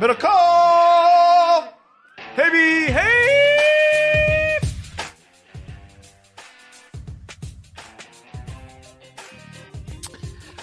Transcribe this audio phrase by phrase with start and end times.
[0.00, 1.68] Call!
[2.34, 4.58] Hey, hey!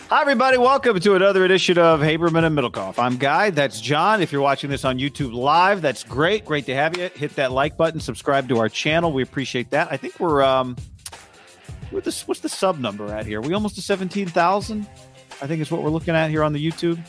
[0.10, 0.58] Hi, everybody.
[0.58, 2.98] Welcome to another edition of Haberman and Middlekauff.
[2.98, 3.52] I'm Guy.
[3.52, 4.22] That's John.
[4.22, 6.44] If you're watching this on YouTube Live, that's great.
[6.44, 7.10] Great to have you.
[7.10, 8.00] Hit that like button.
[8.00, 9.14] Subscribe to our channel.
[9.14, 9.90] We appreciate that.
[9.92, 10.76] I think we're um,
[11.92, 12.28] we're this.
[12.28, 13.40] What's the sub number at here?
[13.42, 14.88] we almost to seventeen thousand.
[15.42, 17.00] I think is what we're looking at here on the YouTube.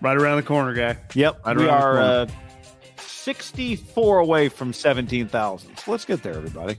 [0.00, 0.96] Right around the corner, guy.
[1.14, 2.26] Yep, Right we are uh,
[2.98, 5.76] 64 away from 17,000.
[5.78, 6.76] So let's get there, everybody.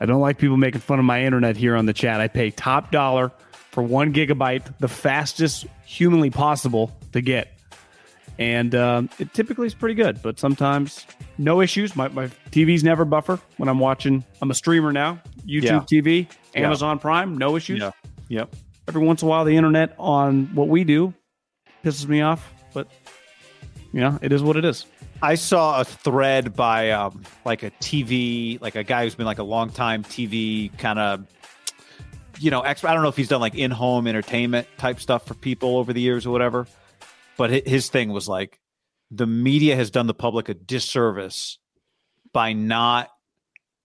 [0.00, 2.20] I don't like people making fun of my internet here on the chat.
[2.20, 3.32] I pay top dollar
[3.70, 7.52] for one gigabyte, the fastest humanly possible to get.
[8.38, 11.06] And um, it typically is pretty good, but sometimes
[11.38, 11.96] no issues.
[11.96, 14.24] My, my TV's never buffer when I'm watching.
[14.42, 15.78] I'm a streamer now, YouTube Yeah.
[15.80, 16.62] TV, Yeah.
[16.66, 17.80] Amazon Prime, no issues.
[17.80, 17.90] Yeah.
[18.28, 18.54] Yep.
[18.88, 21.14] Every once in a while, the internet on what we do
[21.86, 22.88] pisses me off, but
[23.92, 24.86] you know, it is what it is.
[25.22, 29.38] I saw a thread by um, like a TV, like a guy who's been like
[29.38, 31.26] a long time TV kind of,
[32.38, 32.88] you know, expert.
[32.88, 35.92] I don't know if he's done like in home entertainment type stuff for people over
[35.92, 36.66] the years or whatever.
[37.38, 38.58] But his thing was like
[39.10, 41.58] the media has done the public a disservice
[42.32, 43.10] by not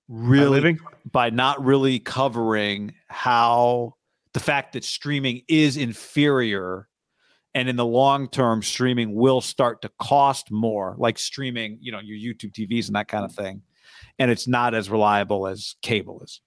[0.09, 3.95] really by not really covering how
[4.33, 6.88] the fact that streaming is inferior
[7.53, 12.00] and in the long term streaming will start to cost more like streaming you know
[12.00, 13.62] your youtube tvs and that kind of thing
[14.19, 16.42] and it's not as reliable as cable is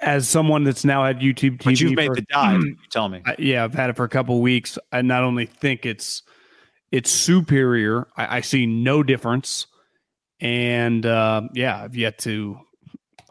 [0.00, 3.08] As someone that's now had YouTube TV, but you've made for- the dive you tell
[3.08, 4.76] me I, yeah, I've had it for a couple weeks.
[4.90, 6.22] I not only think it's
[6.90, 9.66] it's superior, I, I see no difference,
[10.40, 12.58] and uh, yeah, I've yet to.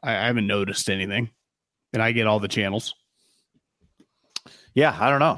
[0.01, 1.29] I, I haven't noticed anything,
[1.93, 2.95] and I get all the channels.
[4.73, 5.37] yeah i don't know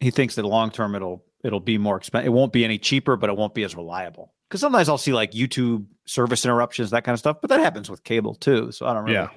[0.00, 2.26] he thinks that long term it'll it'll be more expensive.
[2.26, 4.32] It won't be any cheaper, but it won't be as reliable.
[4.48, 7.90] Because sometimes I'll see like YouTube service interruptions, that kind of stuff, but that happens
[7.90, 8.70] with cable too.
[8.72, 9.28] So I don't really, Yeah.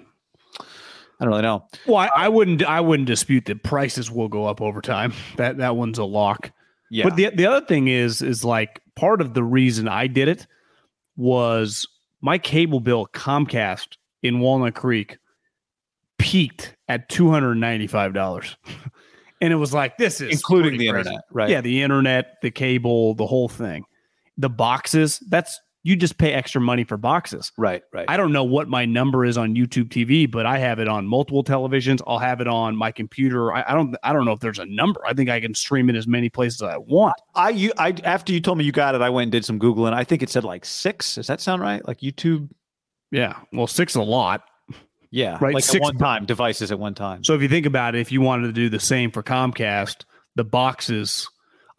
[1.19, 1.68] I don't really know.
[1.88, 2.63] Well, I, I wouldn't.
[2.63, 5.13] I wouldn't dispute that prices will go up over time.
[5.38, 6.51] That that one's a lock.
[6.92, 10.28] Yeah, But the the other thing is is like part of the reason I did
[10.28, 10.45] it
[11.16, 11.88] was
[12.22, 15.18] my cable bill Comcast in Walnut Creek
[16.19, 18.56] peaked at two hundred ninety five dollars,
[19.42, 21.00] and it was like this is including the crazy.
[21.00, 21.50] internet, right?
[21.50, 23.86] Yeah, the internet, the cable, the whole thing,
[24.38, 25.19] the boxes.
[25.30, 27.54] That's you just pay extra money for boxes.
[27.57, 28.04] right, right.
[28.10, 31.07] I don't know what my number is on YouTube TV, but I have it on
[31.07, 32.01] multiple televisions.
[32.06, 33.54] I'll have it on my computer.
[33.54, 33.95] I, I don't.
[34.04, 35.00] I don't know if there's a number.
[35.06, 37.16] I think I can stream it as many places as I want.
[37.36, 39.60] I you I after you told me you got it, I went and did some
[39.60, 39.94] googling.
[39.94, 41.16] I think it said like six.
[41.16, 41.86] Does that sound right?
[41.88, 42.50] Like YouTube?
[43.12, 43.38] Yeah.
[43.54, 44.44] Well, six is a lot.
[45.18, 47.24] Yeah, Right, Like six at one time, devices at one time.
[47.24, 50.06] So if you think about it, if you wanted to do the same for Comcast,
[50.36, 51.28] the boxes,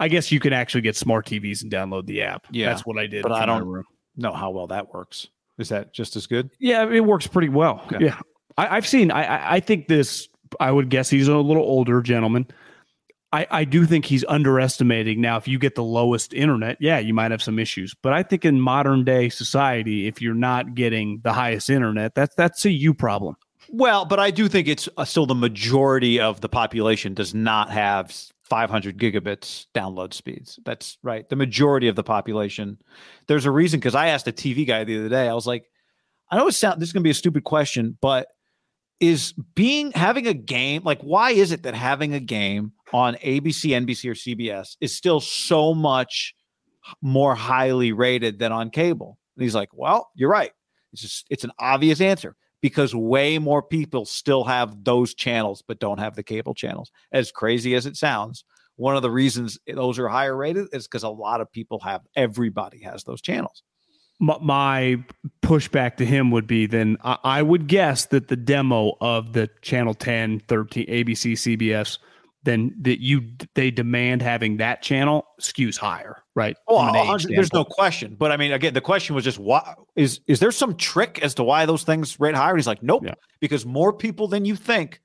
[0.01, 2.47] I guess you can actually get smart TVs and download the app.
[2.51, 3.23] Yeah, That's what I did.
[3.23, 3.85] but I don't- room.
[4.17, 5.29] know how well that works.
[5.59, 6.51] Is that just as good?
[6.59, 7.83] Yeah, it works pretty well.
[7.93, 8.07] Okay.
[8.07, 8.19] Yeah,
[8.57, 9.11] I, I've seen.
[9.11, 10.29] I, I I think this.
[10.61, 12.47] I would guess he's a little older gentleman.
[13.33, 15.21] I I do think he's underestimating.
[15.21, 17.95] Now, if you get the lowest internet, yeah, you might have some issues.
[18.03, 22.35] But I think in modern day society, if you're not getting the highest internet, that's
[22.35, 23.37] that's a you problem.
[23.71, 27.71] Well, but I do think it's uh, still the majority of the population does not
[27.71, 28.15] have
[28.45, 30.59] 500 gigabits download speeds.
[30.65, 31.29] That's right.
[31.29, 32.79] The majority of the population.
[33.27, 35.29] There's a reason because I asked a TV guy the other day.
[35.29, 35.67] I was like,
[36.31, 38.29] I know it sound this is going to be a stupid question, but
[39.01, 43.71] is being having a game like why is it that having a game on ABC,
[43.71, 46.35] NBC, or CBS is still so much
[47.03, 49.19] more highly rated than on cable?
[49.37, 50.53] And he's like, well, you're right.
[50.93, 55.79] It's just it's an obvious answer because way more people still have those channels but
[55.79, 56.91] don't have the cable channels.
[57.13, 58.45] As crazy as it sounds,
[58.77, 62.03] one of the reasons those are higher rated is because a lot of people have
[62.17, 63.63] everybody has those channels.
[64.21, 65.03] my,
[65.43, 69.95] pushback to him would be then I would guess that the demo of the channel
[69.95, 71.99] 10 13 abc cbs
[72.49, 73.23] then that you
[73.55, 78.17] they demand having that channel skews higher right From an age 100 there's no question.
[78.19, 81.35] But I mean, again, the question was just why is is there some trick as
[81.35, 82.51] to why those things rate higher?
[82.51, 83.15] And he's like, nope, Yeah.
[83.41, 85.01] because more people than you think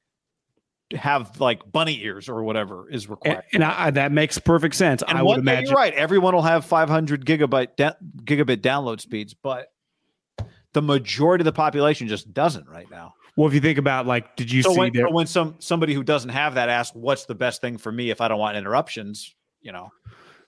[0.96, 3.44] have like bunny ears or whatever is required.
[3.52, 5.94] and I, I- that makes perfect sense And i would imagine you're right.
[5.94, 7.94] Everyone will have 500 gigabyte da-
[8.24, 9.68] gigabit download speeds, but
[10.74, 13.14] the majority of the population just doesn't right now.
[13.36, 15.94] Well if you think about like did you so see when, so when some somebody
[15.94, 18.58] who doesn't have that asks, "What's the best thing for me if I don't want
[18.58, 19.92] interruptions?" You know,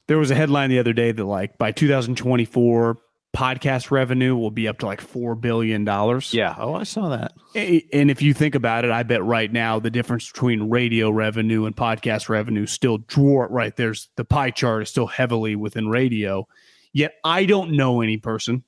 [0.08, 2.98] there was a headline the other day that like by 2024
[3.36, 6.56] podcast revenue will be up to like four billion dollars yeah.
[6.58, 7.34] Oh, I saw that.
[7.54, 11.66] And if you think about it, I bet right now the difference between radio revenue
[11.66, 16.48] and podcast revenue still dwarf right there's the pie chart is still heavily within radio.
[16.94, 18.64] Yet I don't know any person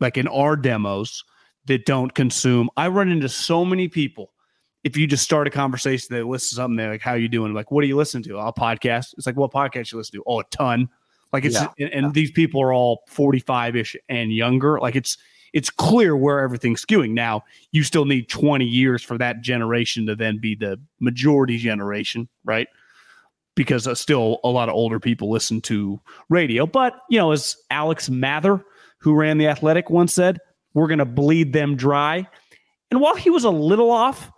[0.00, 1.24] like in our demos
[1.66, 2.70] that don't consume.
[2.76, 4.32] I run into so many people.
[4.82, 7.52] If you just start a conversation, they listen to something, they're like, How you doing?
[7.52, 8.38] Like, what do you listen to?
[8.38, 9.14] I'll podcast.
[9.18, 10.24] It's like, what podcast you listen to?
[10.26, 10.88] Oh, a ton.
[11.32, 11.68] Like it's Yeah.
[11.78, 14.80] and, and these people are all 45-ish and younger.
[14.80, 15.16] Like it's
[15.52, 17.10] it's clear where everything's skewing.
[17.10, 17.42] Now,
[17.72, 22.68] you still need 20 years for that generation to then be the majority generation, right?
[23.56, 26.66] Because uh, still a lot of older people listen to radio.
[26.66, 28.64] But, you know, as Alex Mather,
[28.98, 30.38] who ran the Athletic, once said,
[30.74, 32.26] we're going to bleed them dry.
[32.90, 34.30] And while he was a little off,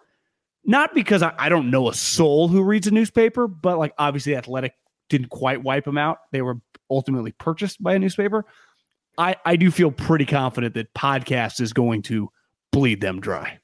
[0.65, 4.37] not because I, I don't know a soul who reads a newspaper, but like obviously
[4.37, 4.75] Athletic
[5.09, 6.19] didn't quite wipe them out.
[6.31, 6.59] They were
[6.91, 8.45] ultimately purchased by a newspaper.
[9.19, 12.31] I, I do feel pretty confident that podcast is going to
[12.71, 13.59] bleed them dry.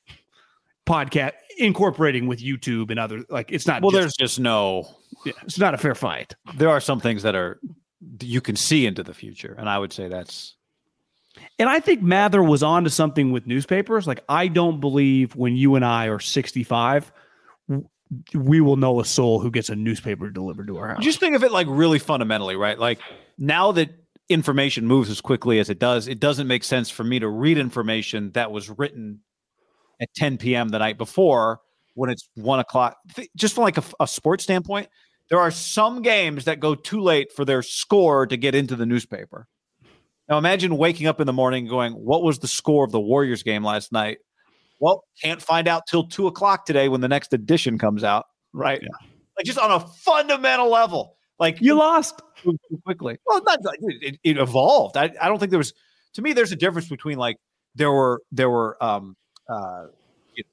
[0.87, 4.89] Podcast incorporating with YouTube and other like it's not Well, just- there's just no.
[5.27, 6.35] yeah, it's not a fair fight.
[6.57, 7.61] There are some things that are
[8.21, 10.55] you can see into the future, and I would say that's
[11.59, 14.07] And I think Mather was onto something with newspapers.
[14.07, 17.13] Like I don't believe when you and I are 65
[18.35, 21.05] we will know a soul who gets a newspaper delivered to our house.
[21.05, 22.79] Just think of it like really fundamentally, right?
[22.79, 23.01] Like
[23.37, 23.91] now that
[24.29, 27.59] information moves as quickly as it does, it doesn't make sense for me to read
[27.59, 29.21] information that was written
[30.01, 30.69] at 10 p.m.
[30.69, 31.61] the night before
[31.95, 32.97] when it's one o'clock.
[33.37, 34.89] Just from like a, a sports standpoint,
[35.29, 38.87] there are some games that go too late for their score to get into the
[38.87, 39.47] newspaper.
[40.29, 43.43] Now imagine waking up in the morning going, "What was the score of the Warriors
[43.43, 44.19] game last night?"
[44.81, 48.27] Well, can't find out till two o'clock today when the next edition comes out.
[48.53, 48.81] Right?
[49.37, 52.21] Like just on a fundamental level, like you lost.
[52.43, 53.19] too quickly.
[53.27, 54.97] Well, not like it, it evolved.
[54.97, 55.73] I, I don't think there was.
[56.15, 57.37] To me, there's a difference between like
[57.75, 59.17] there were there were um,
[59.49, 59.85] uh,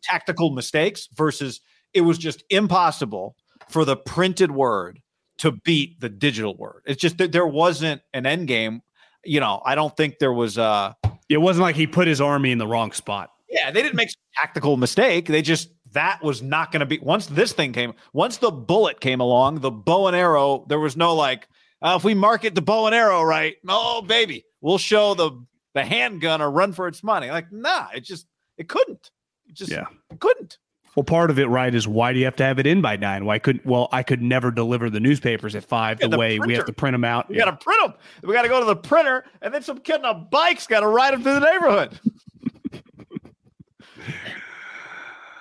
[0.04, 1.62] tactical mistakes versus
[1.94, 3.36] it was just impossible
[3.70, 5.00] for the printed word
[5.40, 6.82] to beat the digital word.
[6.86, 8.82] It's just that there wasn't an end game.
[9.26, 10.94] You know, I don't think there was uh
[11.30, 13.30] It wasn't like he put his army in the wrong spot.
[13.50, 15.28] yeah, they didn't make some tactical mistake.
[15.28, 19.00] They just that was not going to be once this thing came, once the bullet
[19.00, 21.48] came along, the bow and arrow, there was no like,
[21.82, 25.32] uh, if we market the bow and arrow right, oh baby, we'll show the
[25.74, 27.30] the handgun or run for its money.
[27.30, 28.28] Like, nah, it just
[28.58, 29.10] it couldn't.
[29.48, 29.86] It just Yeah.
[30.12, 30.58] it couldn't.
[30.96, 32.96] Well, part of it, right, is why do you have to have it in by
[32.96, 33.26] nine?
[33.26, 33.66] Why couldn't?
[33.66, 36.66] Well, I could never deliver the newspapers at five Yeah, the the way we have
[36.66, 37.30] to print them out.
[37.30, 37.94] We got to print them.
[38.24, 40.80] We got to go to the printer, and then some kid on a bike's got
[40.80, 42.00] to ride them through the neighborhood.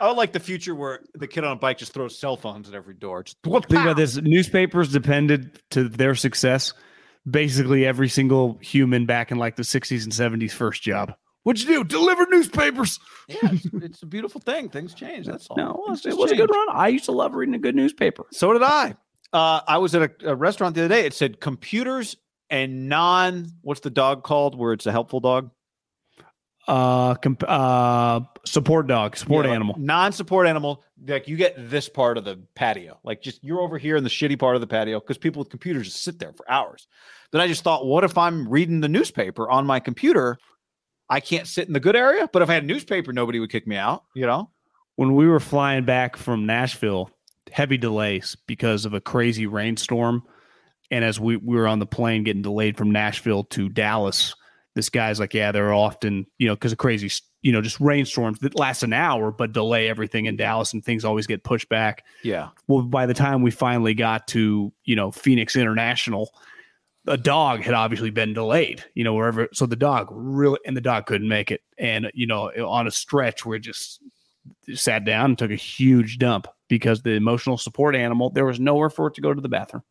[0.01, 2.69] I would like the future where the kid on a bike just throws cell phones
[2.69, 3.23] at every door.
[3.23, 6.75] Just Think about this: newspapers depended to their success.
[7.31, 11.15] Basically, every single human back in like the '60s and '70s first job.
[11.45, 11.85] What'd you do?
[11.85, 12.99] Deliver newspapers.
[13.29, 14.69] Yeah, it's, it's a beautiful thing.
[14.71, 15.27] Things change.
[15.27, 15.57] That's all.
[15.57, 16.67] No, it was, Things it was a good run.
[16.73, 18.25] I used to love reading a good newspaper.
[18.33, 18.97] So did I.
[19.33, 21.07] Uh, I was at a, a restaurant the other day.
[21.07, 22.17] It said computers
[22.51, 23.49] and non.
[23.63, 24.57] What's the dog called?
[24.59, 25.51] Where it's a helpful dog.
[26.67, 29.75] Uh, comp- uh, support dog, support Yeah, like animal.
[29.79, 30.83] non-support animal.
[31.07, 32.99] Like you get this part of the patio.
[33.05, 35.51] Like just you're over here in the shitty part of the patio because people with
[35.51, 36.89] computers just sit there for hours.
[37.33, 40.39] Then I just thought, what if I'm reading the newspaper on my computer?
[41.15, 43.51] I can't sit in the good area, but if I had a newspaper, nobody would
[43.51, 44.05] kick me out.
[44.15, 44.51] You know?
[44.97, 47.11] when we were flying back from Nashville,
[47.51, 50.23] heavy delays because of a crazy rainstorm.
[50.91, 54.35] And as we, we were on the plane getting delayed from Nashville to Dallas,
[54.75, 57.11] this guy's like, Yeah, they're often, you know, because of crazy,
[57.43, 61.05] you know, just rainstorms that last an hour, but delay everything in Dallas and things
[61.05, 62.05] always get pushed back.
[62.23, 62.49] Yeah.
[62.69, 66.31] Well, by the time we finally got to, you know, Phoenix International,
[67.07, 69.49] a dog had obviously been delayed, you know, wherever.
[69.53, 71.61] So the dog really, and the dog couldn't make it.
[71.79, 74.01] And, you know, on a stretch where it just
[74.75, 78.91] sat down and took a huge dump because the emotional support animal, there was nowhere
[78.91, 79.83] for it to go to the bathroom.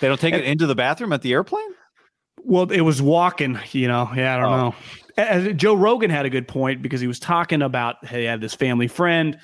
[0.00, 1.68] They don't take it into the bathroom at the airplane.
[2.44, 4.08] Well, it was walking, you know.
[4.14, 4.56] Yeah, I don't Oh.
[4.68, 4.74] know.
[5.16, 8.54] As Joe Rogan had a good point because he was talking about he had this
[8.54, 9.36] family friend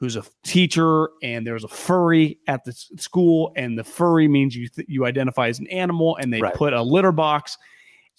[0.00, 4.66] who's a teacher, and there's a furry at the school, and the furry means you
[4.68, 6.54] th- you identify as an animal, and they Right.
[6.54, 7.56] put a litter box.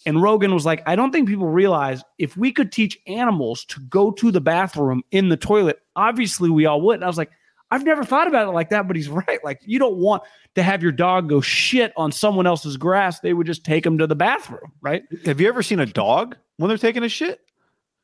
[0.06, 3.80] And Rogan was like, I don't think people realize if we could teach animals to
[3.82, 6.96] go to the bathroom in the toilet, obviously we all would.
[6.96, 7.30] And I was like,
[7.70, 9.40] I've never thought about it like that, but he's right.
[9.44, 10.24] Like, you don't want
[10.56, 13.20] to have your dog go shit on someone else's grass.
[13.20, 15.04] They would just take him to the bathroom, right?
[15.26, 17.40] Have you ever seen a dog when they're taking a shit?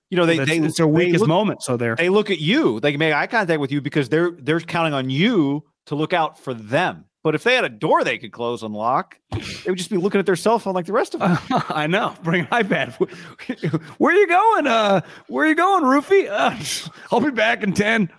[0.09, 1.63] You know, they they it's their weakest look- moment.
[1.63, 4.31] So they're they look at you they can make eye contact with you because they're
[4.31, 8.03] they're counting on you to look out for them but if they had a door
[8.03, 10.85] they could close and lock they would just be looking at their cell phone like
[10.85, 12.13] the rest of us I know.
[12.23, 12.93] Bring an iPad.
[13.97, 14.67] Where are you going?
[14.67, 16.27] Uh, where are you going, Roofy?
[16.29, 16.57] Uh,
[17.11, 18.09] I'll be back in ten.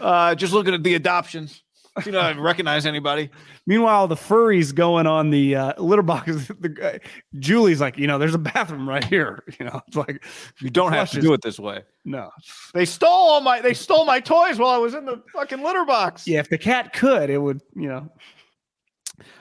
[0.00, 1.62] uh just looking at the adoptions
[2.04, 3.30] you know I don't recognize anybody
[3.68, 6.50] Meanwhile, the furries going on the uh, litter box.
[6.60, 7.00] The guy,
[7.38, 9.42] Julie's like, you know, there's a bathroom right here.
[9.58, 10.24] You know, it's like
[10.60, 12.30] you don't have to do it this way no.
[12.72, 15.84] they stole all my they stole my toys while i was in the fucking litter
[15.84, 17.60] box Yeah, if the cat could, it would.
[17.74, 18.12] You know,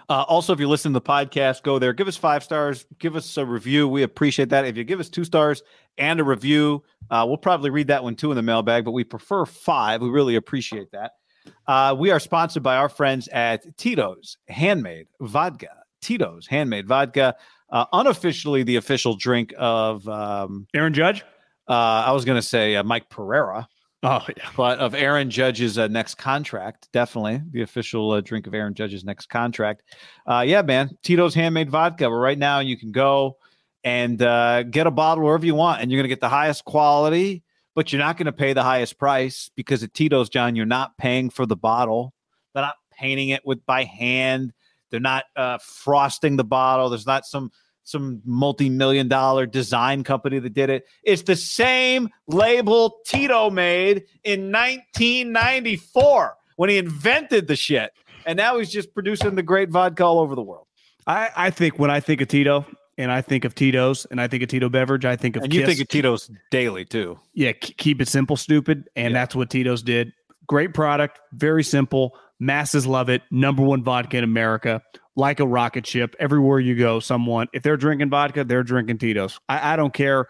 [0.09, 3.15] Uh, also, if you're listening to the podcast, go there, give us five stars, give
[3.15, 3.87] us a review.
[3.87, 4.65] We appreciate that.
[4.65, 5.63] If you give us two stars
[5.97, 9.03] and a review, uh, we'll probably read that one too in the mailbag, but we
[9.03, 10.01] prefer five.
[10.01, 11.11] We really appreciate that.
[11.67, 15.69] Uh, we are sponsored by our friends at Tito's Handmade Vodka.
[16.01, 17.35] Tito's Handmade Vodka,
[17.71, 21.23] uh, unofficially the official drink of, um, Aaron Judge.
[21.67, 23.67] uh, I was going to say uh, Mike Pereira
[24.03, 24.49] Oh yeah.
[24.55, 29.03] but of Aaron Judge's uh, next contract, definitely the official uh, drink of Aaron Judge's
[29.03, 29.81] next contract.
[30.27, 32.03] Uh, yeah, man, Tito's handmade vodka.
[32.07, 33.37] But right now, you can go
[33.83, 36.65] and uh, get a bottle wherever you want, and you're going to get the highest
[36.65, 37.41] quality,
[37.75, 40.97] but you're not going to pay the highest price because at Tito's, John, you're not
[40.97, 42.13] paying for the bottle.
[42.53, 44.53] They're not painting it with by hand.
[44.89, 46.89] They're not uh, frosting the bottle.
[46.89, 47.51] There's not some
[47.83, 50.85] some multi-million dollar design company that did it.
[51.03, 57.91] It's the same label Tito made in 1994 when he invented the shit.
[58.25, 60.65] And now he's just producing the great vodka all over the world.
[61.05, 62.65] I, I think when I think of Tito
[62.97, 65.53] and I think of Tito's and I think of Tito beverage, I think of And
[65.53, 65.69] you Kiss.
[65.69, 67.19] think of Tito's daily too.
[67.33, 69.19] yeah, keep it simple, stupid, and Yeah.
[69.19, 70.13] that's what Tito's did.
[70.47, 72.15] Great product, very simple.
[72.39, 73.21] Masses love it.
[73.31, 74.81] Number one vodka in America,
[75.15, 76.15] like a rocket ship.
[76.19, 79.39] Everywhere you go, someone if they're drinking vodka, they're drinking Tito's.
[79.49, 80.27] I, I don't care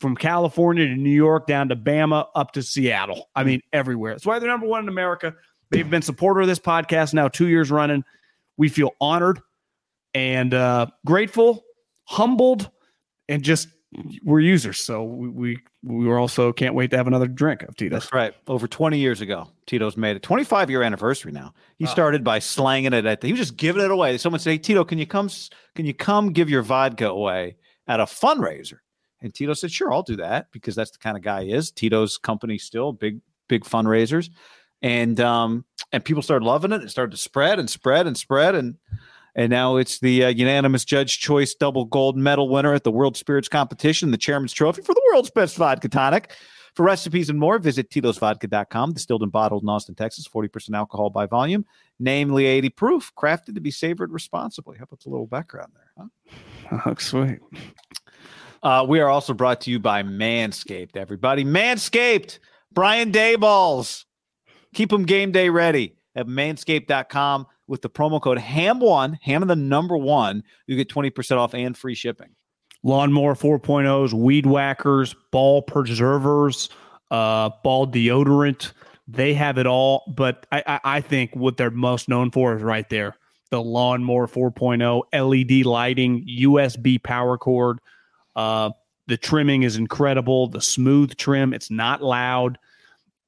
[0.00, 3.28] from California to New York down to Bama up to Seattle.
[3.36, 4.14] I mean, everywhere.
[4.14, 5.34] That's why they're number one in America.
[5.70, 8.02] They've been supporter of this podcast now two years running.
[8.56, 9.40] We feel honored
[10.14, 11.62] and uh, grateful,
[12.12, 12.70] humbled,
[13.28, 13.68] and just
[14.24, 18.02] we're users, so we, we we also can't wait to have another drink of Tito's.
[18.02, 18.34] That's right.
[18.46, 20.22] Over 20 years ago, Tito's made it.
[20.22, 21.52] 25 year anniversary now.
[21.78, 23.20] He started by slanging it at.
[23.20, 24.16] The, he was just giving it away.
[24.18, 25.28] Someone said, "Hey, Tito, can you come?
[25.74, 28.78] Can you come give your vodka away at a fundraiser?"
[29.20, 31.70] And Tito said, "Sure, I'll do that because that's the kind of guy he is."
[31.70, 34.30] Tito's company still big, big fundraisers,
[34.80, 36.82] and um, and people started loving it.
[36.82, 38.76] It started to spread and spread and spread and
[39.34, 43.16] and now it's the uh, unanimous judge choice double gold medal winner at the World
[43.16, 46.32] Spirits Competition, the Chairman's Trophy for the world's best vodka tonic.
[46.74, 48.94] For recipes and more, visit Tito'sVodka.com.
[48.94, 51.66] Distilled and bottled in Austin, Texas, 40% alcohol by volume,
[52.00, 54.78] namely 80 proof, crafted to be savored responsibly.
[54.78, 55.90] How about a little background there?
[55.98, 56.78] Huh?
[56.86, 57.38] Oh, sweet.
[58.62, 61.44] Uh, we are also brought to you by Manscaped, everybody.
[61.44, 62.38] Manscaped,
[62.72, 64.06] Brian Dayballs.
[64.72, 69.96] Keep them game day ready at manscaped.com with the promo code HAM1, HAM the number
[69.96, 70.42] one.
[70.66, 72.34] You get 20% off and free shipping.
[72.82, 76.68] Lawnmower 4.0s, weed whackers, ball preservers,
[77.10, 78.72] uh, ball deodorant.
[79.06, 80.02] They have it all.
[80.16, 83.16] But I, I, I think what they're most known for is right there
[83.50, 87.78] the Lawnmower 4.0, LED lighting, USB power cord.
[88.34, 88.70] Uh,
[89.08, 90.46] the trimming is incredible.
[90.48, 92.56] The smooth trim, it's not loud.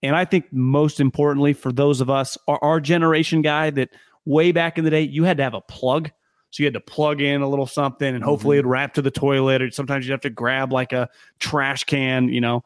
[0.03, 3.91] And I think most importantly, for those of us, our, our generation guy that
[4.25, 6.11] way back in the day, you had to have a plug.
[6.51, 8.61] So you had to plug in a little something and hopefully mm-hmm.
[8.61, 9.61] it'd wrap to the toilet.
[9.61, 11.09] Or sometimes you'd have to grab like a
[11.41, 12.65] trash can, you know.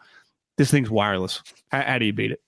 [0.59, 1.43] This thing's wireless.
[1.71, 2.43] How, how do you beat it?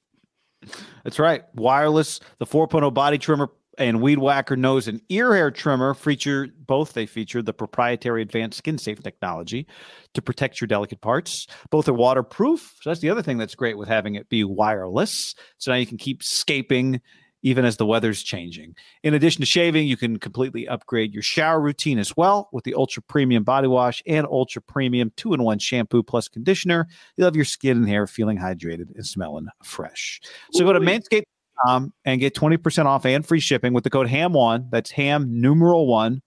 [1.05, 1.45] That's right.
[1.55, 6.93] Wireless, the 4.0 body trimmer and Weed Whacker nose and ear hair trimmer feature both.
[6.93, 9.67] They feature the proprietary advanced skin safe technology
[10.13, 11.47] to protect your delicate parts.
[11.71, 12.77] Both are waterproof.
[12.83, 15.35] So that's the other thing that's great with having it be wireless.
[15.57, 17.01] So now you can keep scaping
[17.43, 18.75] even as the weather's changing.
[19.03, 22.75] In addition to shaving, you can completely upgrade your shower routine as well with the
[22.75, 26.87] ultra premium body wash and ultra premium two in one shampoo plus conditioner.
[27.17, 30.21] You'll have your skin and hair feeling hydrated and smelling fresh.
[30.53, 34.71] So go to manscaped.com and get 20% off and free shipping with the code HAM1.
[34.71, 36.23] That's HAM numeral one.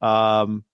[0.00, 0.64] Um,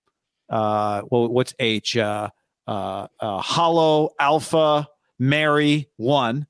[0.50, 1.96] uh, well, what's H?
[1.96, 2.28] Uh,
[2.66, 6.46] uh, uh, Hollow Alpha Mary one.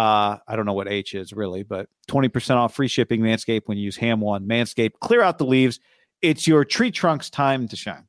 [0.00, 3.76] Uh, I don't know what H is really, but 20% off free shipping Manscaped when
[3.76, 4.46] you use Ham One.
[4.46, 5.78] Manscaped, clear out the leaves.
[6.22, 8.06] It's your tree trunk's time to shine.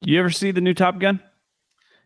[0.00, 1.20] You ever see the new Top Gun?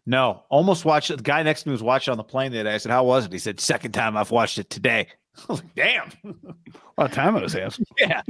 [0.07, 1.19] No, almost watched it.
[1.19, 2.75] The guy next to me was watching on the plane the other day.
[2.75, 3.33] I said, How was it?
[3.33, 5.07] He said, Second time I've watched it today.
[5.39, 6.11] I was like, Damn.
[6.25, 7.79] A lot of time on his hands.
[8.01, 8.23] yeah.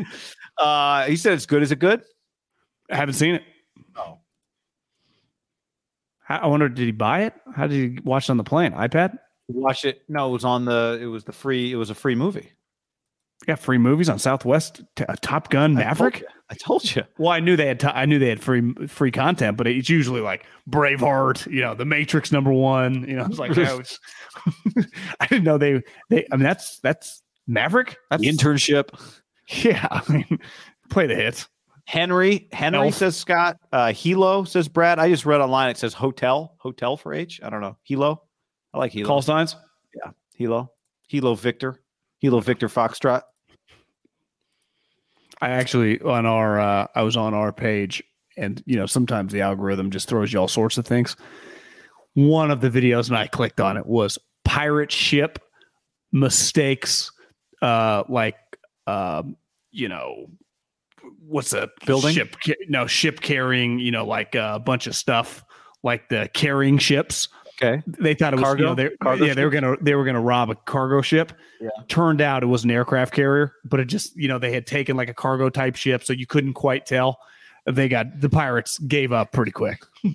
[0.59, 1.63] Uh, he said, It's good.
[1.63, 2.03] Is it good?
[2.91, 3.45] I haven't seen it.
[3.97, 4.19] No.
[6.19, 7.35] How, I wonder, did he buy it?
[7.57, 8.73] How did he watch it on the plane?
[8.73, 9.17] iPad?
[9.55, 10.03] Watch it.
[10.09, 12.53] No, it was on the, it was the free, it was a free movie.
[13.47, 14.83] got free movies on Southwest.
[14.97, 16.25] T- uh, Top Gun Maverick.
[16.51, 17.03] I told you.
[17.19, 17.81] Well, I knew they had.
[17.81, 21.75] T- I knew they had free free content, but it's usually like Braveheart, you know,
[21.75, 23.09] The Matrix number one.
[23.09, 23.99] You know, it's like I, was,
[25.21, 26.27] I didn't know they they.
[26.31, 27.97] I mean, that's that's Maverick.
[28.11, 28.91] That's The internship.
[29.65, 29.87] yeah.
[29.91, 30.39] I mean,
[30.91, 31.49] play the hits.
[31.87, 32.95] Henry, Henry Elf.
[32.95, 33.57] says Scott.
[33.73, 34.99] Uh, Hilo says Brad.
[34.99, 35.71] I just read online.
[35.71, 37.41] It says hotel, hotel for H.
[37.43, 37.77] I don't know.
[37.83, 38.23] Hilo.
[38.75, 39.07] I like Hilo.
[39.07, 39.57] Call signs.
[39.95, 40.13] Yeah.
[40.35, 40.73] Hilo.
[41.09, 41.81] Hilo Victor.
[42.21, 43.23] Hilo Victor Foxtrot.
[45.41, 48.03] I actually on our uh, I was on our page,
[48.37, 51.17] and you know sometimes the algorithm just throws you all sorts of things.
[52.15, 55.39] One of the videos, and I clicked on it, was pirate ship
[56.13, 57.11] mistakes,
[57.61, 58.37] uh, like
[58.87, 59.37] um,
[59.73, 60.27] you know,
[61.27, 62.15] what's a Building?
[62.15, 62.37] ship?
[62.69, 65.45] No, ship carrying, you know, like uh, a bunch of stuff,
[65.83, 67.29] like the carrying ships.
[67.61, 67.83] Okay.
[67.87, 68.63] They thought it was Cargo?
[68.63, 71.33] you know, they, Cargo yeah they were gonna they were gonna rob a cargo ship.
[71.61, 71.69] Yeah.
[71.89, 74.97] Turned out it was an aircraft carrier, but it just you know they had taken
[74.97, 77.19] like a cargo type ship, so you couldn't quite tell.
[77.67, 79.85] They got the pirates gave up pretty quick.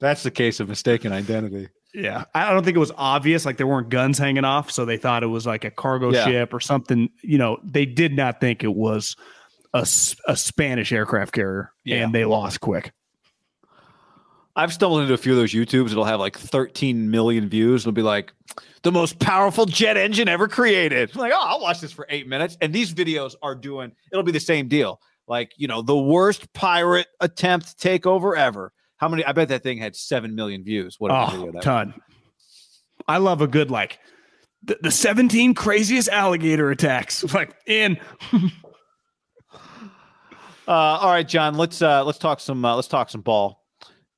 [0.00, 1.68] That's the case of mistaken identity.
[1.92, 3.44] Yeah, I don't think it was obvious.
[3.44, 6.24] Like there weren't guns hanging off, so they thought it was like a cargo Yeah.
[6.26, 7.08] ship or something.
[7.22, 9.16] You know, they did not think it was
[9.74, 9.80] a,
[10.28, 12.04] a Spanish aircraft carrier, Yeah.
[12.04, 12.92] and they lost quick.
[14.58, 15.92] I've stumbled into a few of those YouTubes.
[15.92, 17.82] It'll have like 13 million views.
[17.82, 18.32] It'll be like
[18.82, 21.12] the most powerful jet engine ever created.
[21.14, 22.58] I'm like, oh, I'll watch this for eight minutes.
[22.60, 25.00] And these videos are doing, it'll be the same deal.
[25.28, 28.72] Like, you know, the worst pirate attempt takeover ever.
[28.96, 29.24] How many?
[29.24, 30.96] I bet that thing had 7 million views.
[30.98, 31.94] Whatever video Oh, ton.
[33.06, 34.00] I love a good like
[34.64, 37.24] the, the 17 craziest alligator attacks.
[37.32, 37.96] Like in
[40.66, 41.54] Uh, all right, John.
[41.54, 43.64] Let's uh, let's talk some uh, let's talk some ball.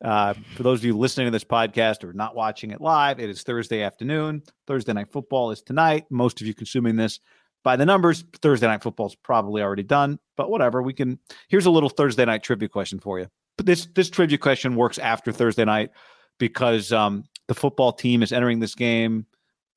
[0.02, 3.28] Uh, for those of you listening to this podcast or not watching it live, it
[3.28, 4.42] is Thursday afternoon.
[4.66, 6.06] Thursday night football is tonight.
[6.10, 7.20] Most of you consuming this
[7.62, 10.18] by the numbers, Thursday night football is probably already done.
[10.36, 11.18] But whatever, we can.
[11.48, 13.26] Here's a little Thursday night trivia question for you.
[13.56, 15.90] but this this trivia question works after Thursday night
[16.38, 19.26] because um, the football team is entering this game.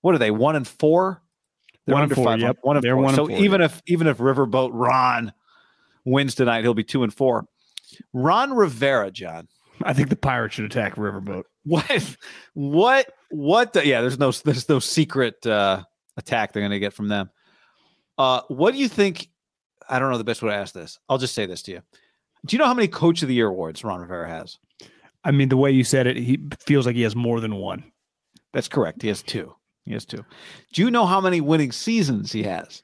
[0.01, 0.31] What are they?
[0.31, 1.21] One and four.
[1.85, 2.37] They're one and four.
[2.37, 2.59] Yep.
[2.61, 3.03] One and They're four.
[3.03, 3.71] One so four, even yep.
[3.71, 5.33] if even if Riverboat Ron
[6.05, 7.45] wins tonight, he'll be two and four.
[8.13, 9.47] Ron Rivera, John.
[9.87, 11.43] I think the Pirates should attack Riverboat.
[11.65, 12.15] What?
[12.53, 13.13] What?
[13.29, 13.73] What?
[13.73, 15.83] The, yeah, there's no there's no secret uh,
[16.17, 17.29] attack they're going to get from them.
[18.17, 19.29] Uh, what do you think?
[19.89, 20.99] I don't know the best way to ask this.
[21.09, 21.81] I'll just say this to you.
[22.45, 24.57] Do you know how many Coach of the Year awards Ron Rivera has?
[25.23, 27.83] I mean, the way you said it, he feels like he has more than one.
[28.51, 29.01] That's correct.
[29.01, 29.53] He has two.
[29.85, 30.23] He has two.
[30.73, 32.83] Do you know how many winning seasons he has?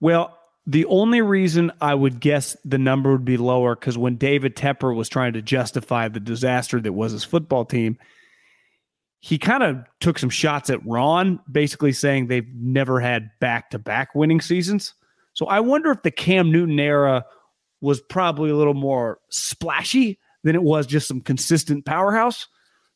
[0.00, 4.54] Well, the only reason I would guess the number would be lower because when David
[4.54, 7.98] Tepper was trying to justify the disaster that was his football team,
[9.18, 13.78] he kind of took some shots at Ron, basically saying they've never had back to
[13.78, 14.94] back winning seasons.
[15.34, 17.24] So I wonder if the Cam Newton era
[17.80, 22.46] was probably a little more splashy than it was just some consistent powerhouse.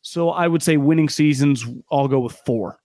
[0.03, 2.79] So I would say winning seasons, I'll go with four.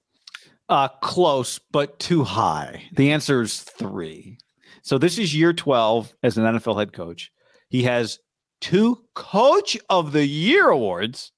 [0.70, 2.84] Uh, close, but too high.
[2.94, 4.38] The answer is three.
[4.82, 7.32] So this is year 12 as an NFL head coach.
[7.70, 8.20] He has
[8.60, 11.32] two Coach of the Year awards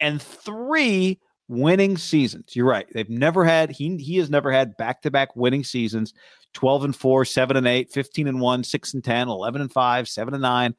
[0.00, 2.56] and three winning seasons.
[2.56, 2.86] You're right.
[2.92, 6.14] They've never had he he has never had back-to-back winning seasons.
[6.54, 10.08] 12 and 4, 7 and 8, 15 and 1, 6 and 10, 11 and 5,
[10.08, 10.74] 7 and 9.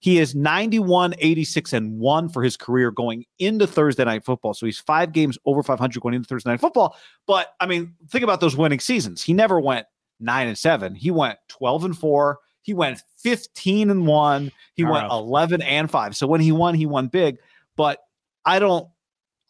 [0.00, 4.52] He is 91, 86 and 1 for his career going into Thursday night football.
[4.52, 6.94] So he's 5 games over 500 going into Thursday night football.
[7.26, 9.22] But I mean, think about those winning seasons.
[9.22, 9.86] He never went
[10.24, 10.94] 9 and 7.
[10.94, 12.38] He went 12 and 4.
[12.62, 14.52] He went 15 and 1.
[14.74, 15.12] He All went right.
[15.12, 16.16] 11 and 5.
[16.16, 17.36] So when he won, he won big.
[17.76, 17.98] But
[18.44, 18.88] I don't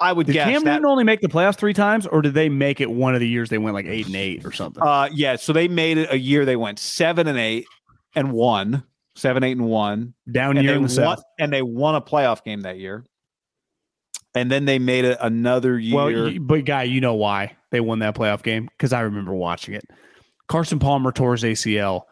[0.00, 2.48] I would Did guess Cam Newton only make the playoffs three times, or did they
[2.48, 4.82] make it one of the years they went like eight and eight or something?
[4.82, 5.36] Uh, yeah.
[5.36, 6.44] So they made it a year.
[6.44, 7.66] They went seven and eight
[8.14, 8.82] and one,
[9.14, 11.22] seven, eight and one, Down and year in the won, South.
[11.38, 13.04] and they won a playoff game that year.
[14.34, 15.94] And then they made it another year.
[15.94, 18.68] Well, but guy, you know why they won that playoff game?
[18.76, 19.84] Because I remember watching it.
[20.48, 22.02] Carson Palmer tore his ACL,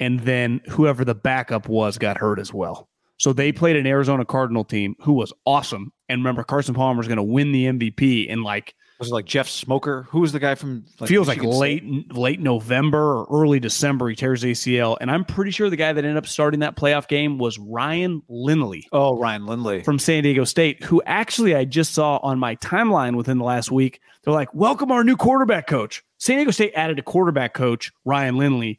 [0.00, 2.88] and then whoever the backup was got hurt as well.
[3.18, 5.92] So they played an Arizona Cardinal team who was awesome.
[6.08, 9.24] And remember, Carson Palmer is going to win the MVP in like was it like
[9.26, 10.06] Jeff Smoker?
[10.10, 10.84] Who was the guy from?
[11.06, 11.84] feels like Michigan State?
[11.84, 14.08] late late November or early December.
[14.08, 17.08] He tears ACL, and I'm pretty sure the guy that ended up starting that playoff
[17.08, 18.86] game was Ryan Lindley.
[18.92, 19.82] Oh, Ryan Lindley.
[19.82, 23.70] from San Diego State, who actually I just saw on my timeline within the last
[23.70, 24.00] week.
[24.24, 26.02] They're like, welcome our new quarterback coach.
[26.18, 28.78] San Diego State added a quarterback coach, Ryan Lindley,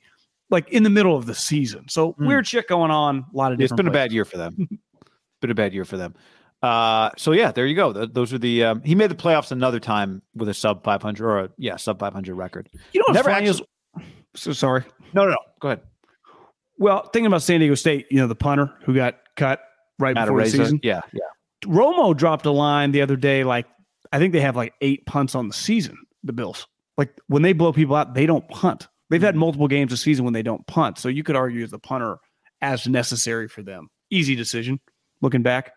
[0.50, 1.90] like in the middle of the season.
[1.90, 2.28] So Hmm.
[2.28, 3.26] weird shit going on.
[3.34, 4.68] A lot of it's been a bad year for them.
[5.42, 6.16] been a bad year for them.
[6.64, 7.92] Uh, so yeah, there you go.
[7.92, 8.64] Th- those are the.
[8.64, 12.00] Um, he made the playoffs another time with a sub 500 or a yeah sub
[12.00, 12.70] 500 record.
[12.94, 13.68] You know what's Never funny actually-
[14.00, 14.06] is,
[14.42, 14.84] so sorry.
[15.14, 15.38] No, no, no.
[15.60, 15.82] Go ahead.
[16.78, 19.62] Well, thinking about San Diego State, you know, the punter who got cut
[20.00, 20.80] right Matt before the season.
[20.84, 21.22] Yeah, yeah.
[21.66, 23.44] Romo dropped a line the other day.
[23.44, 23.68] Like,
[24.12, 26.66] I think they have like eight punts on the season, the Bills.
[26.98, 28.88] Like, when they blow people out, they don't punt.
[29.10, 30.98] They've had multiple games this season when they don't punt.
[30.98, 32.18] So you could argue as the punter
[32.62, 33.90] as necessary for them.
[34.10, 34.80] Easy decision
[35.22, 35.72] looking back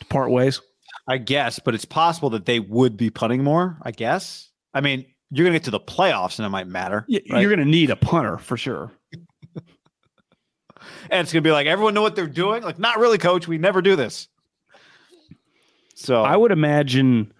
[0.00, 0.60] to part ways.
[1.08, 3.78] I guess, but it's possible that they would be punting more.
[3.82, 4.50] I guess.
[4.74, 7.04] I mean, you're gonna get to the playoffs, and it might matter.
[7.08, 7.22] Right?
[7.26, 8.92] You're going to need a punter for sure.
[11.10, 12.62] and it's gonna be like everyone know what they're doing.
[12.62, 13.48] Like, not really, coach.
[13.48, 14.28] We never do this.
[15.94, 17.32] So I would imagine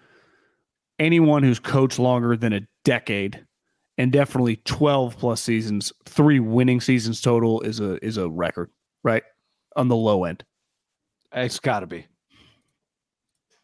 [0.99, 3.43] anyone who's coached longer than a decade
[3.97, 8.69] and definitely 12 plus seasons, three winning seasons total is a is a record,
[9.03, 9.23] right?
[9.75, 10.43] On the low end.
[11.33, 12.05] it's got to be.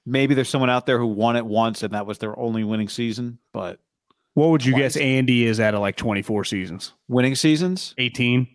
[0.10, 2.88] Maybe there's someone out there who won it once, and that was their only winning
[2.88, 3.40] season.
[3.52, 3.80] But
[4.36, 4.94] What would you Twice.
[4.94, 6.94] guess Andy is out of like 24 seasons?
[7.10, 8.48] winning seasons, 18?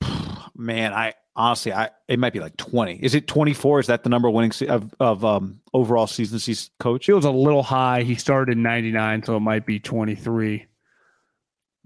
[0.56, 2.94] man, I honestly, I it might be like 20.
[3.02, 3.80] Is it 24?
[3.80, 7.08] Is that the number of winning se- of of um overall seasons he's coached?
[7.08, 8.02] It was a little high.
[8.02, 10.66] He started in 99, so it might be 23.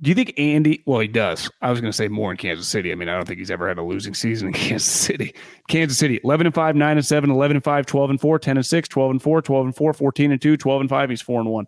[0.03, 1.49] Do you think Andy, well, he does.
[1.61, 2.91] I was going to say more in Kansas City.
[2.91, 5.33] I mean, I don't think he's ever had a losing season in Kansas City.
[5.69, 8.57] Kansas City, 11 and 5, 9 and 7, 11 and 5, 12 and 4, 10
[8.57, 11.11] and 6, 12 and 4, 12 and 4, 14 and 2, 12 and 5.
[11.11, 11.67] He's 4 and 1.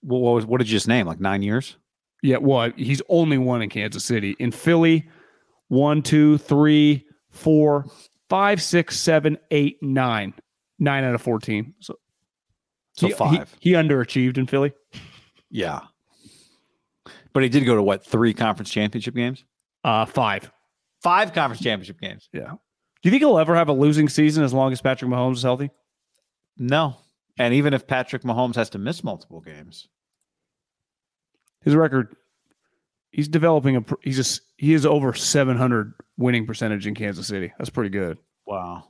[0.00, 1.06] What, what was what did you just name?
[1.06, 1.76] Like nine years?
[2.22, 4.34] Yeah, well, he's only one in Kansas City.
[4.38, 5.08] In Philly,
[5.68, 7.86] one, two, three, four,
[8.30, 10.32] five, six, seven, eight, nine.
[10.78, 11.74] Nine out of 14.
[11.80, 11.96] So,
[12.94, 13.54] So he, five.
[13.60, 14.72] He, he underachieved in Philly.
[15.50, 15.80] Yeah.
[17.34, 19.44] But he did go to what three conference championship games?
[19.82, 20.50] Uh, five.
[21.02, 22.30] Five conference championship games.
[22.32, 22.52] Yeah.
[22.52, 22.56] Do
[23.02, 25.70] you think he'll ever have a losing season as long as Patrick Mahomes is healthy?
[26.56, 26.96] No.
[27.36, 29.88] And even if Patrick Mahomes has to miss multiple games,
[31.62, 32.14] His record,
[33.10, 37.52] he's developing a, he's just he is over seven hundred winning percentage in Kansas City.
[37.58, 38.18] That's pretty good.
[38.46, 38.84] Wow.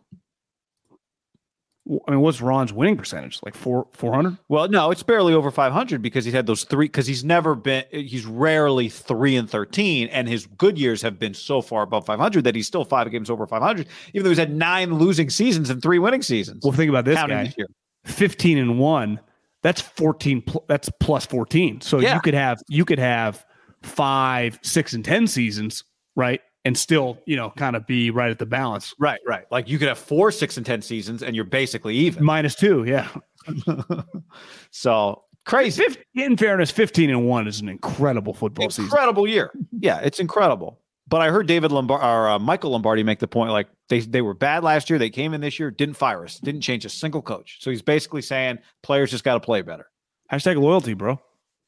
[2.08, 3.38] I mean, what's Ron's winning percentage?
[3.44, 4.38] Like four four hundred?
[4.48, 6.86] Well, no, it's barely over 500 because he's had those three.
[6.86, 7.84] Because he's never been.
[7.90, 12.44] He's rarely three and 13, and his good years have been so far above 500
[12.44, 15.82] that he's still five games over 500, even though he's had nine losing seasons and
[15.82, 16.62] three winning seasons.
[16.64, 17.66] Well, think about this counting guy: this year.
[18.06, 19.20] fifteen and one.
[19.62, 20.40] That's fourteen.
[20.40, 21.82] Pl- that's plus fourteen.
[21.82, 22.14] So Yeah.
[22.14, 23.44] you could have you could have
[23.82, 25.84] five, six, and ten seasons,
[26.16, 26.40] right?
[26.66, 28.94] And still, you know, kind of be right at the balance.
[28.98, 29.44] Right, right.
[29.50, 32.24] Like you could have four, six, and ten seasons, and you're basically even.
[32.24, 33.08] Minus two, yeah.
[34.70, 38.84] so crazy, in fairness, fifteen and one is an incredible football season.
[38.84, 39.52] incredible year.
[39.78, 40.80] Yeah, it's incredible.
[41.06, 44.22] But I heard David Lombard or uh, Michael Lombardi make the point like they they
[44.22, 44.98] were bad last year.
[44.98, 47.58] They came in this year, didn't fire us, didn't change a single coach.
[47.60, 49.86] So he's basically saying players just got to play better.
[50.32, 51.20] Hashtag loyalty, bro.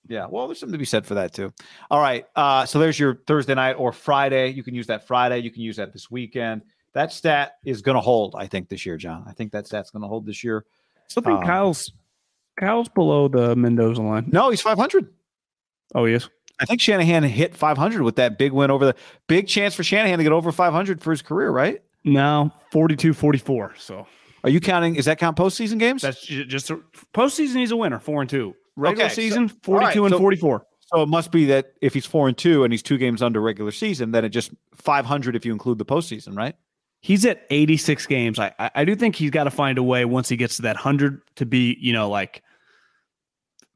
[0.08, 1.52] Yeah, well, there's something to be said for that too.
[1.90, 4.50] All right, uh, so there's your Thursday night or Friday.
[4.50, 5.38] You can use that Friday.
[5.40, 6.62] You can use that this weekend.
[6.92, 9.24] That stat is going to hold, I think, this year, John.
[9.28, 10.64] I think that stat's going to hold this year.
[11.08, 11.92] Still think Um, Kyle's
[12.58, 14.28] Kyle's below the Mendoza line.
[14.32, 15.12] No, he's 500.
[15.94, 16.28] Oh, he is.
[16.58, 18.94] I think Shanahan hit 500 with that big win over the
[19.26, 21.82] big chance for Shanahan to get over 500 for his career, right?
[22.02, 23.74] No, 42 44.
[23.76, 24.06] So
[24.42, 24.96] Are you counting?
[24.96, 26.00] Is that count postseason games?
[26.00, 26.80] that's ju- just a,
[27.12, 27.56] postseason.
[27.56, 28.54] He's a winner, four and two.
[28.76, 30.66] Regular Okay, season, all right, 42 and so- 44.
[30.92, 33.40] so it must be that if he's four and two and he's two games under
[33.40, 36.54] regular season, then it just 500 if you include the postseason, right?
[37.00, 38.38] He's at 86 games.
[38.38, 40.62] I, I I do think he's got to find a way once he gets to
[40.62, 42.42] that 100 to be, you know, like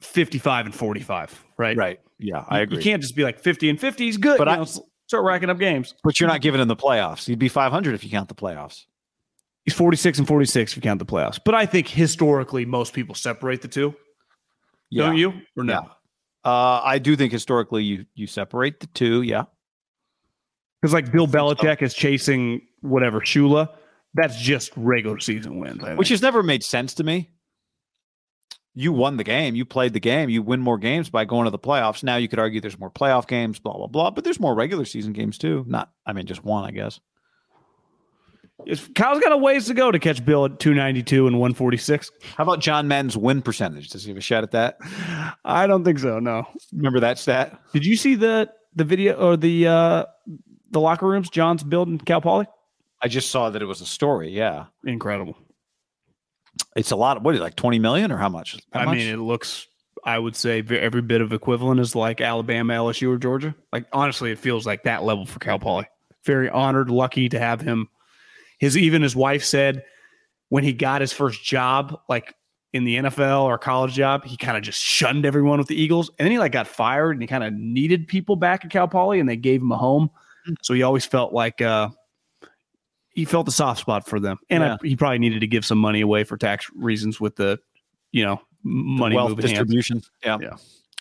[0.00, 1.76] 55 and 45, right?
[1.76, 2.00] Right.
[2.18, 2.76] Yeah, I You- agree.
[2.78, 4.04] You can't just be like 50 and 50.
[4.04, 4.38] He's good.
[4.38, 5.94] But you I- know, s- start racking up games.
[6.02, 7.26] but you're not giving him the playoffs.
[7.26, 8.86] He'd be 500 if you count the playoffs.
[9.64, 11.38] He's 46 and 46 if you count the playoffs.
[11.44, 13.94] But I think historically, most people separate the two.
[14.92, 15.32] Don't you?
[15.56, 15.72] Or no?
[15.72, 15.80] Yeah.
[16.42, 19.22] Uh, I do think historically you you separate the two.
[19.22, 19.44] Yeah.
[20.80, 21.26] Because like Bill.
[21.26, 23.68] Belichick is chasing whatever Shula.
[24.14, 25.82] That's just regular season wins.
[25.96, 27.30] Which has never made sense to me.
[28.74, 29.54] You won the game.
[29.54, 30.30] You played the game.
[30.30, 32.02] You win more games by going to the playoffs.
[32.02, 34.10] Now you could argue there's more playoff games, blah blah blah.
[34.10, 35.64] But there's more regular season games too.
[35.68, 37.00] Not, I mean, just one, I guess.
[38.94, 42.10] Kyle's got a ways to go to catch Bill at 292 and 146.
[42.36, 43.88] How about John Madden's win percentage?
[43.90, 44.78] Does he have a shot at that?
[45.44, 46.18] I don't think so.
[46.18, 46.46] No.
[46.72, 47.58] Remember that stat?
[47.72, 50.04] Did you see the the video or the uh
[50.70, 52.46] the locker rooms John's building Cal Poly?
[53.02, 54.30] I just saw that it was a story.
[54.30, 55.36] Yeah, Incredible.
[56.76, 57.16] it's a lot.
[57.16, 58.58] Of, what is it, like twenty million or how much?
[58.72, 58.96] How I much?
[58.96, 59.66] mean, it looks.
[60.04, 63.54] I would say every bit of equivalent is like Alabama, LSU, or Georgia.
[63.72, 65.86] Like honestly, it feels like that level for Cal Poly.
[66.24, 67.88] Very honored, lucky to have him.
[68.60, 69.82] His even his wife said
[70.50, 72.34] when he got his first job, like
[72.72, 76.10] in the NFL or college job, he kind of just shunned everyone with the Eagles,
[76.18, 78.86] and then he like got fired, and he kind of needed people back at Cal
[78.86, 80.08] Poly, and they gave him a home.
[80.62, 81.88] So he always felt like uh,
[83.10, 84.74] he felt a soft spot for them, and Yeah.
[84.74, 87.58] I, he probably needed to give some money away for tax reasons with the,
[88.12, 90.02] you know, money wealth moving distribution.
[90.24, 90.38] Yeah.
[90.40, 90.56] Yeah.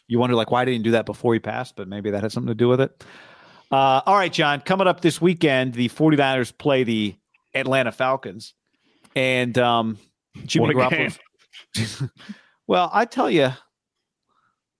[0.07, 2.31] You wonder like why didn't he do that before he passed, but maybe that had
[2.31, 3.03] something to do with it.
[3.71, 7.15] Uh, all right, John, coming up this weekend, the 49ers play the
[7.53, 8.53] Atlanta Falcons.
[9.15, 9.97] And um
[10.45, 11.17] Jimmy Garoppolo.
[12.67, 13.51] well, I tell you,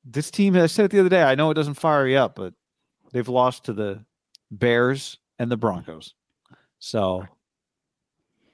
[0.06, 2.36] this team, I said it the other day, I know it doesn't fire you up,
[2.36, 2.54] but
[3.12, 4.04] they've lost to the
[4.52, 6.14] Bears and the Broncos.
[6.80, 7.26] So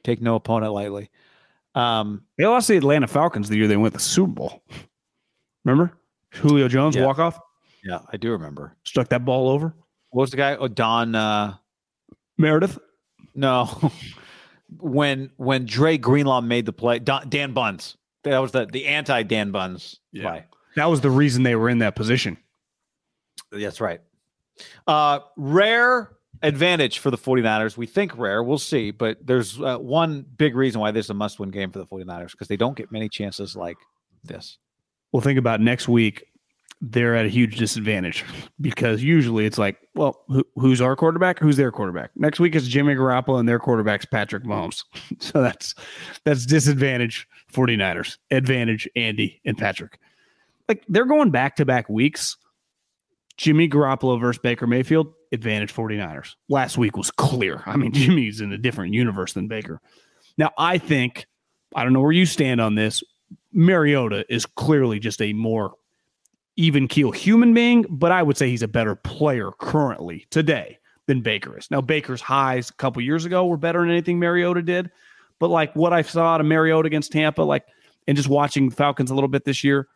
[0.03, 1.09] take no opponent lightly.
[1.75, 4.63] Um, They lost the Atlanta Falcons the year they went to the Super Bowl.
[5.65, 5.93] Remember
[6.31, 7.05] Julio Jones Yeah.
[7.05, 7.39] walk off,
[7.83, 8.75] yeah, I do remember.
[8.83, 9.73] struck that ball over.
[10.11, 10.55] What was the guy?
[10.55, 11.13] Oh, Don.
[11.15, 11.55] Uh,
[12.37, 12.79] Meredith.
[13.33, 13.91] No,
[14.79, 17.95] when when Dre Greenlaw made the play, Don, Dan Bunz.
[18.23, 20.23] That was the the anti Dan Bunz Yeah.
[20.29, 20.43] play.
[20.75, 22.37] That was the reason they were in that position.
[23.51, 24.01] That's right.
[24.87, 26.11] Uh, rare
[26.41, 27.77] advantage for the 49ers.
[27.77, 28.43] We think rare.
[28.43, 28.91] We'll see.
[28.91, 31.85] But there's uh, one big reason why this is a must win game for the
[31.85, 33.77] 49ers because they don't get many chances like
[34.23, 34.57] this.
[35.11, 36.25] Well, think about next week.
[36.87, 38.23] They're at a huge disadvantage
[38.61, 41.39] because usually it's like, well, who, who's our quarterback?
[41.39, 42.11] Who's their quarterback?
[42.15, 44.83] Next week it's Jimmy Garoppolo and their quarterback's Patrick Mahomes.
[45.19, 45.73] so that's
[46.25, 48.17] that's disadvantage 49ers.
[48.29, 49.99] Advantage Andy and Patrick.
[50.69, 52.37] Like they're going back to back weeks.
[53.37, 56.35] Jimmy Garoppolo versus Baker Mayfield, advantage 49ers.
[56.49, 57.63] Last week was clear.
[57.65, 59.81] I mean, Jimmy's in a different universe than Baker.
[60.37, 61.25] Now, I think,
[61.75, 63.03] I don't know where you stand on this.
[63.51, 65.73] Mariota is clearly just a more
[66.57, 71.21] even keel human being, but I would say he's a better player currently today than
[71.21, 71.69] Baker is.
[71.69, 74.89] Now, Baker's highs a couple years ago were better than anything Mariota did,
[75.39, 77.65] but like what I saw of Mariota against Tampa, like,
[78.07, 79.87] and just watching the Falcons a little bit this year,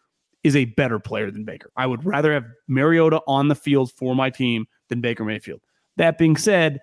[0.43, 1.69] is a better player than Baker.
[1.75, 5.61] I would rather have Mariota on the field for my team than Baker Mayfield.
[5.97, 6.79] That being said,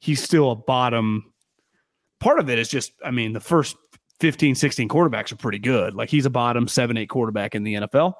[0.00, 1.32] he's still a bottom
[2.20, 3.76] part of it is just, I mean, the first
[4.20, 5.94] 15, 16 quarterbacks are pretty good.
[5.94, 8.14] Like he's a bottom seven, eight quarterback in the NFL.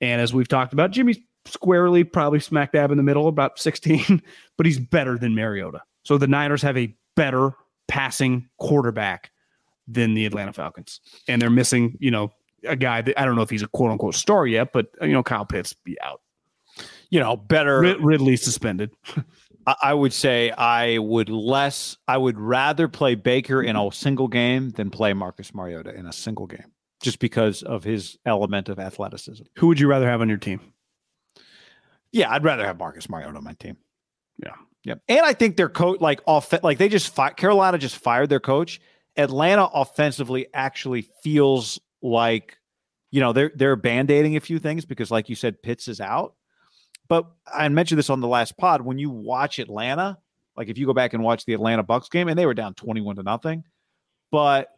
[0.00, 4.22] And as we've talked about, Jimmy's squarely probably smack dab in the middle, about 16,
[4.56, 5.82] but he's better than Mariota.
[6.04, 7.52] So the Niners have a better
[7.88, 9.30] passing quarterback
[9.86, 11.00] than the Atlanta Falcons.
[11.28, 12.32] And they're missing, you know,
[12.64, 15.12] a guy that I don't know if he's a quote unquote star yet, but you
[15.12, 16.20] know, Kyle Pitts be out.
[17.10, 18.90] You know, better Rid- Ridley suspended.
[19.82, 24.70] I would say I would less I would rather play Baker in a single game
[24.70, 29.44] than play Marcus Mariota in a single game, just because of his element of athleticism.
[29.56, 30.60] Who would you rather have on your team?
[32.12, 33.76] Yeah, I'd rather have Marcus Mariota on my team.
[34.38, 34.54] Yeah.
[34.84, 35.02] Yep.
[35.08, 38.40] And I think their coach, like off, like they just fi- Carolina just fired their
[38.40, 38.80] coach.
[39.16, 42.56] Atlanta offensively actually feels like,
[43.10, 46.34] you know, they're they're band-aiding a few things because, like you said, Pitts is out.
[47.08, 48.82] But I mentioned this on the last pod.
[48.82, 50.16] When you watch Atlanta,
[50.56, 52.74] like if you go back and watch the Atlanta Bucks game, and they were down
[52.74, 53.64] 21 to nothing,
[54.30, 54.68] but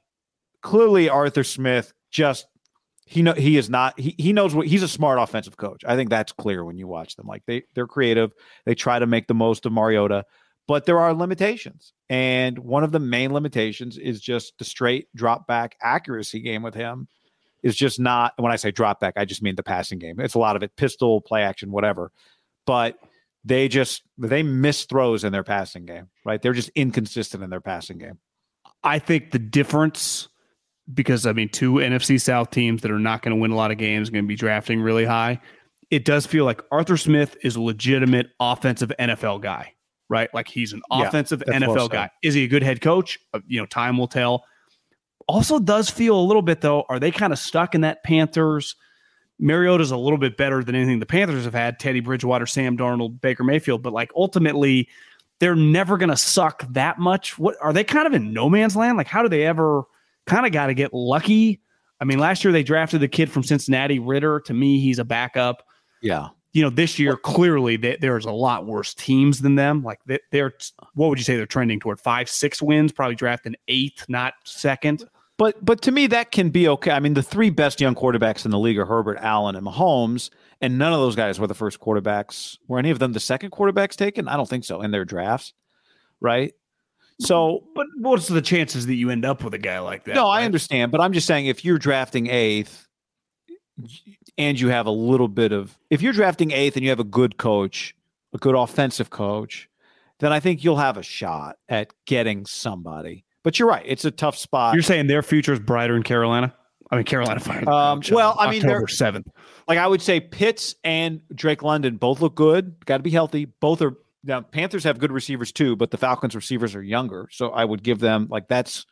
[0.62, 2.46] clearly Arthur Smith just
[3.06, 5.84] he know he is not he, he knows what he's a smart offensive coach.
[5.84, 7.26] I think that's clear when you watch them.
[7.26, 8.32] Like they they're creative.
[8.64, 10.24] They try to make the most of Mariota,
[10.68, 11.92] but there are limitations.
[12.08, 16.74] And one of the main limitations is just the straight drop back accuracy game with
[16.74, 17.08] him
[17.62, 20.20] is just not when I say drop back, I just mean the passing game.
[20.20, 22.12] It's a lot of it pistol, play action, whatever.
[22.66, 22.96] But
[23.44, 26.40] they just they miss throws in their passing game, right?
[26.40, 28.18] They're just inconsistent in their passing game.
[28.84, 30.28] I think the difference
[30.92, 33.70] because I mean, two NFC South teams that are not going to win a lot
[33.70, 35.40] of games, going to be drafting really high.
[35.90, 39.74] It does feel like Arthur Smith is a legitimate offensive NFL guy,
[40.08, 40.32] right?
[40.32, 42.10] Like he's an offensive that's NFL well guy.
[42.22, 43.18] Is he a good head coach?
[43.34, 44.44] Uh, You know, time will tell.
[45.28, 46.84] Also, does feel a little bit though.
[46.88, 48.74] Are they kind of stuck in that Panthers?
[49.38, 51.78] Mariota's a little bit better than anything the Panthers have had.
[51.78, 54.88] Teddy Bridgewater, Sam Darnold, Baker Mayfield, but like ultimately,
[55.40, 57.38] they're never going to suck that much.
[57.38, 58.96] What are they kind of in no man's land?
[58.96, 59.82] Like, how do they ever
[60.26, 61.60] kind of got to get lucky?
[62.00, 64.40] I mean, last year they drafted the kid from Cincinnati, Ridder.
[64.46, 65.62] To me, he's a backup.
[66.02, 66.28] Yeah.
[66.52, 69.82] You know, this year clearly they, there's a lot worse teams than them.
[69.82, 70.52] Like they, they're,
[70.94, 72.00] what would you say they're trending toward?
[72.00, 75.04] Five, six wins, probably drafting eighth, not second.
[75.38, 76.90] But but to me that can be okay.
[76.90, 80.30] I mean, the three best young quarterbacks in the league are Herbert, Allen, and Mahomes,
[80.60, 82.58] and none of those guys were the first quarterbacks.
[82.68, 84.28] Were any of them the second quarterbacks taken?
[84.28, 85.54] I don't think so in their drafts,
[86.20, 86.52] right?
[87.22, 90.14] So But what's the chances that you end up with a guy like that?
[90.14, 92.86] no, I understand, but I'm just saying if you're drafting eighth
[94.38, 97.04] and you have a little bit of if you're drafting eighth and you have a
[97.04, 97.94] good coach,
[98.32, 99.68] a good offensive coach,
[100.20, 103.24] then I think you'll have a shot at getting somebody.
[103.42, 104.74] But you're right; it's a tough spot.
[104.74, 106.54] You're saying their future is brighter in Carolina?
[106.90, 107.66] I mean, Carolina fired.
[107.66, 109.28] Um, well, I mean, they're- October seventh.
[109.66, 112.84] like I would say Pitts and Drake London both look good.
[112.84, 113.46] Got to be healthy.
[113.46, 117.28] Both are now Panthers have good receivers too, but the Falcons receivers are younger.
[117.30, 118.86] So I would give them like that's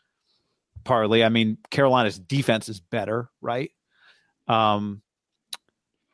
[0.84, 1.22] partly.
[1.24, 3.70] I mean, Carolina's defense is better, right?
[4.48, 5.02] Um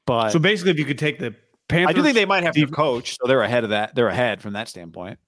[0.07, 1.35] but So basically, if you could take the
[1.69, 3.95] Panthers, I do think they might have to coach, so they're ahead of that.
[3.95, 5.19] They're ahead from that standpoint.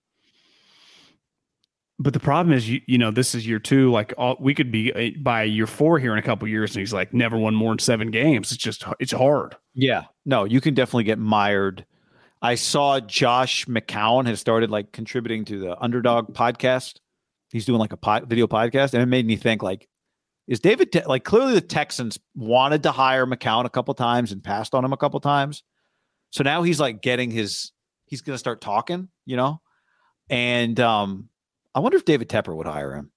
[2.01, 3.91] But the problem is, you, you know, this is year two.
[3.91, 6.81] Like, all, we could be uh, by year four here in a couple years, and
[6.81, 8.53] he's like never won more than seven games.
[8.53, 9.57] It's just, it's hard.
[9.75, 10.05] Yeah.
[10.25, 11.85] No, you can definitely get mired.
[12.41, 17.01] I saw Josh McCown has started like contributing to the Underdog podcast.
[17.51, 19.89] He's doing like a pod, video podcast, and it made me think like,
[20.47, 24.43] is David Te- like clearly the Texans wanted to hire McCown a couple times and
[24.43, 25.63] passed on him a couple times,
[26.31, 27.73] so now he's like getting his
[28.07, 29.61] he's going to start talking, you know,
[30.31, 31.29] and um,
[31.75, 33.11] I wonder if David Tepper would hire him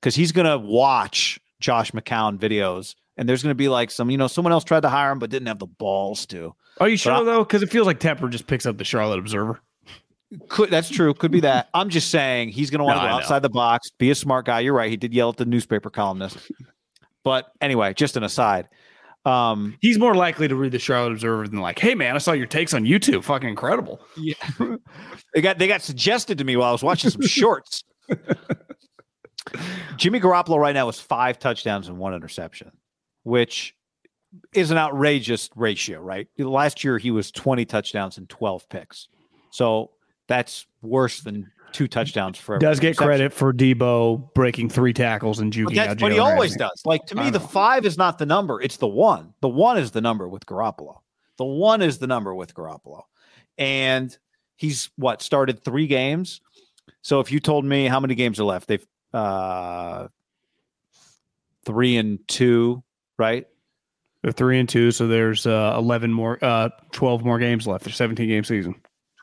[0.00, 2.94] because he's going to watch Josh McCown videos.
[3.16, 5.18] And there's going to be like some, you know, someone else tried to hire him
[5.18, 6.54] but didn't have the balls to.
[6.78, 7.44] Are you sure I- though?
[7.44, 9.60] Because it feels like Tepper just picks up the Charlotte Observer.
[10.48, 11.14] Could that's true.
[11.14, 11.68] Could be that.
[11.72, 14.14] I'm just saying he's going to want to I go outside the box, be a
[14.14, 14.58] smart guy.
[14.60, 14.90] You're right.
[14.90, 16.36] He did yell at the newspaper columnist.
[17.22, 18.66] But anyway, just an aside.
[19.24, 22.32] Um, He's more likely to read the Charlotte Observer than like, hey man, I saw
[22.32, 23.22] your takes on YouTube.
[23.24, 24.00] Fucking incredible.
[24.16, 24.34] yeah,
[25.34, 27.82] they got they got suggested to me while I was watching some shorts.
[29.96, 32.72] Jimmy Garoppolo right now is five touchdowns and one interception,
[33.26, 33.74] which
[34.52, 36.28] is an outrageous ratio, right?
[36.38, 39.08] Last year he was 20 touchdowns and 12 picks.
[39.50, 39.90] So
[40.28, 45.50] that's worse than two touchdowns for Does get credit for Deebo breaking three tackles and
[45.50, 46.82] But juking that's out what he always does.
[46.84, 47.46] Like to me, the know.
[47.46, 49.34] five is not the number; it's the one.
[49.40, 51.00] The one is the number with Garoppolo.
[51.36, 53.02] The one is the number with Garoppolo,
[53.58, 54.16] and
[54.54, 56.40] he's what started three games.
[57.02, 60.08] So if you told me how many games are left, they've uh,
[61.64, 62.82] three and two,
[63.18, 63.46] right?
[64.22, 67.84] They're three and two, so there's uh, eleven more, uh, twelve more games left.
[67.84, 68.74] There's seventeen game season.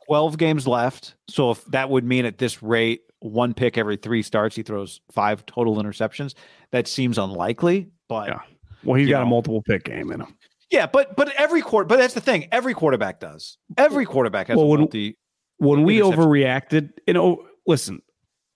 [0.07, 1.15] 12 games left.
[1.29, 4.53] So if that would mean at this rate, one pick every three starts.
[4.53, 6.33] He throws five total interceptions.
[6.71, 8.39] That seems unlikely, but Yeah.
[8.83, 10.35] Well, he's got a multiple pick game in him.
[10.69, 12.49] yeah, but but every quarter, but that's the thing.
[12.51, 13.57] Every quarterback does.
[13.77, 15.17] Every quarterback has Well, a when- multi.
[15.57, 18.01] When we overreacted, you know, listen,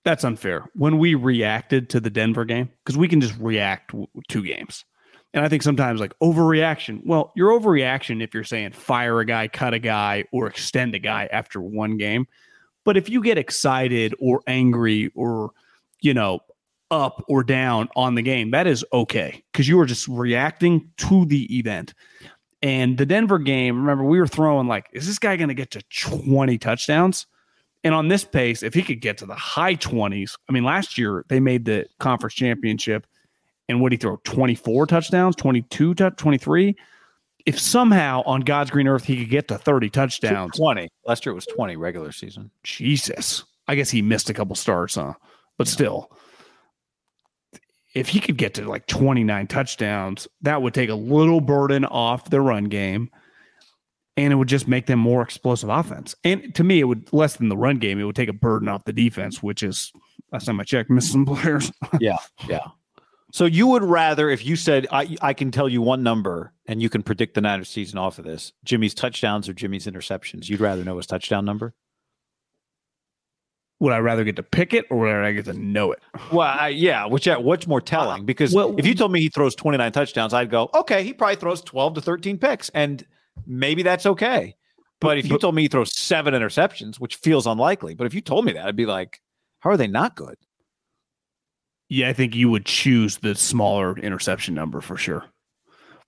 [0.04, 0.66] that's unfair.
[0.74, 3.94] When we reacted to the Denver game, because we can just react
[4.30, 4.84] to games.
[5.34, 7.02] And I think sometimes like overreaction.
[7.06, 11.00] Well, your overreaction if you're saying fire a guy, cut a guy, or extend a
[11.00, 12.28] guy after one game.
[12.86, 15.52] But if you get excited or angry or,
[16.02, 16.40] you know,
[16.90, 21.26] up or down on the game, that is okay because you are just reacting to
[21.26, 21.94] the event.
[22.62, 25.72] And the Denver game, remember, we were throwing like, is this guy going to get
[25.72, 27.28] to 20 touchdowns?
[27.84, 30.98] And on this pace, if he could get to the high 20s, I mean, last
[30.98, 33.06] year they made the conference championship
[33.70, 36.76] and what did he throw 24 touchdowns, 22, tou- 23?
[37.45, 40.89] If somehow on God's green earth he could get to 30 touchdowns, Twenty.
[41.05, 42.51] Last year it was twenty regular season.
[42.63, 43.45] Jesus.
[43.70, 45.13] I guess he missed a couple starts, huh?
[45.57, 46.11] But still,
[47.93, 52.30] if he could get to like 29 touchdowns, that would take a little burden off
[52.30, 53.09] the run game
[54.18, 56.15] and it would just make them more explosive offense.
[56.24, 58.68] And to me, it would less than the run game, it would take a burden
[58.68, 59.91] off the defense, which is
[60.32, 61.72] last time I checked, missing some players.
[61.99, 62.65] Yeah, yeah.
[63.38, 66.82] So you would rather, if you said, I, I can tell you one number and
[66.82, 70.60] you can predict the Niners season off of this, Jimmy's touchdowns or Jimmy's interceptions, you'd
[70.60, 71.76] rather know his touchdown number?
[73.80, 76.00] would I rather get to pick it or would I get to know it?
[76.32, 78.26] Well, I, yeah, which what's more uh, telling?
[78.26, 81.36] Because well- if you told me he throws 29 touchdowns, I'd go, okay, he probably
[81.36, 83.06] throws 12 to 13 picks, and
[83.46, 84.56] maybe that's okay.
[85.00, 88.16] But if you But- told me he throws seven interceptions, which feels unlikely, but if
[88.16, 89.22] you told me that, I'd be like,
[89.60, 90.38] how are they not good?
[91.90, 95.24] Yeah, I think you would choose the smaller interception number for sure.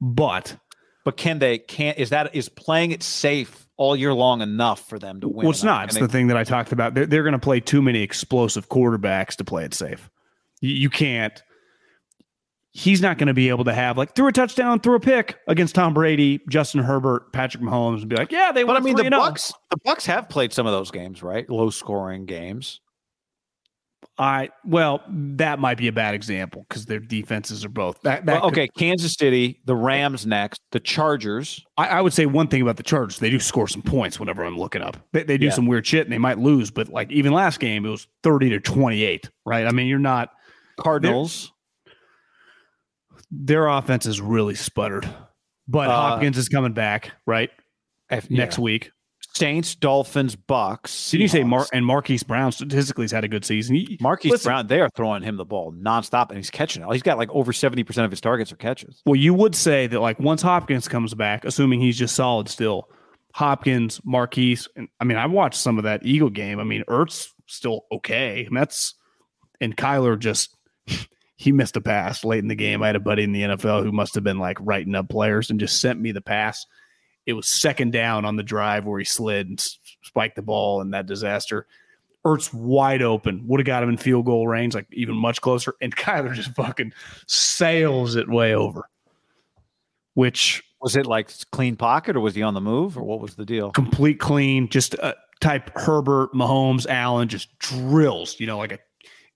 [0.01, 0.57] But
[1.05, 1.57] But can they?
[1.59, 5.45] Can't is that is playing it safe all year long enough for them to win?
[5.45, 5.85] Well, it's not.
[5.85, 6.93] It's Can the thing that I talked about.
[6.93, 10.09] They're, they're going to play too many explosive quarterbacks to play it safe.
[10.61, 11.41] You, you can't.
[12.71, 15.37] He's not going to be able to have like threw a touchdown, threw a pick
[15.47, 18.63] against Tom Brady, Justin Herbert, Patrick Mahomes, and be like, yeah, they.
[18.63, 19.11] But I mean, the 3-0.
[19.11, 21.49] Bucks, the Bucks have played some of those games, right?
[21.49, 22.81] Low scoring games.
[24.21, 28.01] I well, that might be a bad example because their defenses are both.
[28.01, 31.63] That, that Well, could- okay, Kansas City, the Rams next, the Chargers.
[31.77, 34.43] I, I would say one thing about the Chargers, they do score some points whenever
[34.43, 34.97] I'm looking up.
[35.13, 35.51] They, they do Yeah.
[35.53, 38.49] some weird shit and they might lose, but like even last game, it was 30
[38.49, 39.65] to 28, right?
[39.65, 40.31] I mean, you're not,
[40.77, 41.53] Cardinals.
[43.31, 45.07] their offense is really sputtered,
[45.67, 47.51] but Uh, Hopkins is coming back, right?
[48.09, 48.63] F- Next yeah.
[48.63, 48.91] week.
[49.33, 51.11] Saints, Dolphins, Bucks.
[51.11, 53.75] Didn't you say Mar- and Marquise Brown statistically has had a good season?
[53.75, 56.91] He- Marquise listen, Brown, they are throwing him the ball nonstop and he's catching it.
[56.91, 59.01] He's got like over 70% of his targets are catches.
[59.05, 62.89] Well, you would say that like once Hopkins comes back, assuming he's just solid still,
[63.33, 66.59] Hopkins, Marquise, and I mean, I watched some of that Eagle game.
[66.59, 68.45] I mean, Ertz still okay.
[68.45, 68.95] And that's
[69.61, 70.55] and Kyler just
[71.37, 72.81] he missed a pass late in the game.
[72.81, 75.49] I had a buddy in the NFL who must have been like writing up players
[75.49, 76.65] and just sent me the pass.
[77.29, 79.59] It was second down on the drive where he slid and
[80.01, 81.67] spiked the ball in that disaster.
[82.25, 85.75] Ertz wide open, would have got him in field goal range, like even much closer.
[85.79, 86.91] And Kyler just fucking
[87.27, 88.89] sails it way over.
[90.15, 93.35] Which Was it like clean pocket or was he on the move or what was
[93.35, 93.69] the deal?
[93.71, 98.39] complete clean, just uh, type Herbert, Mahomes, Allen, just drills.
[98.39, 98.79] You know, like a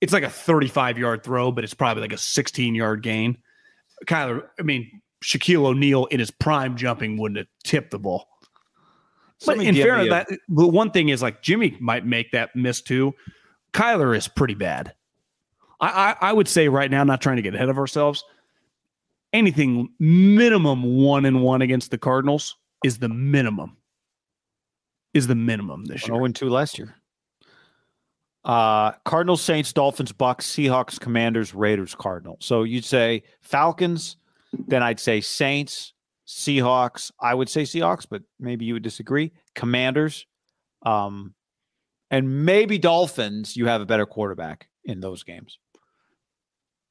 [0.02, 3.38] it's like a 35 yard throw, but it's probably like a 16 yard gain.
[4.08, 8.28] Kyler, I mean, Shaquille O'Neal in his prime jumping wouldn't have tipped the ball.
[9.46, 13.14] But in fairness, that the one thing is like Jimmy might make that miss too.
[13.74, 14.94] Kyler is pretty bad.
[15.82, 15.88] I,
[16.22, 18.24] I I would say right now, not trying to get ahead of ourselves.
[19.34, 23.78] Anything minimum one and one against the Cardinals is the minimum.
[25.14, 26.16] Is the minimum this year.
[26.16, 26.96] 0 and 2 last year.
[28.46, 32.40] Uh, Cardinals, Saints, Dolphins, Bucks, Seahawks, Commanders, Raiders, Cardinals.
[32.42, 34.18] So you'd say Falcons,
[34.68, 35.94] then I'd say Saints,
[36.28, 37.12] Seahawks.
[37.20, 39.32] I would say Seahawks, but maybe you would disagree.
[39.56, 40.26] Commanders,
[40.86, 41.34] um,
[42.12, 43.56] and maybe Dolphins.
[43.56, 45.58] You have a better quarterback in those games.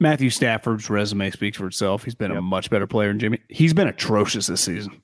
[0.00, 2.02] Matthew Stafford's resume speaks for itself.
[2.02, 3.38] He's been a much better player than Jimmy.
[3.48, 5.00] He's been atrocious this season.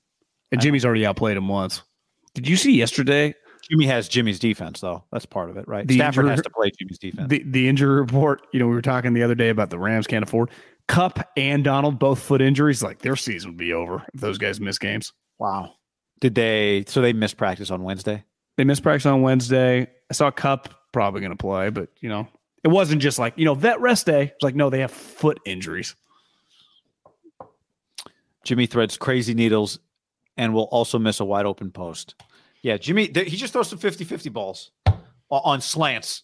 [0.51, 1.83] And Jimmy's already outplayed him once.
[2.33, 3.33] Did you see yesterday
[3.69, 5.03] Jimmy has Jimmy's defense, though.
[5.11, 5.87] That's part of it, right?
[5.87, 7.29] The Stafford has to play Jimmy's defense.
[7.29, 8.41] the, the injury report?
[8.51, 10.49] You know, we were talking the other day about the Rams can't afford
[10.89, 12.81] Kupp and Donald, both foot injuries.
[12.81, 15.13] Like their season would be over if those guys miss games.
[15.37, 15.75] wow.
[16.19, 16.83] Did they?
[16.87, 18.25] So they missed practice on Wednesday.
[18.57, 19.87] They missed practice on Wednesday.
[20.09, 22.27] I saw Kupp probably going to play, but you know,
[22.63, 24.23] it wasn't just like you know vet rest day.
[24.23, 25.95] It's like no, they have foot injuries.
[28.43, 29.79] Jimmy threads crazy needles
[30.35, 32.15] and will also miss a wide open post.
[32.63, 34.71] Yeah, Jimmy, th- he just throws some 50 50 balls
[35.29, 36.23] on slants.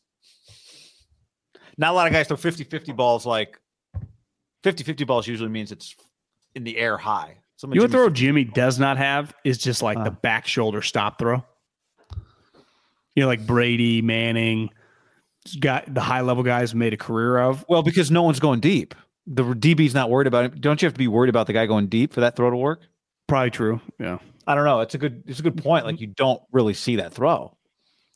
[1.78, 3.60] Not a lot of guys throw 50 50 balls like
[4.66, 5.96] 50 50 balls usually means it's
[6.56, 7.38] in the air high.
[7.58, 10.04] Some you know what throw Jimmy does not have is just like uh.
[10.04, 11.46] the back shoulder stop throw.
[13.14, 14.72] You know, like Brady, Manning,
[15.60, 17.64] got the high level guys made a career of.
[17.70, 18.96] Well, because no one's going deep.
[19.28, 20.62] The DB's not worried about it.
[20.62, 22.58] Don't you have to be worried about the guy going deep for that throw to
[22.58, 22.82] work?
[23.28, 23.80] Probably true.
[24.00, 24.18] Yeah.
[24.48, 24.80] I don't know.
[24.80, 25.86] It's a good it's a good point.
[25.86, 27.56] Like you don't really see that throw.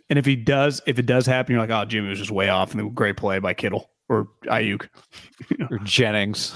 [0.09, 2.49] And if he does, if it does happen, you're like, oh, Jimmy was just way
[2.49, 4.89] off, and then great play by Kittle or Aiyuk
[5.71, 6.55] or Jennings.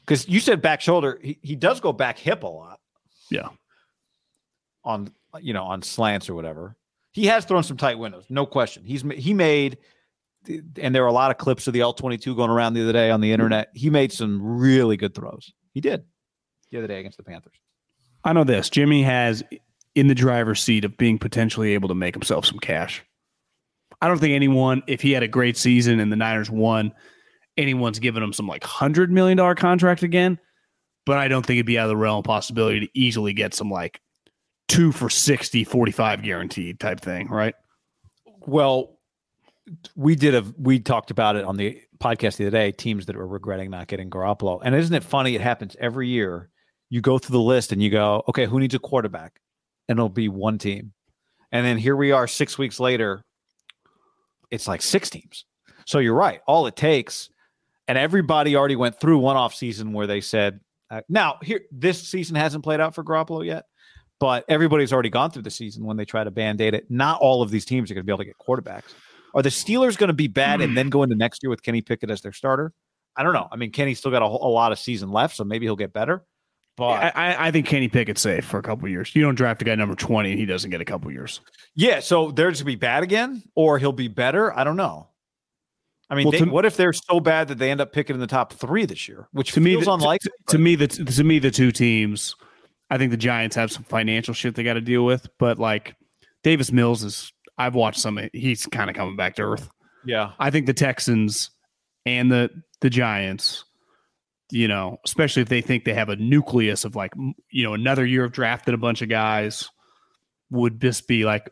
[0.00, 2.80] Because you said back shoulder, he, he does go back hip a lot.
[3.30, 3.48] Yeah.
[4.84, 6.76] On you know on slants or whatever,
[7.12, 8.84] he has thrown some tight windows, no question.
[8.84, 9.78] He's he made,
[10.80, 12.82] and there were a lot of clips of the All twenty two going around the
[12.82, 13.68] other day on the internet.
[13.74, 15.52] He made some really good throws.
[15.74, 16.04] He did
[16.70, 17.54] the other day against the Panthers.
[18.24, 18.68] I know this.
[18.70, 19.44] Jimmy has
[19.94, 23.04] in the driver's seat of being potentially able to make himself some cash.
[24.00, 26.92] I don't think anyone, if he had a great season and the Niners won,
[27.56, 30.38] anyone's giving him some like hundred million dollar contract again.
[31.06, 33.54] But I don't think it'd be out of the realm of possibility to easily get
[33.54, 34.00] some like
[34.68, 37.54] two for 60, 45 guaranteed type thing, right?
[38.46, 38.98] Well,
[39.94, 43.16] we did a we talked about it on the podcast the other day, teams that
[43.16, 44.60] are regretting not getting Garoppolo.
[44.64, 45.34] And isn't it funny?
[45.34, 46.48] It happens every year.
[46.88, 49.40] You go through the list and you go, okay, who needs a quarterback?
[49.88, 50.92] And it'll be one team.
[51.52, 53.24] And then here we are six weeks later,
[54.50, 55.44] it's like six teams.
[55.86, 56.40] So you're right.
[56.46, 57.30] All it takes,
[57.88, 62.06] and everybody already went through one off season where they said, uh, now here this
[62.06, 63.64] season hasn't played out for Garoppolo yet,
[64.18, 66.90] but everybody's already gone through the season when they try to band aid it.
[66.90, 68.92] Not all of these teams are going to be able to get quarterbacks.
[69.34, 71.80] Are the Steelers going to be bad and then go into next year with Kenny
[71.80, 72.72] Pickett as their starter?
[73.16, 73.48] I don't know.
[73.50, 75.92] I mean, Kenny's still got a, a lot of season left, so maybe he'll get
[75.92, 76.24] better.
[76.80, 79.14] But I, I think Kenny Pickett's safe for a couple years.
[79.14, 81.42] You don't draft a guy number twenty and he doesn't get a couple years.
[81.74, 84.56] Yeah, so they're just going to be bad again, or he'll be better.
[84.58, 85.08] I don't know.
[86.08, 88.20] I mean, well, they, what if they're so bad that they end up picking in
[88.20, 89.28] the top three this year?
[89.32, 90.30] Which to me, the, unlikely.
[90.48, 92.34] To, to me, the to me the two teams.
[92.88, 95.94] I think the Giants have some financial shit they got to deal with, but like
[96.42, 97.32] Davis Mills is.
[97.58, 98.18] I've watched some.
[98.32, 99.68] He's kind of coming back to earth.
[100.06, 101.50] Yeah, I think the Texans
[102.06, 102.48] and the
[102.80, 103.66] the Giants
[104.50, 107.12] you know, especially if they think they have a nucleus of like,
[107.50, 109.68] you know, another year of drafted a bunch of guys
[110.50, 111.50] would just be like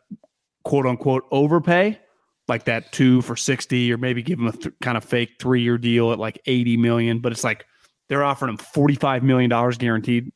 [0.63, 1.99] quote unquote overpay,
[2.47, 5.61] like that two for 60, or maybe give them a th- kind of fake three
[5.61, 7.19] year deal at like 80 million.
[7.19, 7.65] But it's like
[8.07, 10.31] they're offering him $45 million guaranteed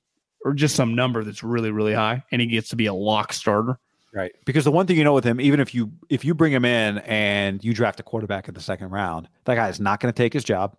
[0.45, 2.23] or just some number that's really, really high.
[2.31, 3.79] And he gets to be a lock starter.
[4.13, 4.31] Right.
[4.45, 6.65] Because the one thing you know with him, even if you if you bring him
[6.65, 10.13] in and you draft a quarterback in the second round, that guy is not going
[10.13, 10.77] to take his job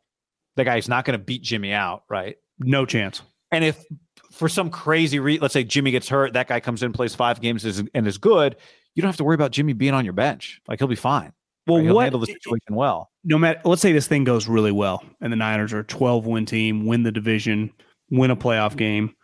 [0.56, 2.36] the guy's not going to beat Jimmy out, right?
[2.58, 3.22] No chance.
[3.50, 3.84] And if
[4.30, 7.40] for some crazy re- let's say Jimmy gets hurt, that guy comes in, plays five
[7.40, 8.56] games, and is good,
[8.94, 10.60] you don't have to worry about Jimmy being on your bench.
[10.68, 11.32] Like he'll be fine.
[11.66, 11.84] Well, right?
[11.84, 13.10] he'll what handle the situation well.
[13.24, 16.26] No matter, let's say this thing goes really well, and the Niners are a 12
[16.26, 17.72] win team, win the division,
[18.10, 19.14] win a playoff game,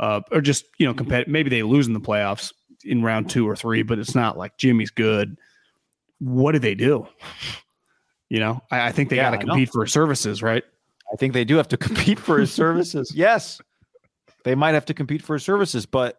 [0.00, 2.52] uh, or just you know, compet- maybe they lose in the playoffs
[2.84, 5.36] in round two or three, but it's not like Jimmy's good.
[6.20, 7.06] What do they do?
[8.28, 10.62] You know, I, I think they yeah, got to compete for services, right?
[11.12, 13.12] I think they do have to compete for his services.
[13.14, 13.60] yes,
[14.44, 16.18] they might have to compete for his services, but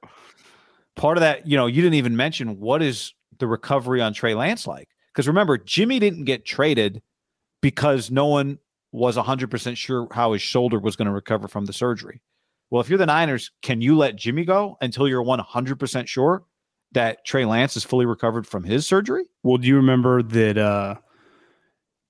[0.96, 4.34] part of that, you know, you didn't even mention what is the recovery on Trey
[4.34, 4.90] Lance like?
[5.14, 7.02] Because remember, Jimmy didn't get traded
[7.62, 8.60] because no one
[8.92, 12.22] was 100% sure how his shoulder was going to recover from the surgery.
[12.70, 16.44] Well, if you're the Niners, can you let Jimmy go until you're 100% sure
[16.92, 19.26] that Trey Lance is fully recovered from his surgery?
[19.44, 20.96] Well, do you remember that uh,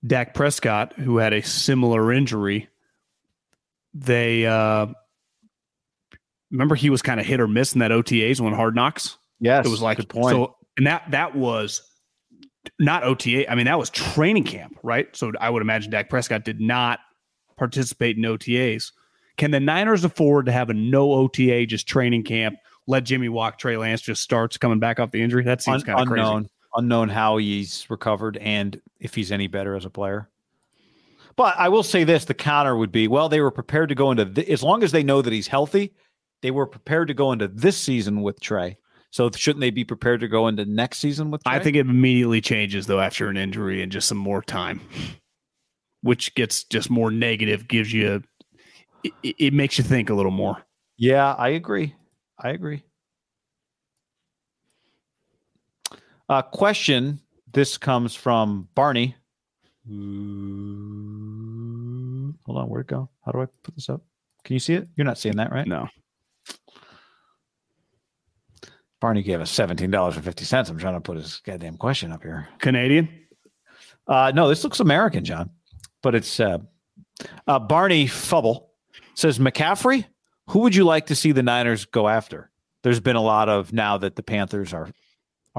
[0.05, 2.69] Dak Prescott, who had a similar injury,
[3.93, 4.87] they uh,
[6.51, 9.17] remember he was kind of hit or miss in that OTAs when Hard Knocks.
[9.39, 10.35] Yes, it was like good point.
[10.35, 11.81] So, and that that was
[12.77, 13.49] not OTA.
[13.51, 15.13] I mean, that was training camp, right?
[15.15, 16.99] So I would imagine Dak Prescott did not
[17.57, 18.91] participate in OTAs.
[19.37, 22.57] Can the Niners afford to have a no OTA, just training camp?
[22.87, 23.57] Let Jimmy walk.
[23.57, 25.43] Trey Lance just starts coming back off the injury.
[25.43, 29.75] That seems Un- kind of crazy unknown how he's recovered and if he's any better
[29.75, 30.29] as a player.
[31.35, 34.11] But I will say this: the counter would be, well, they were prepared to go
[34.11, 35.93] into th- as long as they know that he's healthy.
[36.41, 38.77] They were prepared to go into this season with Trey.
[39.11, 41.43] So shouldn't they be prepared to go into next season with?
[41.43, 41.55] Trey?
[41.55, 44.81] I think it immediately changes though after an injury and just some more time,
[46.01, 47.67] which gets just more negative.
[47.67, 48.21] Gives you,
[49.03, 50.57] it, it makes you think a little more.
[50.97, 51.95] Yeah, I agree.
[52.37, 52.83] I agree.
[56.29, 57.19] Uh, question.
[57.51, 59.15] This comes from Barney.
[59.87, 59.97] hold
[62.47, 63.09] on, where'd it go?
[63.25, 64.01] How do I put this up?
[64.43, 64.87] Can you see it?
[64.95, 65.67] You're not seeing that, right?
[65.67, 65.87] No.
[68.99, 70.69] Barney gave us seventeen dollars and fifty cents.
[70.69, 72.47] I'm trying to put his goddamn question up here.
[72.59, 73.09] Canadian.
[74.07, 75.49] Uh, no, this looks American, John,
[76.01, 76.57] but it's uh,
[77.47, 78.69] uh, Barney Fubble
[79.13, 80.05] says McCaffrey.
[80.49, 82.49] Who would you like to see the Niners go after?
[82.83, 84.89] There's been a lot of now that the Panthers are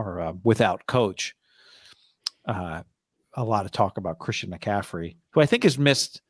[0.01, 1.34] are uh, without coach.
[2.46, 2.82] Uh,
[3.34, 6.20] a lot of talk about Christian McCaffrey, who I think has missed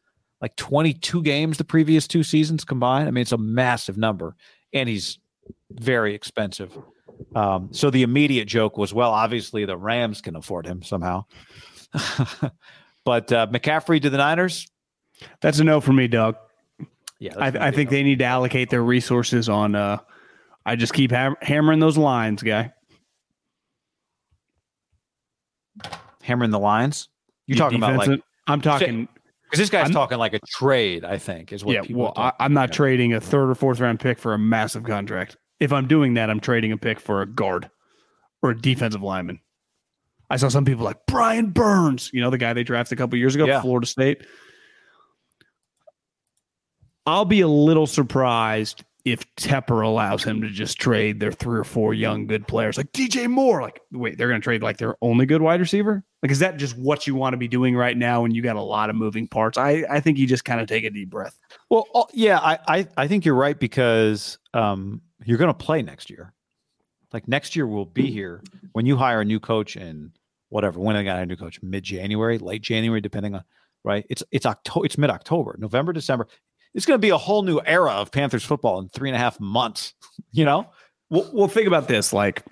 [0.40, 3.08] like 22 games the previous two seasons combined.
[3.08, 4.36] I mean, it's a massive number,
[4.72, 5.18] and he's
[5.70, 6.76] very expensive.
[7.34, 11.24] Um, so the immediate joke was, well, obviously the Rams can afford him somehow.
[13.04, 14.66] but uh, McCaffrey to the Niners?
[15.40, 16.36] That's a no for me, Doug.
[17.18, 19.74] Yeah, I, I think they need to allocate their resources on.
[19.74, 19.98] Uh,
[20.64, 22.72] I just keep ha- hammering those lines, guy.
[26.22, 27.08] Hammering the lines.
[27.46, 29.08] You're talking about like I'm talking
[29.44, 31.04] because this guy's I'm, talking like a trade.
[31.04, 31.74] I think is what.
[31.74, 34.84] Yeah, well, I, am not trading a third or fourth round pick for a massive
[34.84, 35.36] contract.
[35.58, 37.70] If I'm doing that, I'm trading a pick for a guard
[38.42, 39.40] or a defensive lineman.
[40.30, 43.18] I saw some people like Brian Burns, you know, the guy they drafted a couple
[43.18, 43.60] years ago, yeah.
[43.60, 44.24] Florida State.
[47.04, 51.64] I'll be a little surprised if Tepper allows him to just trade their three or
[51.64, 53.62] four young good players like DJ Moore.
[53.62, 56.04] Like, wait, they're going to trade like their only good wide receiver?
[56.22, 58.56] Like, is that just what you want to be doing right now when you got
[58.56, 59.56] a lot of moving parts?
[59.56, 61.38] I, I think you just kind of take a deep breath.
[61.70, 65.82] Well, uh, yeah, I, I, I think you're right because um, you're going to play
[65.82, 66.34] next year.
[67.12, 68.42] Like next year, we'll be here
[68.72, 70.12] when you hire a new coach and
[70.48, 70.78] whatever.
[70.78, 73.42] When I got a new coach, mid January, late January, depending on
[73.82, 74.06] right.
[74.08, 74.86] It's it's October.
[74.86, 76.28] It's mid October, November, December
[76.74, 79.18] it's going to be a whole new era of Panthers football in three and a
[79.18, 79.94] half months.
[80.32, 80.68] You know,
[81.08, 82.12] well, well, think about this.
[82.12, 82.44] Like,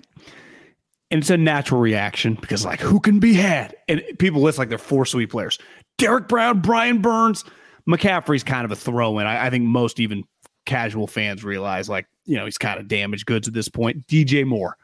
[1.11, 3.75] and it's a natural reaction because, like, who can be had?
[3.87, 5.57] And people list like they're four sweet players:
[5.97, 7.45] Derrick Brown, Brian Burns,
[7.87, 9.27] McCaffrey's kind of a throw in.
[9.27, 10.23] I, I think most even
[10.65, 14.05] casual fans realize, like, you know, he's kind of damaged goods at this point.
[14.07, 14.75] DJ Moore.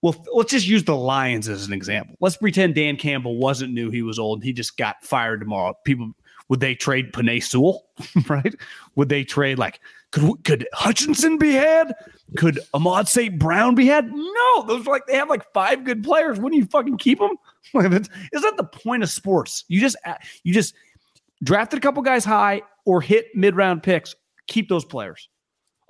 [0.00, 2.16] Well, let's just use the Lions as an example.
[2.20, 4.42] Let's pretend Dan Campbell wasn't new; he was old.
[4.42, 5.74] He just got fired tomorrow.
[5.84, 6.12] People
[6.48, 7.86] would they trade Penei Sewell?
[8.28, 8.54] right?
[8.96, 9.80] Would they trade like
[10.10, 11.94] could could Hutchinson be had?
[12.36, 13.38] Could Ahmad St.
[13.38, 14.10] Brown be had?
[14.12, 16.38] No, those are like they have like five good players.
[16.38, 17.36] Wouldn't you fucking keep them?
[17.74, 19.64] is that the point of sports?
[19.68, 20.74] You just uh, you just
[21.42, 24.14] drafted a couple guys high or hit mid round picks.
[24.46, 25.28] Keep those players.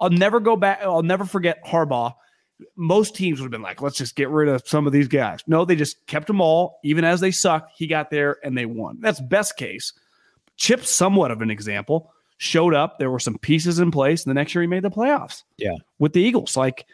[0.01, 0.81] I'll never go back.
[0.83, 2.15] I'll never forget Harbaugh.
[2.77, 5.41] Most teams would have been like, let's just get rid of some of these guys.
[5.47, 7.73] No, they just kept them all, even as they sucked.
[7.77, 9.01] He got there and they won.
[9.01, 9.93] That's best case.
[10.57, 12.99] Chip, somewhat of an example, showed up.
[12.99, 14.25] There were some pieces in place.
[14.25, 15.43] And the next year he made the playoffs.
[15.57, 15.75] Yeah.
[15.99, 16.57] With the Eagles.
[16.57, 16.87] Like,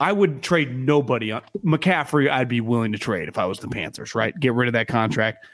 [0.00, 2.30] I would trade nobody on McCaffrey.
[2.30, 4.38] I'd be willing to trade if I was the Panthers, right?
[4.38, 5.46] Get rid of that contract.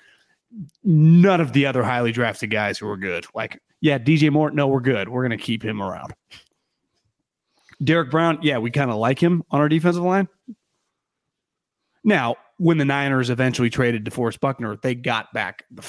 [0.83, 3.27] None of the other highly drafted guys who were good.
[3.35, 5.09] Like, yeah, DJ Moore, no, we're good.
[5.09, 6.13] We're going to keep him around.
[7.83, 10.29] Derrick Brown, yeah, we kind of like him on our defensive line.
[12.03, 15.83] Now, when the Niners eventually traded DeForest Buckner, they got back the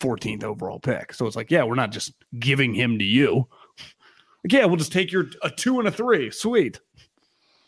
[0.00, 1.12] 14th overall pick.
[1.12, 3.48] So it's like, yeah, we're not just giving him to you.
[4.44, 6.30] Like, yeah, we'll just take your a two and a three.
[6.30, 6.80] Sweet.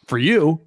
[0.06, 0.60] For you.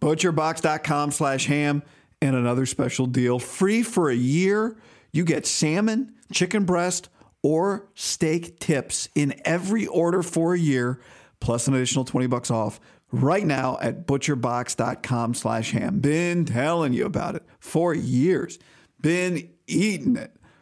[0.00, 1.82] Butcherbox.com slash ham
[2.22, 3.38] and another special deal.
[3.38, 4.76] Free for a year.
[5.12, 7.08] You get salmon, chicken breast,
[7.42, 11.00] or steak tips in every order for a year,
[11.40, 12.80] plus an additional 20 bucks off
[13.12, 16.00] right now at butcherbox.com slash ham.
[16.00, 18.58] Been telling you about it for years.
[19.00, 20.36] Been eating it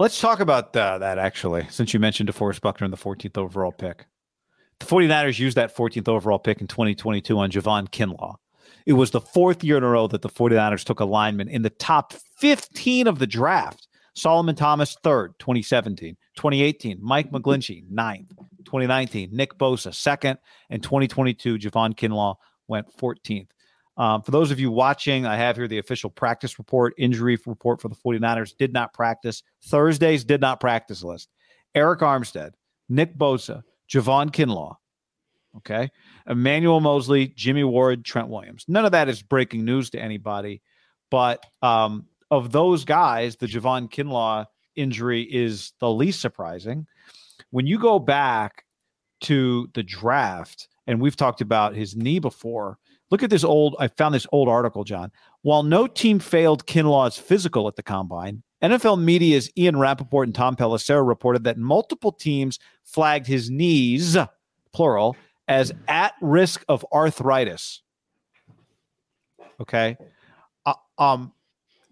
[0.00, 3.70] Let's talk about uh, that actually, since you mentioned DeForest Buckner in the 14th overall
[3.70, 4.06] pick.
[4.78, 8.36] The 49ers used that 14th overall pick in 2022 on Javon Kinlaw.
[8.86, 11.60] It was the fourth year in a row that the 49ers took a lineman in
[11.60, 13.88] the top 15 of the draft.
[14.14, 16.16] Solomon Thomas, third, 2017.
[16.34, 18.30] 2018, Mike McGlinchey, ninth.
[18.64, 20.38] 2019, Nick Bosa, second.
[20.70, 22.36] And 2022, Javon Kinlaw
[22.68, 23.48] went 14th.
[24.00, 27.82] Um, for those of you watching, I have here the official practice report, injury report
[27.82, 28.56] for the 49ers.
[28.56, 29.42] Did not practice.
[29.66, 31.28] Thursdays did not practice list.
[31.76, 32.52] Arik Armstead,
[32.88, 34.76] Nick Bosa, Javon Kinlaw,
[35.58, 35.90] okay,
[36.26, 38.64] Emmanuel Moseley, Jimmy Ward, Trent Williams.
[38.68, 40.62] None of that is breaking news to anybody.
[41.10, 44.46] But um, of those guys, the Javon Kinlaw
[44.76, 46.86] injury is the least surprising.
[47.50, 48.64] When you go back
[49.24, 52.78] to the draft, and we've talked about his knee before–
[53.10, 55.10] Look at this old, I found this old article, John.
[55.42, 60.54] While no team failed Kinlaw's physical at the combine, NFL media's Ian Rapoport and Tom
[60.54, 64.16] Pelissero reported that multiple teams flagged his knees,
[64.72, 65.16] plural,
[65.48, 67.82] as at risk of arthritis.
[69.60, 69.96] Okay.
[70.64, 71.32] Uh, um,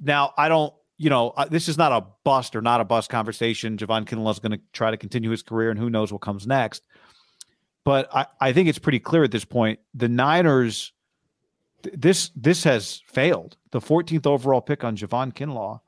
[0.01, 3.11] now, I don't, you know, uh, this is not a bust or not a bust
[3.11, 3.77] conversation.
[3.77, 6.47] Javon Kinlaw is going to try to continue his career, and who knows what comes
[6.47, 6.83] next.
[7.85, 10.93] But I, I think it's pretty clear at this point the Niners
[11.83, 13.57] this this has failed.
[13.71, 15.81] The 14th overall pick on Javon Kinlaw.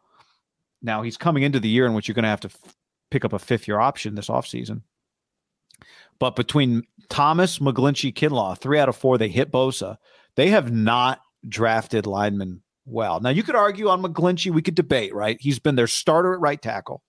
[0.82, 2.76] Now he's coming into the year in which you're going to have to f-
[3.11, 4.82] pick up a fifth year option this offseason.
[6.18, 9.97] But between Thomas, McGlinchey, Kinlaw, three out of four, they hit Bosa.
[10.36, 13.20] They have not drafted linemen well.
[13.20, 15.38] Now you could argue on McGlinchey, we could debate, right?
[15.41, 17.03] He's been their starter at right tackle.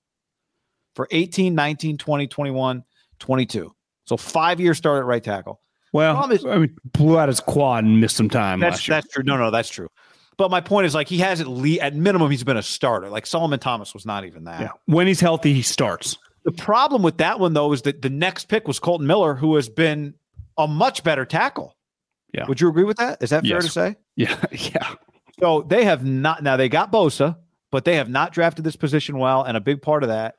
[0.95, 2.83] for 18, 19, 20, 21,
[3.19, 3.75] 22.
[4.05, 5.61] So five year start at right tackle.
[5.93, 8.59] Well, is, I mean, blew out his quad and missed some time.
[8.59, 9.23] That's that's true.
[9.23, 9.89] No, no, that's true.
[10.37, 13.09] But my point is, like, he has at least at minimum, he's been a starter.
[13.09, 14.61] Like Solomon Thomas was not even that.
[14.61, 14.69] Yeah.
[14.85, 16.17] When he's healthy, he starts.
[16.43, 19.55] The problem with that one though is that the next pick was Kolton Miller, who
[19.55, 20.15] has been
[20.57, 21.75] a much better tackle.
[22.33, 22.47] Yeah.
[22.47, 23.21] Would you agree with that?
[23.21, 23.65] Is that fair yes.
[23.65, 23.95] to say?
[24.15, 24.35] Yeah.
[24.51, 24.95] Yeah.
[25.39, 27.35] So they have not now they got Bosa,
[27.71, 30.35] but they have not drafted this position well, and a big part of that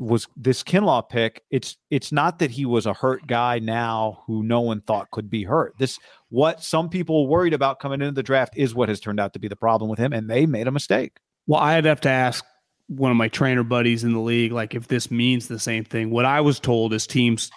[0.00, 1.42] was this Kinlaw pick.
[1.50, 5.28] It's it's not that he was a hurt guy now who no one thought could
[5.28, 5.74] be hurt.
[5.78, 5.98] This
[6.30, 9.38] what some people worried about coming into the draft is what has turned out to
[9.38, 11.18] be the problem with him, and they made a mistake.
[11.46, 12.44] Well, I'd have to ask
[12.88, 16.10] one of my trainer buddies in the league, like if this means the same thing.
[16.10, 17.50] What I was told is teams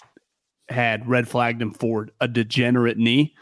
[0.69, 3.33] had red flagged him for a degenerate knee.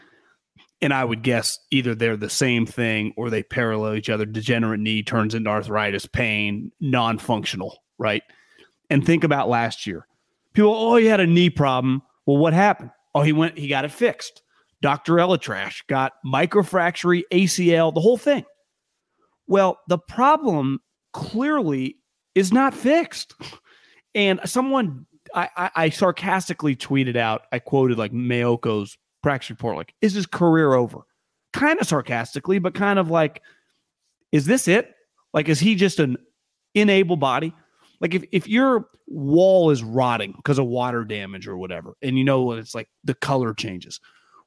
[0.80, 4.26] And I would guess either they're the same thing or they parallel each other.
[4.26, 8.22] Degenerate knee turns into arthritis, pain, non functional, right?
[8.92, 10.06] And think about last year.
[10.52, 12.02] People, oh, he had a knee problem.
[12.26, 12.90] Well, what happened?
[13.14, 14.42] Oh, he went, he got it fixed.
[14.82, 15.14] Dr.
[15.14, 18.44] ElAttrache got microfracture, ACL, the whole thing.
[19.46, 20.80] Well, the problem
[21.14, 21.96] clearly
[22.34, 23.34] is not fixed.
[24.14, 29.94] And someone I, I, I sarcastically tweeted out, I quoted like Maiocco's practice report, like,
[30.02, 30.98] is his career over?
[31.54, 33.40] Kind of sarcastically, but kind of like,
[34.30, 34.92] is this it?
[35.32, 36.18] Like, is he just an
[36.76, 37.54] inable body?
[38.02, 42.24] Like, if, if your wall is rotting because of water damage or whatever, and you
[42.24, 43.98] know what it's like, the color changes.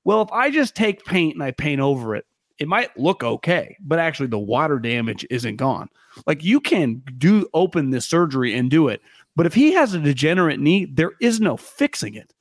[0.03, 2.25] Well, if I just take paint and I paint over it,
[2.59, 5.89] it might look okay, but actually the water damage isn't gone.
[6.25, 9.01] Like you can do open this surgery and do it,
[9.35, 12.33] but if he has a degenerate knee, there is no fixing it.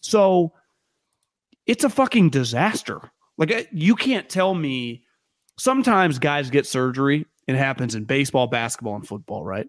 [0.00, 0.52] So
[1.66, 3.00] it's a fucking disaster.
[3.38, 5.04] Like you can't tell me
[5.58, 7.24] sometimes guys get surgery.
[7.46, 9.68] It happens in baseball, basketball, and football, right?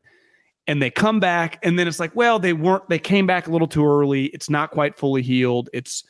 [0.65, 3.51] And they come back, and then it's like, well, they weren't, they came back a
[3.51, 4.27] little too early.
[4.27, 5.69] It's not quite fully healed.
[5.73, 6.03] It's,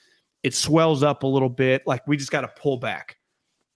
[0.43, 1.81] it swells up a little bit.
[1.87, 3.17] Like we just got to pull back.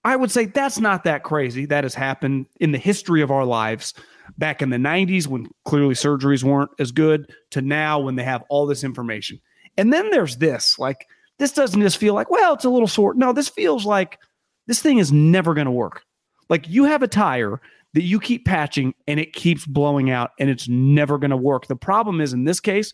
[0.04, 1.66] I would say that's not that crazy.
[1.66, 3.94] That has happened in the history of our lives
[4.36, 8.44] back in the 90s when clearly surgeries weren't as good to now when they have
[8.48, 9.40] all this information.
[9.76, 11.06] And then there's this like,
[11.38, 13.14] this doesn't just feel like, well, it's a little sore.
[13.14, 14.18] No, this feels like
[14.66, 16.04] this thing is never going to work.
[16.48, 17.60] Like you have a tire
[17.94, 21.66] that you keep patching and it keeps blowing out and it's never going to work.
[21.66, 22.92] The problem is in this case,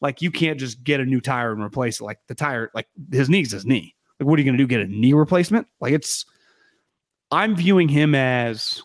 [0.00, 2.04] like you can't just get a new tire and replace it.
[2.04, 3.94] Like the tire, like his knee's his knee.
[4.20, 4.68] Like what are you going to do?
[4.68, 5.66] Get a knee replacement?
[5.80, 6.24] Like it's,
[7.30, 8.82] I'm viewing him as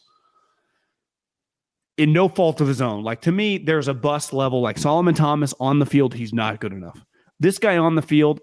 [1.97, 3.03] in no fault of his own.
[3.03, 4.61] Like to me, there's a bust level.
[4.61, 6.99] Like Solomon Thomas on the field, he's not good enough.
[7.39, 8.41] This guy on the field,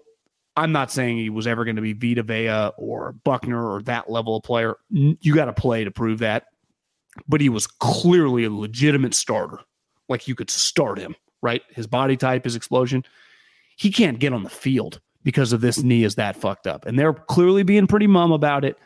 [0.55, 4.09] I'm not saying he was ever going to be Vita Vea or Buckner or that
[4.09, 4.75] level of player.
[4.89, 6.45] You got to play to prove that.
[7.27, 9.59] But he was clearly a legitimate starter.
[10.09, 11.61] Like you could start him, right?
[11.69, 13.03] His body type, his explosion.
[13.77, 16.85] He can't get on the field because of this knee is that fucked up.
[16.85, 18.77] And they're clearly being pretty mum about it.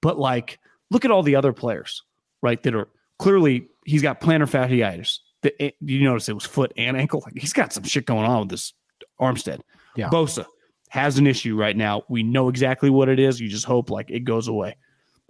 [0.00, 0.58] But like,
[0.90, 2.02] look at all the other players,
[2.42, 2.62] right?
[2.62, 5.18] That are clearly he's got plantar fasciitis.
[5.42, 7.22] The, eh, you notice it was foot and ankle.
[7.24, 8.72] Like he's got some shit going on with this
[9.20, 9.60] Armstead.
[9.96, 10.08] Yeah.
[10.08, 10.46] Bosa
[10.88, 12.02] has an issue right now.
[12.08, 13.40] We know exactly what it is.
[13.40, 14.76] You just hope like it goes away.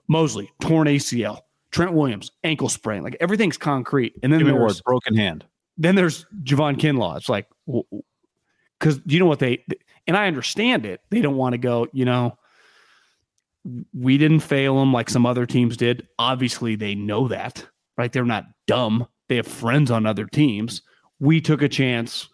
[0.09, 1.40] Moseley, torn ACL.
[1.72, 3.02] Trent Williams, ankle sprain.
[3.02, 4.14] Like everything's concrete.
[4.22, 5.44] And then there's broken hand.
[5.78, 7.16] Then there's Javon Kinlaw.
[7.16, 7.48] It's like,
[8.78, 9.64] because you know what they,
[10.06, 11.00] and I understand it.
[11.10, 12.38] They don't want to go, you know,
[13.94, 16.06] we didn't fail them like some other teams did.
[16.18, 17.64] Obviously, they know that,
[17.96, 18.12] right?
[18.12, 19.06] They're not dumb.
[19.28, 20.82] They have friends on other teams.
[21.20, 22.28] We took a chance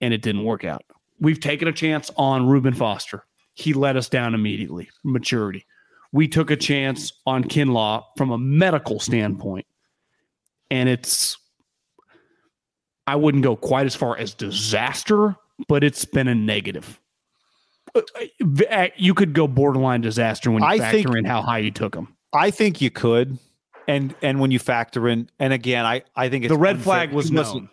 [0.00, 0.82] and it didn't work out.
[1.20, 3.24] We've taken a chance on Reuben Foster.
[3.52, 4.88] He let us down immediately.
[5.04, 5.64] Maturity.
[6.14, 9.66] We took a chance on Kinlaw from a medical standpoint.
[10.70, 11.36] And it's,
[13.06, 15.34] I wouldn't go quite as far as disaster,
[15.68, 17.00] but it's been a negative.
[17.94, 18.02] Uh,
[18.70, 21.72] uh, you could go borderline disaster when you I factor think, in how high you
[21.72, 22.14] took him.
[22.32, 23.38] I think you could,
[23.86, 27.30] and and when you factor in, and again, I I think the red flag was
[27.30, 27.68] known.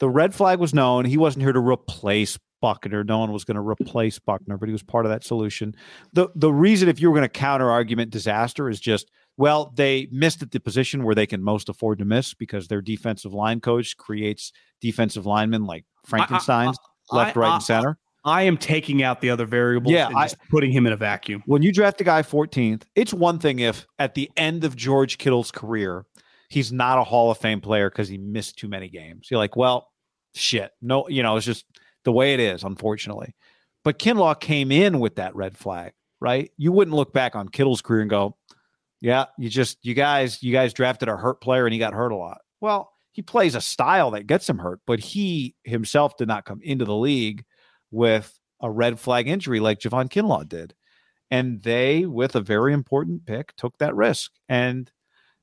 [0.00, 1.04] The red flag was known.
[1.04, 3.04] He wasn't here to replace Buckner.
[3.04, 5.74] No one was going to replace Buckner, but he was part of that solution.
[6.12, 10.06] The the reason, if you were going to counter argument disaster, is just well, they
[10.10, 13.60] missed at the position where they can most afford to miss because their defensive line
[13.60, 16.78] coach creates defensive linemen like Frankenstein's
[17.10, 17.98] I, I, left, I, right, and center.
[18.24, 20.96] I am taking out the other variables yeah, and just I, putting him in a
[20.96, 21.42] vacuum.
[21.46, 25.16] When you draft a guy 14th, it's one thing if at the end of George
[25.16, 26.04] Kittle's career,
[26.50, 29.28] he's not a Hall of Fame player because he missed too many games.
[29.30, 29.88] You're like, well,
[30.34, 30.70] shit.
[30.82, 31.64] No, you know, it's just
[32.04, 33.34] the way it is, unfortunately.
[33.84, 36.50] But Kinlaw came in with that red flag, right?
[36.56, 38.36] You wouldn't look back on Kittle's career and go,
[39.00, 42.12] yeah, you just, you guys, you guys drafted a hurt player and he got hurt
[42.12, 42.42] a lot.
[42.60, 46.60] Well, he plays a style that gets him hurt, but he himself did not come
[46.62, 47.44] into the league
[47.90, 50.74] with a red flag injury like Javon Kinlaw did.
[51.30, 54.32] And they, with a very important pick, took that risk.
[54.48, 54.90] And,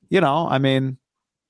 [0.08, 0.98] you know, I mean,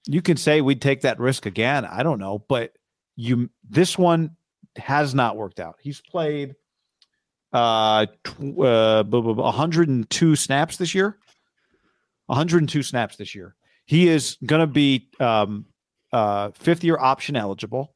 [0.07, 1.85] you can say we'd take that risk again.
[1.85, 2.73] I don't know, but
[3.17, 4.37] you this one
[4.77, 5.77] has not worked out.
[5.81, 6.55] He's played
[7.53, 11.19] uh, tw- uh 102 snaps this year.
[12.27, 13.55] 102 snaps this year.
[13.87, 15.67] He is going to be um
[16.13, 17.95] uh fifth year option eligible.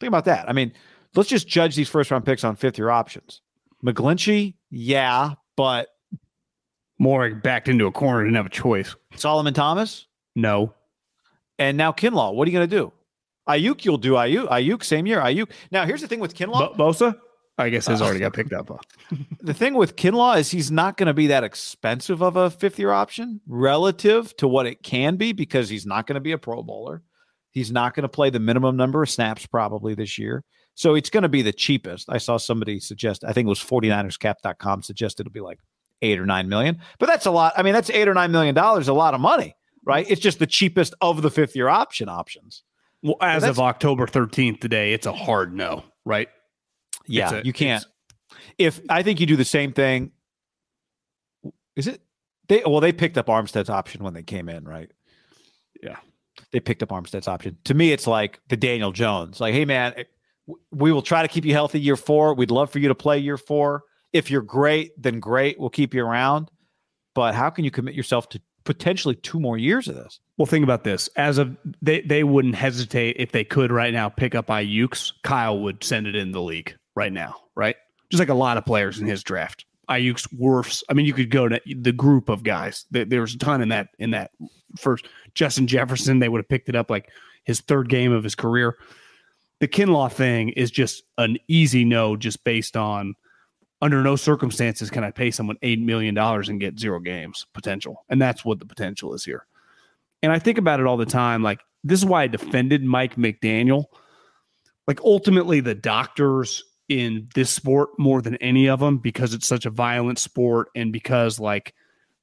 [0.00, 0.48] Think about that.
[0.48, 0.72] I mean,
[1.14, 3.40] let's just judge these first round picks on fifth year options.
[3.84, 5.88] McGlinchey, yeah, but
[6.98, 8.96] more backed into a corner, didn't have a choice.
[9.14, 10.74] Solomon Thomas, no.
[11.58, 12.92] And now Kinlaw, what are you going to do?
[13.48, 14.48] Aiyuk, you'll do Aiyuk.
[14.48, 15.20] Aiyuk, same year.
[15.20, 15.50] Aiyuk.
[15.70, 16.76] Now, here's the thing with Kinlaw.
[16.76, 17.18] Bo- Bosa,
[17.58, 18.70] I guess has uh, already got picked up.
[19.40, 22.78] the thing with Kinlaw is he's not going to be that expensive of a fifth
[22.78, 26.38] year option relative to what it can be because he's not going to be a
[26.38, 27.02] Pro Bowler.
[27.50, 30.42] He's not going to play the minimum number of snaps probably this year.
[30.74, 32.08] So it's going to be the cheapest.
[32.08, 35.60] I saw somebody suggest, I think it was 49erscap.com suggested it'll be like
[36.02, 36.80] eight or nine million.
[36.98, 37.52] But that's a lot.
[37.56, 40.04] I mean, that's eight or nine million dollars, a lot of money, right?
[40.08, 42.64] It's just the cheapest of the fifth year option options.
[43.04, 46.28] Well, as of October 13th today, it's a hard no, right?
[47.06, 47.84] Yeah, a, you can't.
[48.56, 50.10] If I think you do the same thing,
[51.76, 52.00] is it?
[52.48, 54.90] They well, they picked up Armstead's option when they came in, right?
[55.82, 55.96] Yeah,
[56.50, 57.58] they picked up Armstead's option.
[57.64, 59.38] To me, it's like the Daniel Jones.
[59.38, 60.04] Like, hey man, eh,
[60.70, 62.34] we will try to keep you healthy year four.
[62.34, 63.82] We'd love for you to play year four.
[64.14, 65.60] If you're great, then great.
[65.60, 66.50] We'll keep you around.
[67.14, 70.20] But how can you commit yourself to potentially two more years of this?
[70.36, 71.08] Well, think about this.
[71.16, 75.12] As of they, they wouldn't hesitate if they could right now pick up Aiyuk's.
[75.22, 77.76] Kyle would send it in the league right now, right?
[78.10, 79.64] Just like a lot of players in his draft.
[79.88, 80.82] Aiyuk's Wirfs.
[80.88, 82.86] I mean, you could go to the group of guys.
[82.90, 84.30] There's a ton in that in that
[84.78, 85.06] first.
[85.34, 87.10] Justin Jefferson, they would have picked it up like
[87.44, 88.76] his third game of his career.
[89.60, 93.14] The Kinlaw thing is just an easy no, just based on
[93.84, 98.02] under no circumstances can I pay someone eight million dollars and get zero games potential,
[98.08, 99.46] and that's what the potential is here.
[100.22, 101.42] And I think about it all the time.
[101.42, 103.84] Like this is why I defended Mike McDaniel.
[104.86, 109.66] Like ultimately, the doctors in this sport more than any of them because it's such
[109.66, 111.74] a violent sport and because like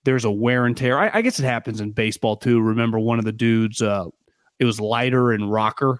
[0.04, 0.98] there's a wear and tear.
[0.98, 2.60] I, I guess it happens in baseball too.
[2.60, 4.06] Remember one of the dudes, uh,
[4.58, 6.00] it was lighter and Rocker.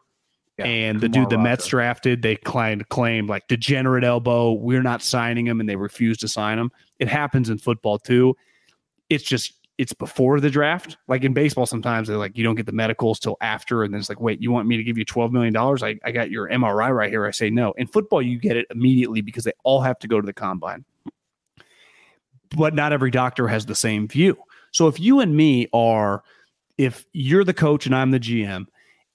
[0.58, 1.38] Yeah, and Kumar the dude the.
[1.38, 4.52] Mets drafted, they claimed claimed like degenerate elbow.
[4.52, 6.72] We're not signing him, and they refused to sign him.
[7.00, 8.36] It happens in football too.
[9.10, 10.98] It's just it's before the draft.
[11.08, 13.84] Like in baseball, sometimes they're like, you don't get the medicals till after.
[13.84, 15.58] And then it's like, wait, you want me to give you $12 million?
[15.58, 17.26] I, I got your MRI right here.
[17.26, 17.72] I say no.
[17.72, 20.86] In football, you get it immediately because they all have to go to the combine.
[22.56, 24.38] But not every doctor has the same view.
[24.70, 26.22] So if you and me are,
[26.78, 28.68] if you're the coach and I'm the GM,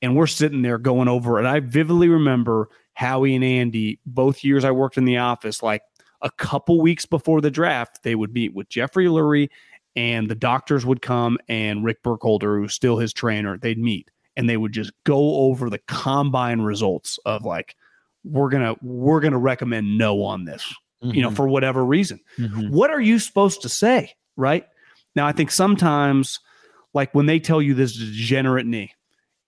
[0.07, 4.64] and we're sitting there going over, and I vividly remember Howie and Andy, both years
[4.64, 5.82] I worked in the office, like
[6.22, 9.48] a couple weeks before the draft, they would meet with Jeffrey Lurie
[9.96, 14.48] and the doctors would come and Rick Burkholder, who's still his trainer, they'd meet and
[14.48, 17.74] they would just go over the combine results of like,
[18.22, 21.16] we're gonna we're gonna recommend no on this, mm-hmm.
[21.16, 21.34] you know, mm-hmm.
[21.34, 22.20] for whatever reason.
[22.38, 22.68] Mm-hmm.
[22.70, 24.66] What are you supposed to say, right?
[25.16, 26.38] Now, I think sometimes,
[26.94, 28.92] like when they tell you this degenerate knee,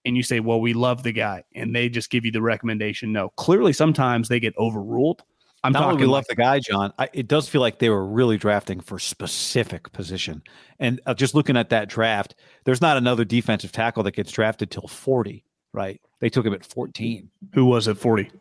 [0.09, 3.13] and you say, "Well, we love the guy," and they just give you the recommendation,
[3.13, 3.29] no.
[3.29, 5.23] Clearly, sometimes they get overruled
[5.63, 5.99] I'm Not talking.
[5.99, 6.93] We love the guy, John.
[6.97, 10.41] I, it does feel like they were really drafting for specific position.
[10.79, 14.71] And uh, just looking at that draft, there's not another defensive tackle that gets drafted
[14.71, 15.43] till 40.
[15.73, 16.01] Right?
[16.19, 17.29] They took him at 14.
[17.53, 18.31] Who was at 40?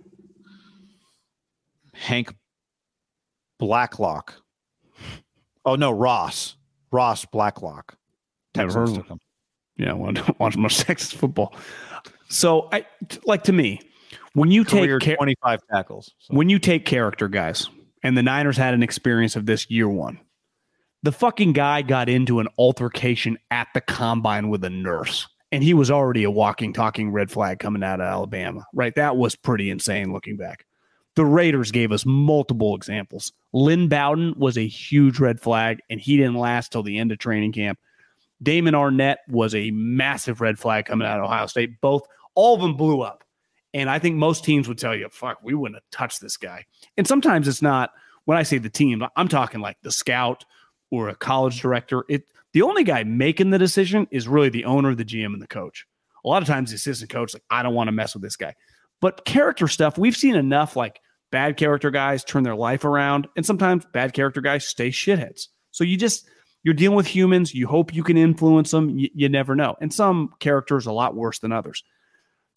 [1.93, 2.35] Hank
[3.59, 4.35] Blacklock.
[5.65, 6.57] Oh no, Ross.
[6.93, 7.97] Ross Blacklock.
[8.55, 9.19] Texans of him.
[9.87, 11.55] I don't watch much Texas football.
[12.29, 12.87] So, I
[13.25, 13.81] like to me,
[14.35, 16.13] when you Career take 25 tackles.
[16.19, 16.35] So.
[16.35, 17.69] When you take character guys,
[18.03, 20.21] and the Niners had an experience of this year one.
[21.03, 25.75] The fucking guy got into an altercation at the combine with a nurse, and he
[25.75, 28.95] was already a walking, talking red flag coming out of Alabama, right?
[28.95, 30.65] That was pretty insane looking back.
[31.15, 33.33] The Raiders gave us multiple examples.
[33.53, 37.19] Lynn Bowden was a huge red flag, and he didn't last till the end of
[37.19, 37.79] training camp.
[38.43, 41.81] Damon Arnette was a massive red flag coming out of Ohio State.
[41.81, 42.03] Both,
[42.35, 43.25] all of them blew up.
[43.75, 46.65] And I think most teams would tell you, fuck, we wouldn't have touched this guy.
[46.97, 47.91] And sometimes it's not,
[48.25, 50.45] when I say the team, I'm talking like the scout
[50.91, 52.05] or a college director.
[52.09, 55.47] It the only guy making the decision is really the owner, the GM, and the
[55.47, 55.87] coach.
[56.25, 58.37] A lot of times the assistant coach, like, I don't want to mess with this
[58.37, 58.55] guy.
[59.01, 63.45] But character stuff, we've seen enough like bad character guys turn their life around, and
[63.45, 65.49] sometimes bad character guys stay shitheads.
[65.71, 66.27] So you just
[66.63, 67.55] you're dealing with humans.
[67.55, 68.99] You hope you can influence them.
[68.99, 69.77] You, you never know.
[69.81, 71.83] And some characters a lot worse than others.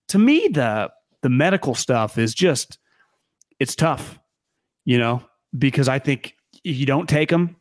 [0.09, 0.91] To me, the
[1.21, 2.77] the medical stuff is just
[3.59, 4.19] it's tough,
[4.85, 5.23] you know,
[5.57, 7.55] because I think if you don't take them,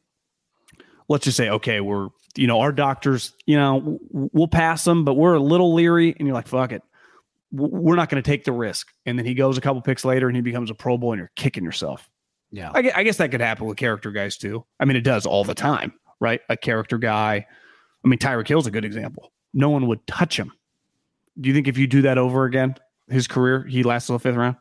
[1.09, 5.15] let's just say, okay, we're you know our doctors, you know, we'll pass them, but
[5.15, 6.83] we're a little leery, and you're like, fuck it,
[7.53, 8.89] we're not going to take the risk.
[9.05, 11.19] And then he goes a couple picks later, and he becomes a Pro Bowl, and
[11.19, 12.09] you're kicking yourself.
[12.51, 14.65] Yeah, I I guess that could happen with character guys too.
[14.81, 16.41] I mean, it does all the time, right?
[16.49, 17.47] A character guy.
[18.05, 19.33] I mean, Tyreek Hill's a good example.
[19.53, 20.53] No one would touch him.
[21.41, 22.75] Do you think if you do that over again,
[23.09, 24.57] his career, he lasts till the fifth round?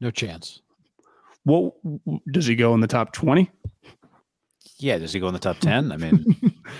[0.00, 0.60] No chance.
[1.44, 1.76] Well,
[2.30, 3.50] does he go in the top twenty?
[4.78, 5.92] Yeah, does he go in the top ten?
[5.92, 6.24] I mean,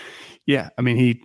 [0.46, 1.22] yeah, I mean he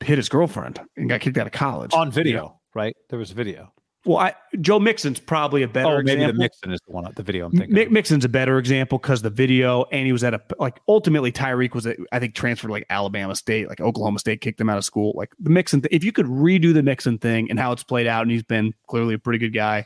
[0.00, 2.94] hit his girlfriend and got kicked out of college on video, right?
[3.08, 3.72] There was video.
[4.08, 6.00] Well, I, Joe Mixon's probably a better.
[6.00, 6.00] Example.
[6.00, 6.32] Oh, maybe example.
[6.32, 7.12] the Mixon is the one.
[7.14, 7.76] The video I'm thinking.
[7.76, 10.80] Mick Mixon's a better example because the video, and he was at a like.
[10.88, 14.58] Ultimately, Tyreek was, a, I think, transferred to like Alabama State, like Oklahoma State kicked
[14.60, 15.12] him out of school.
[15.14, 18.06] Like the Mixon, th- if you could redo the Mixon thing and how it's played
[18.06, 19.84] out, and he's been clearly a pretty good guy.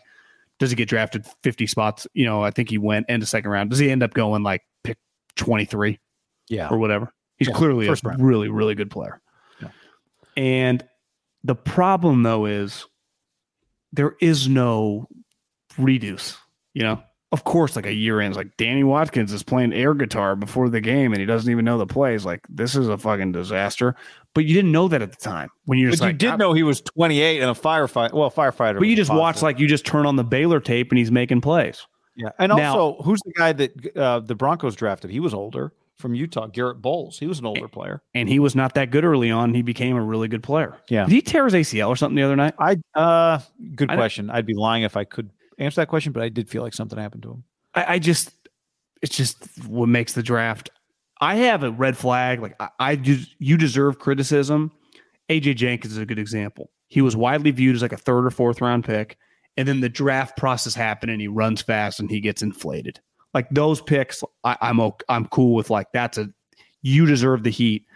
[0.61, 2.07] Does he get drafted 50 spots?
[2.15, 3.71] You know, I think he went end of second round.
[3.71, 4.99] Does he end up going like pick
[5.35, 5.99] 23?
[6.49, 7.13] Yeah, or whatever.
[7.39, 8.23] He's Yeah, clearly a round.
[8.25, 9.21] really, really good player.
[9.61, 9.71] Yeah.
[10.37, 10.85] And
[11.43, 12.87] the problem though is
[13.93, 15.09] there is no
[15.79, 16.37] reduce,
[16.75, 17.03] you know.
[17.31, 20.69] Of course, like a year in, it's like Danny Watkins is playing air guitar before
[20.69, 22.27] the game and he doesn't even know the plays.
[22.27, 23.95] Like, this is a fucking disaster.
[24.35, 26.31] But you didn't know that at the time when you're but just you like, did
[26.33, 28.13] "Ah," know he was 28 and a firefighter.
[28.13, 28.79] Well, firefighter.
[28.81, 31.41] But you just watch like you just turn on the Baylor tape and he's making
[31.41, 31.87] plays.
[32.17, 32.29] yeah.
[32.39, 35.11] And Now- also, who's the guy that uh, the Broncos drafted?
[35.11, 36.47] He was older from Utah.
[36.47, 37.19] Garett Bolles.
[37.19, 38.03] He was an older player.
[38.15, 39.55] And he was not that good early on.
[39.55, 40.77] He became a really good player.
[40.89, 41.05] Yeah.
[41.05, 42.55] Did he tear his ACL or something the other night?
[42.59, 43.41] I uh,
[43.75, 44.31] good I question.
[44.31, 46.99] I'd be lying if I could answer that question, but I did feel like something
[46.99, 47.45] happened to him.
[47.75, 48.33] I, I just
[49.01, 49.37] it's just
[49.67, 50.71] what makes the draft.
[51.21, 52.41] I have a red flag.
[52.41, 54.73] Like I, I just you deserve criticism.
[55.29, 56.71] AJ Jenkins is a good example.
[56.89, 59.17] He was widely viewed as like a third or fourth round pick,
[59.57, 63.01] and then the draft process happened, and he runs fast and he gets inflated.
[63.35, 65.71] Like those picks, I, I'm ok- I'm cool with.
[65.71, 66.29] Like that's a
[66.83, 67.87] you deserve the heat.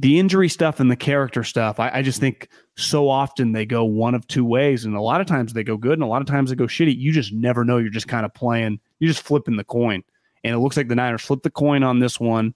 [0.00, 3.84] The injury stuff and the character stuff, I, I just think so often they go
[3.84, 6.20] one of two ways, and a lot of times they go good, and a lot
[6.20, 6.96] of times they go shitty.
[6.96, 7.78] You just never know.
[7.78, 8.78] You're just kind of playing.
[9.00, 10.04] You're just flipping the coin,
[10.44, 12.54] and it looks like the Niners flipped the coin on this one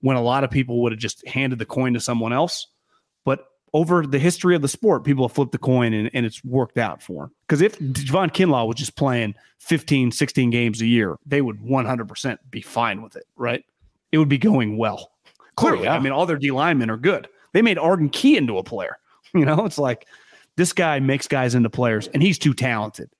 [0.00, 2.68] when a lot of people would have just handed the coin to someone else.
[3.76, 6.78] Over the history of the sport, people have flipped the coin and, and it's worked
[6.78, 7.34] out for them.
[7.46, 12.38] Because if Javon Kinlaw was just playing 15, 16 games a year, they would 100%
[12.48, 13.62] be fine with it, right?
[14.12, 15.10] It would be going well.
[15.28, 15.94] Oh, Clearly, yeah.
[15.94, 17.28] I mean, all their D linemen are good.
[17.52, 18.96] They made Arden Key into a player.
[19.34, 20.06] You know, it's like
[20.56, 23.10] this guy makes guys into players, and he's too talented.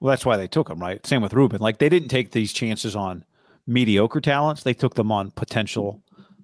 [0.00, 1.04] Well, that's why they took him, right?
[1.04, 1.60] Same with Reuben.
[1.60, 3.24] Like they didn't take these chances on
[3.66, 6.00] mediocre talents; they took them on potential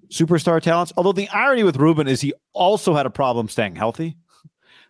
[0.09, 0.91] superstar talents.
[0.97, 4.17] Although the irony with Reuben is he also had a problem staying healthy.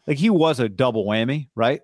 [0.07, 1.81] Like he was a double whammy, right?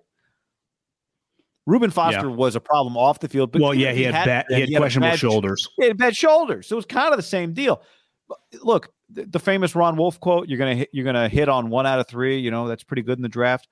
[1.66, 3.52] Reuben Foster was a problem off the field.
[3.52, 5.68] But well, yeah, he had bad, he had a questionable bad- shoulders.
[5.78, 6.66] He had bad shoulders.
[6.66, 7.82] So it was kind of the same deal.
[8.28, 11.70] But Look, the, the famous Ron Wolf quote: "You're gonna hit, you're gonna hit on
[11.70, 12.38] one out of three.
[12.38, 13.68] You know that's pretty good in the draft."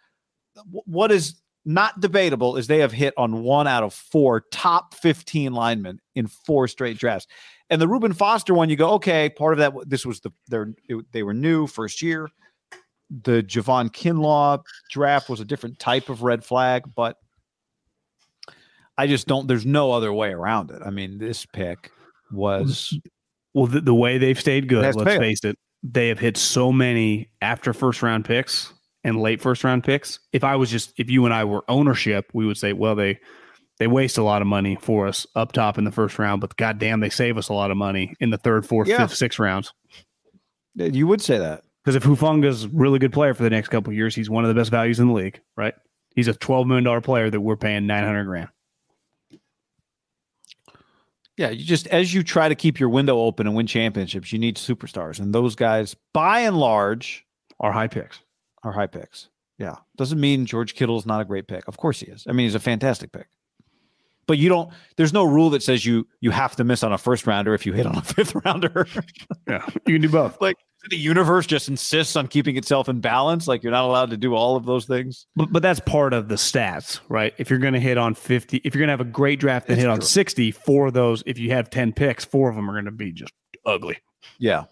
[0.56, 4.94] Wh- What is not debatable is they have hit on one out of four top
[4.94, 7.26] 15 linemen in four straight drafts.
[7.70, 9.88] And the Reuben Foster one, you go, okay, part of that.
[9.88, 12.28] This was the they're, it- they were new first year.
[13.22, 17.16] The Javon Kinlaw draft was a different type of red flag, but
[18.98, 19.46] I just don't.
[19.46, 20.82] There's no other way around it.
[20.84, 21.90] I mean, this pick
[22.30, 22.96] was
[23.54, 27.30] Well, the, the way they've stayed good, let's face it, they have hit so many
[27.40, 28.72] after first round picks
[29.02, 30.20] and late first round picks.
[30.32, 33.18] If I was just, if you and I were ownership, we would say, well, they
[33.80, 36.54] they waste a lot of money for us up top in the first round, but
[36.56, 38.98] goddamn, they save us a lot of money in the third, fourth, Yeah.
[38.98, 39.72] fifth, sixth rounds.
[40.76, 41.64] you would say that.
[41.82, 44.44] Because if Hufanga's a really good player for the next couple of years, he's one
[44.44, 45.74] of the best values in the league, right?
[46.14, 48.48] He's a twelve million dollar player that we're paying nine hundred grand.
[51.36, 54.38] Yeah, you just as you try to keep your window open and win championships, you
[54.38, 57.24] need superstars, and those guys, by and large,
[57.58, 58.20] Are high picks.
[58.62, 59.28] are high picks.
[59.58, 61.66] Yeah, doesn't mean George Kittle's not a great pick.
[61.66, 62.26] Of course he is.
[62.28, 63.28] I mean, he's a fantastic pick.
[64.30, 64.70] But you don't.
[64.96, 67.66] There's no rule that says you you have to miss on a first rounder if
[67.66, 68.86] you hit on a fifth rounder.
[69.48, 70.40] Yeah, you can do both.
[70.40, 70.56] like
[70.88, 73.48] the universe just insists on keeping itself in balance.
[73.48, 75.26] Like you're not allowed to do all of those things.
[75.34, 77.34] But, but that's part of the stats, right?
[77.38, 79.66] If you're going to hit on 50, if you're going to have a great draft
[79.68, 80.06] and It's hit on true.
[80.06, 82.92] 60, four of those, if you have 10 picks, four of them are going to
[82.92, 83.32] be just
[83.66, 83.98] ugly.
[84.38, 84.66] Yeah,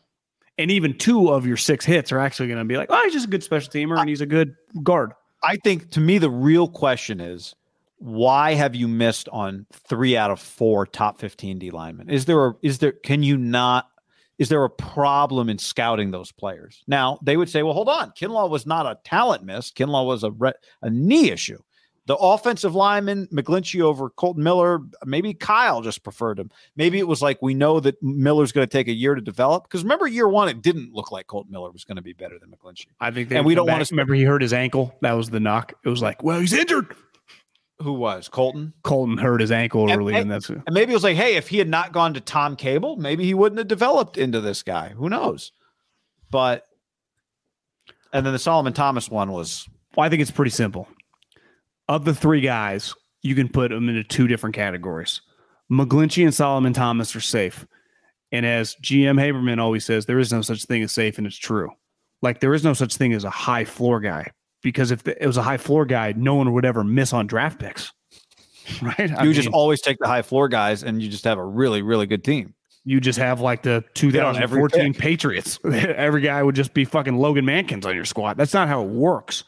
[0.57, 3.13] And even two of your six hits are actually going to be like, oh, he's
[3.13, 4.55] just a good special teamer and he's a good
[4.85, 5.15] guard.
[5.43, 7.55] I think to me the real question is
[7.99, 12.09] why have you missed on three out of four top 15 D linemen?
[12.11, 13.89] Is there a, is there, can you not,
[14.39, 16.83] is there a problem in scouting those players?
[16.87, 18.13] Now they would say, well, hold on.
[18.13, 19.73] Kinlaw was not a talent miss.
[19.73, 20.53] Kinlaw was a, re-
[20.83, 21.59] a knee issue.
[22.07, 26.51] The offensive lineman, McGlinchey over Kolton Miller, maybe Kyle just preferred him.
[26.75, 29.65] Maybe it was like we know that Miller's going to take a year to develop.
[29.65, 32.39] Because remember, year one, it didn't look like Kolton Miller was going to be better
[32.39, 32.87] than McGlinchey.
[32.99, 34.97] I think, and we don't want to remember he hurt his ankle.
[35.03, 35.75] That was the knock.
[35.85, 36.97] It was like, well, he's injured.
[37.81, 38.73] Who was Kolton?
[38.83, 41.49] Kolton hurt his ankle early, and, and that's and maybe it was like, hey, if
[41.49, 44.89] he had not gone to Tom Cable, maybe he wouldn't have developed into this guy.
[44.91, 45.53] Who knows?
[46.31, 46.67] But
[48.13, 49.69] and then the Solomon Thomas one was.
[49.97, 50.89] Well, I think it's pretty simple.
[51.89, 55.21] Of the three guys, you can put them into two different categories.
[55.71, 57.67] McGlinchey and Solomon Thomas are safe.
[58.33, 61.39] And as GM Haberman always says, there is no such thing as safe, and it's
[61.39, 61.71] true.
[62.23, 64.33] Like there is no such thing as a high floor guy
[64.63, 67.59] because if it was a high floor guy, no one would ever miss on draft
[67.59, 67.93] picks.
[68.83, 69.01] Right?
[69.01, 71.45] I you mean, just always take the high floor guys, and you just have a
[71.45, 72.53] really, really good team.
[72.85, 75.59] You just have like the 2014 Patriots.
[75.65, 78.37] every guy would just be fucking Logan Mankins on your squad.
[78.37, 79.45] That's not how it works.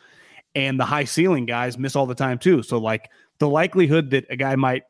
[0.55, 2.62] And the high ceiling guys miss all the time too.
[2.62, 4.85] So like the likelihood that a guy might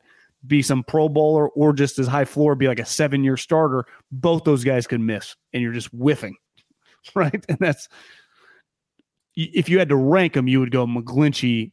[0.47, 3.85] be some pro bowler or just as high floor be like a seven year starter,
[4.11, 6.37] both those guys can miss and you're just whiffing.
[7.15, 7.43] Right.
[7.49, 7.89] And that's
[9.45, 11.73] if you had to rank them, you would go McGlinchey,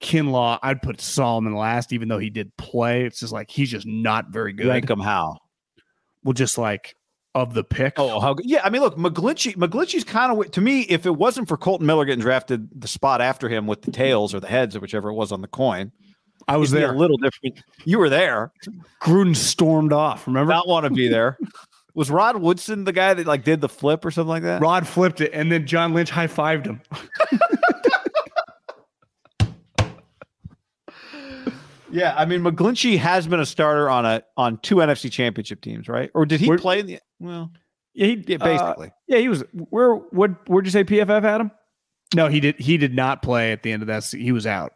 [0.00, 0.58] Kinlaw.
[0.62, 3.04] I'd put Solomon last, even though he did play.
[3.04, 4.66] It's just like he's just not very good.
[4.66, 5.38] Rank him how?
[6.24, 6.96] Well, just like
[7.34, 7.94] of the pick.
[7.98, 9.56] Oh, how Yeah, I mean, look, McGlinchey.
[9.56, 10.82] McGlinchey's kind of to me.
[10.82, 14.34] If it wasn't for Kolton Miller getting drafted, the spot after him with the tails
[14.34, 15.92] or the heads or whichever it was on the coin,
[16.48, 16.92] I was there.
[16.92, 17.60] A little different.
[17.84, 18.52] You were there.
[19.02, 20.26] Gruden stormed off.
[20.26, 20.52] Remember?
[20.52, 21.38] Not want to be there.
[21.96, 24.60] Was Rod Woodson the guy that like did the flip or something like that?
[24.60, 26.82] Rod flipped it, and then John Lynch high fived him.
[31.90, 35.88] yeah, I mean McGlinchey has been a starter on a on two NFC Championship teams,
[35.88, 36.10] right?
[36.12, 37.50] Or did he Where, play in the well?
[37.94, 38.88] Yeah, he yeah, basically.
[38.88, 39.42] Uh, yeah, he was.
[39.54, 39.94] Where?
[39.94, 40.46] What?
[40.50, 41.50] Where'd you say PFF had him?
[42.14, 42.60] No, he did.
[42.60, 44.04] He did not play at the end of that.
[44.04, 44.74] He was out.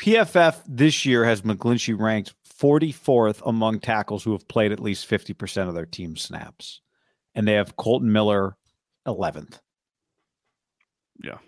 [0.00, 5.68] PFF this year has McGlinchey ranked 44th among tackles who have played at least 50%
[5.68, 6.80] of their team snaps.
[7.34, 8.56] And they have Kolton Miller
[9.06, 9.58] 11th.
[11.22, 11.38] Yeah.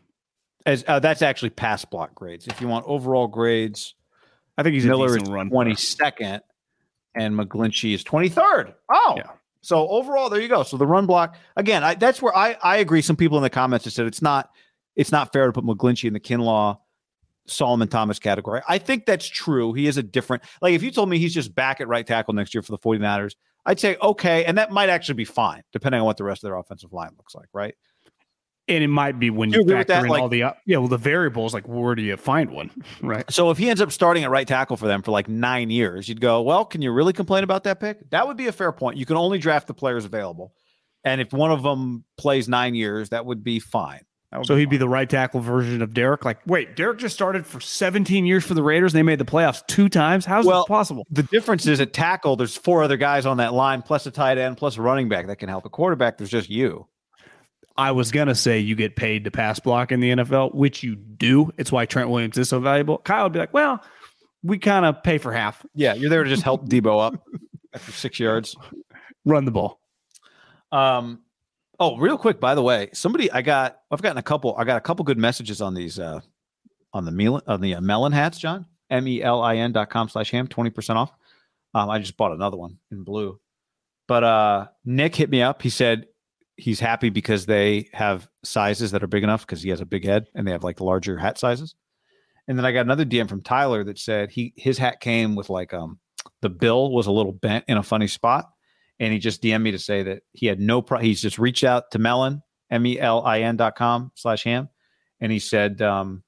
[0.65, 2.47] As uh, that's actually pass block grades.
[2.47, 3.95] If you want overall grades,
[4.57, 6.41] I think he's Miller is run 22nd
[7.15, 8.75] and McGlinchey is 23rd.
[8.91, 9.15] Oh.
[9.17, 9.31] Yeah.
[9.63, 10.63] So overall, there you go.
[10.63, 11.83] So the run block again.
[11.85, 13.03] I, that's where I I agree.
[13.03, 14.51] Some people in the comments have said it's not
[14.97, 16.79] it's not fair to put McGlinchey in the Kinlaw
[17.47, 18.63] Solomon Thomas category.
[18.69, 19.73] I think that's true.
[19.73, 22.35] He is a different, like if you told me he's just back at right tackle
[22.35, 24.45] next year for the 49ers, I'd say, okay.
[24.45, 27.11] And that might actually be fine, depending on what the rest of their offensive line
[27.17, 27.75] looks like, right?
[28.69, 30.89] And it might be when you, you factor in like, all the, uh, yeah, well,
[30.89, 32.71] the variables, like where do you find one,
[33.03, 33.29] right?
[33.31, 36.09] So if he ends up starting at right tackle for them for like nine years,
[36.09, 38.09] you'd go, well, can you really complain about that pick?
[38.11, 38.97] That would be a fair point.
[38.97, 40.55] You can only draft the players available.
[41.05, 44.03] And if one of them plays nine years, that would be fine.
[44.45, 46.25] So he'd be the right tackle version of Derek.
[46.25, 48.95] Like, wait, Derek just started for 17 years for the Raiders.
[48.95, 50.25] And They made the playoffs two times.
[50.25, 51.07] How's well, this possible?
[51.11, 54.39] The difference is at tackle, there's four other guys on that line, plus a tight
[54.39, 55.67] end, plus a running back that can help.
[55.67, 56.87] A quarterback, there's just you.
[57.77, 60.95] I was gonna say you get paid to pass block in the NFL, which you
[60.95, 61.51] do.
[61.57, 62.99] It's why Trent Williams is so valuable.
[62.99, 63.83] Kyle would be like, well,
[64.43, 65.65] we kind of pay for half.
[65.75, 67.27] Yeah, you're there to just help Deebo up
[67.75, 68.57] after six yards,
[69.25, 69.81] run the ball.
[70.71, 71.21] Um,
[71.81, 74.77] Oh, real quick, by the way, somebody I got I've gotten a couple I got
[74.77, 76.21] a couple good messages on these uh
[76.93, 78.67] on the Melin on the uh, Melin hats, John.
[78.91, 81.13] M E L I N dot com slash ham, 20% off.
[81.75, 83.41] Um, I just bought another one in blue.
[84.07, 85.63] But uh Nick hit me up.
[85.63, 86.07] He said
[86.57, 90.05] he's happy because they have sizes that are big enough because he has a big
[90.05, 91.75] head and they have like larger hat sizes.
[92.47, 95.49] And then I got another DM from Tyler that said he his hat came with
[95.49, 95.99] like um
[96.43, 98.51] the bill was a little bent in a funny spot
[99.01, 100.99] and he just DM'd me to say that he had no pro.
[100.99, 104.69] He's just reached out to Melin, M E L I N dot com slash ham,
[105.21, 106.23] and he said um,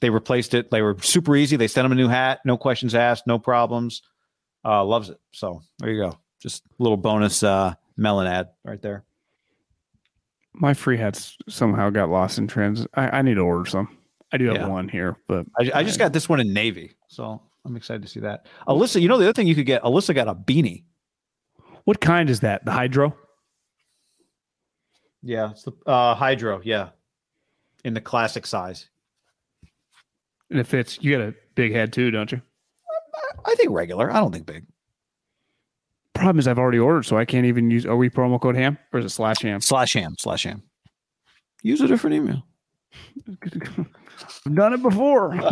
[0.00, 0.70] they replaced it.
[0.70, 1.56] They were super easy.
[1.56, 4.02] They sent him a new hat, no questions asked, no problems.
[4.64, 5.18] Uh, loves it.
[5.32, 6.18] So there you go.
[6.40, 9.04] Just a little bonus uh, Melin ad right there.
[10.52, 12.90] My free hats somehow got lost in transit.
[12.94, 13.98] I, I need to order some.
[14.32, 14.66] I do have yeah.
[14.66, 18.08] one here, but I, I just got this one in navy, so I'm excited to
[18.08, 18.46] see that.
[18.66, 19.82] Alyssa, you know the other thing you could get.
[19.82, 20.84] Alyssa got a beanie.
[21.84, 22.64] What kind is that?
[22.64, 23.16] The hydro?
[25.22, 26.60] Yeah, it's the uh, hydro.
[26.64, 26.90] Yeah,
[27.84, 28.88] in the classic size.
[30.50, 30.98] And it fits.
[31.00, 32.40] You got a big head too, don't you?
[33.44, 34.10] I think regular.
[34.10, 34.66] I don't think big.
[36.14, 37.84] Problem is, I've already ordered, so I can't even use.
[37.86, 39.60] Are we promo code ham or is it slash ham?
[39.60, 40.14] Slash ham.
[40.18, 40.62] Slash ham.
[41.62, 42.42] Use a different email.
[44.46, 45.38] I've done it before.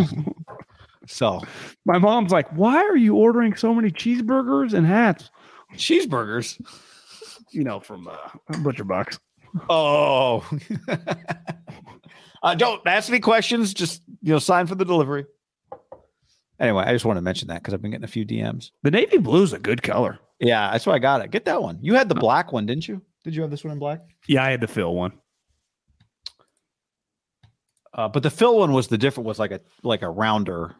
[1.08, 1.40] So
[1.84, 5.30] My mom's like, "Why are you ordering so many cheeseburgers and hats?"
[5.74, 6.60] Cheeseburgers.
[7.50, 9.18] You know, from uh, Butcher Box.
[9.68, 10.48] Oh,
[12.42, 13.74] uh, don't ask me questions.
[13.74, 15.26] Just you know, sign for the delivery.
[16.58, 18.70] Anyway, I just want to mention that because I've been getting a few DMs.
[18.82, 20.18] The navy blue's a good color.
[20.38, 21.30] Yeah, that's why I got it.
[21.30, 21.78] Get that one.
[21.82, 23.02] You had the black one, didn't you?
[23.24, 24.00] Did you have this one in black?
[24.26, 25.12] Yeah, I had to fill one.
[27.94, 29.26] Uh, but the fill one was the different.
[29.26, 30.74] Was like a like a rounder.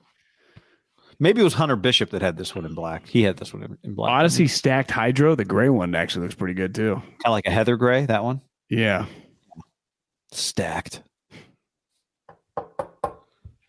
[1.23, 3.07] Maybe it was Hunter Bishop that had this one in black.
[3.07, 4.11] He had this one in, black.
[4.11, 6.97] Odyssey stacked hydro, the gray one actually looks pretty good too.
[6.97, 8.07] kind of like a heather gray.
[8.07, 9.07] That one Yeah.
[10.33, 11.01] stacked,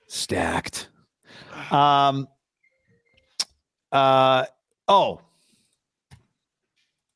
[0.07, 0.89] stacked.
[1.69, 2.27] Um.
[3.91, 4.45] Uh.
[4.87, 5.21] Oh.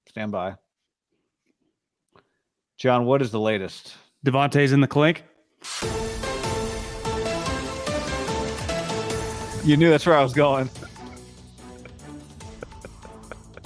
[0.09, 0.53] Stand by.
[2.77, 3.95] John, what is the latest?
[4.23, 5.23] Davante's in the clink.
[9.67, 10.69] You knew that's where I was going.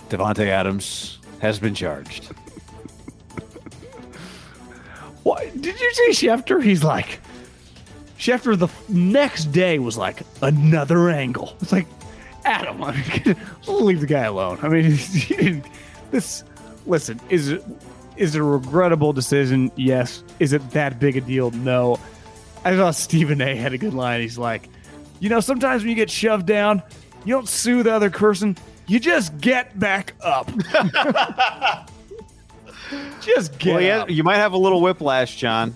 [0.09, 2.25] Davante Adams has been charged.
[5.21, 6.61] What did you see Schefter?
[6.63, 7.19] He's like
[8.17, 11.55] Schefter the next day was like another angle.
[11.61, 11.87] It's like
[12.45, 12.93] Adam, I
[13.25, 13.35] mean,
[13.67, 14.57] leave the guy alone.
[14.63, 15.65] I mean, he didn't-
[16.09, 16.43] this.
[16.87, 17.63] Listen, is it
[18.17, 19.71] is it a regrettable decision?
[19.75, 20.23] Yes.
[20.39, 21.51] Is it that big a deal?
[21.51, 21.99] No.
[22.65, 23.55] I thought Stephen A.
[23.55, 24.19] had a good line.
[24.21, 24.67] He's like,
[25.21, 26.83] you know, sometimes when you get shoved down,
[27.23, 28.57] you don't sue the other person.
[28.87, 30.51] You just get back up.
[33.21, 34.09] just get Well, yeah, up.
[34.09, 35.75] you might have a little whiplash, John.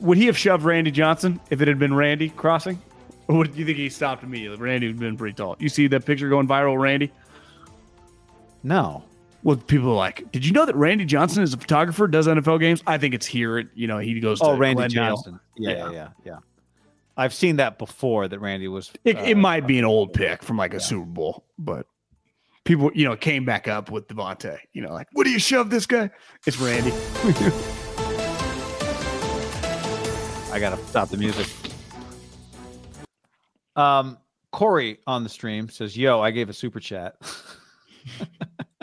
[0.00, 2.80] Would he have shoved Randy Johnson if it had been Randy crossing?
[3.28, 4.56] Or would you think he stopped immediately?
[4.58, 5.56] Randy would have been pretty tall.
[5.58, 7.12] You see that picture going viral, Randy?
[8.62, 9.04] No.
[9.42, 12.58] Well, people are like, did you know that Randy Johnson is a photographer, does NFL
[12.58, 12.82] games?
[12.86, 13.70] I think it's here.
[13.74, 15.16] You know, he goes oh, to Oh, Randy Glendale.
[15.16, 15.40] Johnson.
[15.56, 15.90] Yeah, Yeah.
[15.92, 16.36] yeah, yeah.
[17.16, 18.28] I've seen that before.
[18.28, 18.92] That Randy was.
[19.04, 21.86] It, uh, it might be an old pick from like a Super Bowl, but
[22.64, 24.58] people, you know, came back up with Davante.
[24.72, 26.10] You know, like, what do you shove this guy?
[26.46, 26.92] It's Randy.
[30.52, 31.46] I gotta stop the music.
[33.74, 34.18] Um,
[34.52, 37.16] Corey on the stream says, "Yo, I gave a super chat."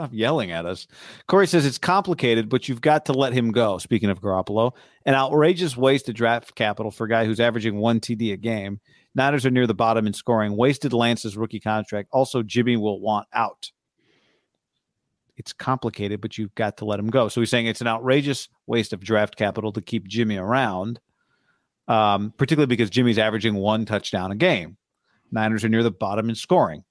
[0.00, 0.86] Stop yelling at us.
[1.26, 3.76] Corey says it's complicated, but you've got to let him go.
[3.76, 4.72] Speaking of Garoppolo,
[5.04, 8.80] an outrageous waste of draft capital for a guy who's averaging one TD a game.
[9.14, 10.56] Niners are near the bottom in scoring.
[10.56, 12.08] Wasted Lance's rookie contract.
[12.12, 13.70] Also, Jimmy will want out.
[15.36, 17.28] It's complicated, but you've got to let him go.
[17.28, 20.98] So he's saying it's an outrageous waste of draft capital to keep Jimmy around,
[21.88, 24.78] um, particularly because Jimmy's averaging one touchdown a game.
[25.30, 26.84] Niners are near the bottom in scoring.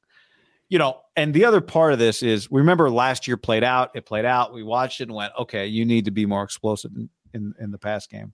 [0.69, 3.91] You know, and the other part of this is we remember last year played out,
[3.95, 4.53] it played out.
[4.53, 7.71] We watched it and went, okay, you need to be more explosive in, in, in
[7.71, 8.33] the pass game.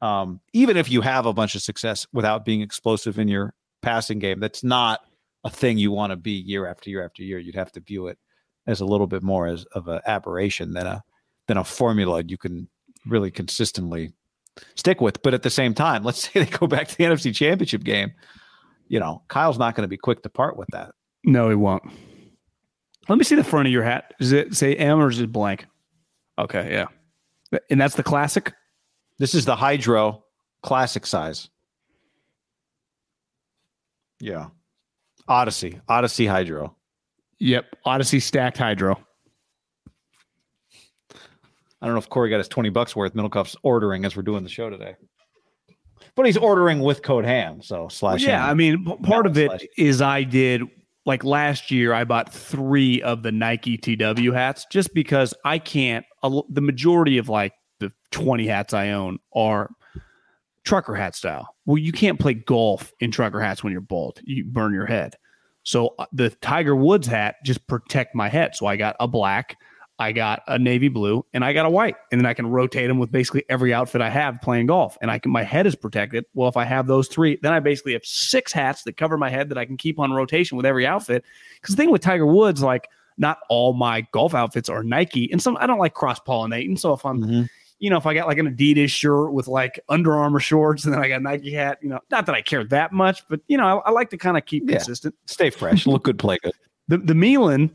[0.00, 4.20] Um, even if you have a bunch of success without being explosive in your passing
[4.20, 5.00] game, that's not
[5.44, 7.38] a thing you want to be year after year after year.
[7.38, 8.18] You'd have to view it
[8.66, 11.02] as a little bit more as of an aberration than a
[11.46, 12.68] than a formula you can
[13.06, 14.12] really consistently
[14.76, 15.22] stick with.
[15.22, 18.12] But at the same time, let's say they go back to the NFC Championship game.
[18.88, 20.92] You know, Kyle's not going to be quick to part with that.
[21.24, 21.82] No, he won't.
[23.08, 24.12] Let me see the front of your hat.
[24.18, 25.66] Does it say M or is it blank?
[26.38, 26.86] Okay, yeah.
[27.70, 28.52] And that's the classic?
[29.18, 30.24] This is the Hydro
[30.62, 31.48] classic size.
[34.20, 34.48] Yeah.
[35.26, 36.74] Odyssey, Odyssey Hydro.
[37.38, 37.76] Yep.
[37.84, 38.98] Odyssey stacked hydro.
[41.80, 43.14] I don't know if Corey got his 20 bucks worth.
[43.14, 44.96] Middlekauff's ordering as we're doing the show today.
[46.16, 47.62] But he's ordering with code ham.
[47.62, 48.50] So slash yeah, ham.
[48.50, 50.62] I mean, part of it Slash- is I did
[51.08, 51.92] like last year.
[51.92, 56.04] I bought three of the Nike TW hats just because I can't.
[56.22, 59.70] The majority of like the twenty hats I own are
[60.64, 61.56] trucker hat style.
[61.66, 64.20] Well, you can't play golf in trucker hats when you're bald.
[64.24, 65.16] You burn your head.
[65.62, 68.54] So uh, the Tiger Woods hat just protect my head.
[68.54, 69.56] So I got a black,
[70.00, 72.86] I got a navy blue, and I got a white, and then I can rotate
[72.88, 75.74] them with basically every outfit I have playing golf, and I can my head is
[75.74, 76.24] protected.
[76.34, 79.28] Well, if I have those three, then I basically have six hats that cover my
[79.30, 81.24] head that I can keep on rotation with every outfit.
[81.60, 85.42] Because the thing with Tiger Woods, like not all my golf outfits are Nike, and
[85.42, 86.78] some I don't like cross pollinating.
[86.78, 87.48] So if I'm Mhm.
[87.80, 90.94] you know, if I got like an Adidas shirt with like Under Armour shorts and
[90.94, 93.40] then I got a Nike hat, you know, not that I care that much, but
[93.48, 94.76] you know, I, I like to kind of keep Yeah.
[94.76, 95.14] consistent.
[95.26, 95.86] Stay fresh.
[95.86, 96.52] Look good, play good.
[96.88, 97.70] The the Melon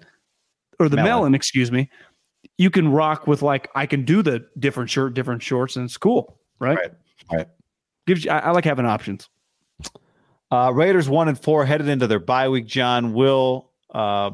[0.79, 1.09] or the Melon.
[1.09, 1.35] melon.
[1.35, 1.89] excuse me,
[2.57, 5.97] you can rock with like I can do the different shirt, different shorts, and it's
[5.97, 6.77] cool, right?
[6.77, 6.91] Right.
[7.31, 7.47] Right.
[8.05, 9.29] Gives you, I, I like having options.
[10.51, 12.67] Uh, Raiders one and four headed into their bye week.
[12.67, 14.31] John will uh,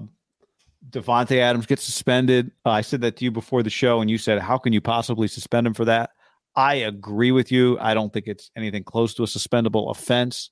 [0.89, 2.51] Davante Adams get suspended.
[2.65, 4.81] Uh, I said that to you before the show, and you said, "How can you
[4.81, 6.11] possibly suspend him for that?"
[6.55, 7.77] I agree with you.
[7.79, 10.49] I don't think it's anything close to a suspendable offense.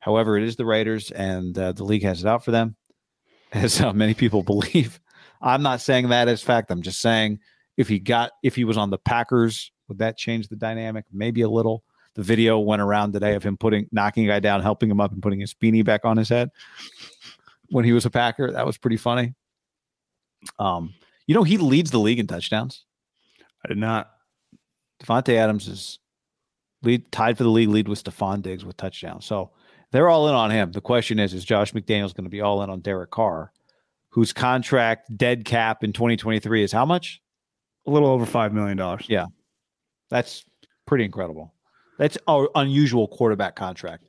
[0.00, 2.74] However, it is the Raiders, and uh, the league has it out for them,
[3.52, 4.98] as uh, many people believe.
[5.40, 6.70] I'm not saying that as fact.
[6.70, 7.40] I'm just saying
[7.76, 11.04] if he got if he was on the Packers, would that change the dynamic?
[11.12, 11.82] Maybe a little.
[12.14, 15.12] The video went around today of him putting knocking a guy down, helping him up,
[15.12, 16.50] and putting his beanie back on his head
[17.68, 18.50] when he was a Packer.
[18.50, 19.34] That was pretty funny.
[20.58, 20.94] Um,
[21.26, 22.84] you know, he leads the league in touchdowns.
[23.64, 24.10] I did not.
[25.02, 25.98] Davante Adams is
[26.82, 29.24] lead tied for the league lead with Stefon Diggs with touchdowns.
[29.26, 29.50] So
[29.92, 30.72] they're all in on him.
[30.72, 33.52] The question is, is Josh McDaniels going to be all in on Derek Carr,
[34.10, 37.20] whose contract dead cap in 2023 is how much?
[37.86, 39.06] A little over five million dollars.
[39.08, 39.26] Yeah,
[40.10, 40.44] that's
[40.86, 41.54] pretty incredible.
[41.98, 44.04] That's an unusual quarterback contract.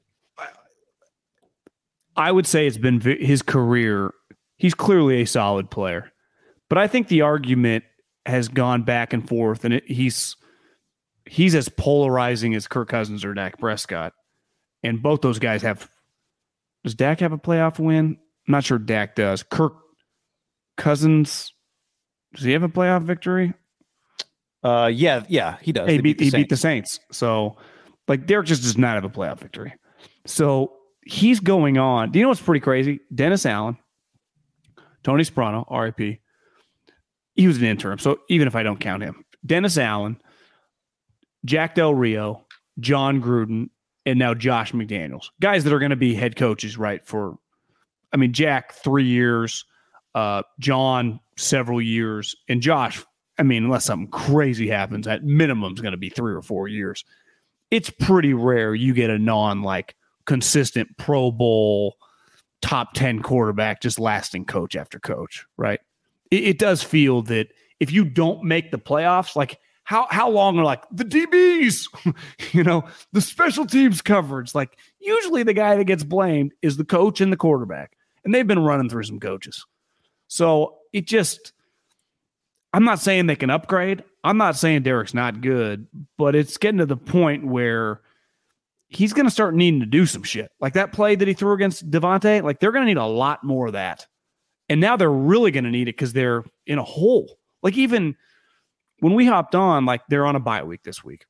[2.16, 4.14] I would say it's been his career.
[4.58, 6.12] He's clearly a solid player,
[6.70, 7.86] but I think the argument
[8.26, 10.36] has gone back and forth, and it, he's
[11.26, 14.14] he's as polarizing as Kirk Cousins or Dak Prescott,
[14.84, 15.90] and both those guys have.
[16.84, 18.18] Does Dak have a playoff win?
[18.48, 19.44] I'm not sure Dak does.
[19.44, 19.74] Kirk
[20.78, 21.54] Cousins,
[22.36, 23.54] does he have a playoff victory?
[24.64, 25.90] Uh, yeah, yeah, he does.
[25.90, 27.00] He beat, beat he beat the Saints.
[27.12, 27.58] So,
[28.08, 29.74] like, Derek just does not have a playoff victory.
[30.26, 30.74] So
[31.06, 32.12] he's going on.
[32.12, 33.00] Do you know what's pretty crazy?
[33.14, 33.78] Dennis Allen,
[35.04, 36.20] Tony Sparano, RIP.
[37.34, 37.98] He was an interim.
[37.98, 40.22] So even if I don't count him, Dennis Allen,
[41.46, 42.46] Jack Del Rio,
[42.80, 43.70] Jon Gruden,
[44.06, 45.30] and now Josh McDaniels.
[45.40, 47.06] Guys that are going to be head coaches, right?
[47.06, 47.36] For,
[48.14, 49.66] I mean, Jack, three years,
[50.16, 53.04] uh, John, several years, and Josh,
[53.38, 56.68] I mean, unless something crazy happens, at minimum is going to be three or four
[56.68, 57.04] years.
[57.70, 61.96] It's pretty rare you get a non like consistent Pro Bowl
[62.62, 65.80] top 10 quarterback just lasting coach after coach, right?
[66.30, 67.48] It, it, does feel that
[67.80, 72.16] if you don't make the playoffs, like how how long are like the DBs,
[72.54, 74.54] you know, the special teams coverage?
[74.54, 77.98] Like usually the guy that gets blamed is the coach and the quarterback.
[78.24, 79.66] And they've been running through some coaches.
[80.32, 81.52] So it just
[82.72, 84.02] I'm not saying they can upgrade.
[84.24, 85.88] I'm not saying Derek's not good,
[86.18, 88.00] but it's getting to the point where
[88.88, 90.50] he's going to start needing to do some shit.
[90.62, 93.44] Like that play that he threw against Davante, like they're going to need a lot
[93.44, 94.08] more of that.
[94.70, 97.38] And now they're really going to need it because they're in a hole.
[97.62, 98.16] Like even
[99.00, 101.26] when we hopped on, like they're on a bye week this week.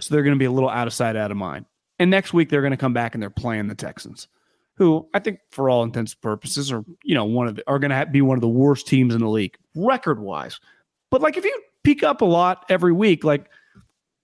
[0.00, 1.64] So they're going to be a little out of sight, out of mind.
[1.98, 4.28] And next week they're going to come back and they're playing the Texans,
[4.76, 7.78] who I think for all intents and purposes are, you know, one of the, are
[7.78, 10.60] going to be one of the worst teams in the league record wise.
[11.10, 13.48] But like if you peak up a lot every week, like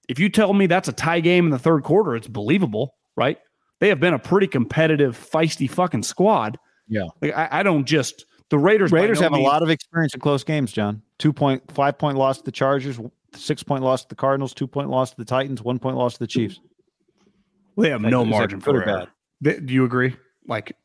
[0.09, 3.39] if you tell me that's a tie game in the third quarter, it's believable, right?
[3.81, 6.59] They have been a pretty competitive, feisty fucking squad.
[6.87, 7.07] Yeah.
[7.21, 8.93] Like, I, I, don't just the Raiders.
[8.93, 11.03] Raiders no have means, a lot of experience in close games, John.
[11.19, 13.01] Two point, five point loss to the Chargers,
[13.35, 16.15] six point loss to the Cardinals, two point loss to the Titans, one point loss
[16.15, 16.61] to the Chiefs.
[17.75, 19.09] Well, they have no margin for error.
[19.41, 19.67] Bad.
[19.67, 20.15] Do you agree?
[20.47, 20.77] Like,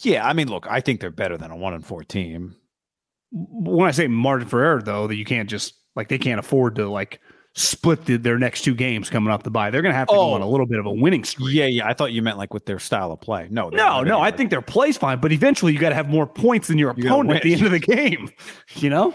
[0.00, 2.56] yeah, I mean, look, I think they're better than a one and four team.
[3.30, 6.76] When I say margin for error, though, that you can't just like they can't afford
[6.76, 7.20] to like
[7.54, 9.70] split the, their next two games coming up the bye.
[9.70, 10.50] They're going to have to oh, go on a oh.
[10.50, 11.54] little bit of a winning streak.
[11.54, 11.86] Yeah, yeah.
[11.86, 13.48] I thought you meant like with their style of play.
[13.50, 14.20] No, no, no.
[14.20, 16.94] I think their play's fine, but eventually you got to have more points than your
[16.96, 18.30] you opponent at the end of the game.
[18.76, 19.14] You know.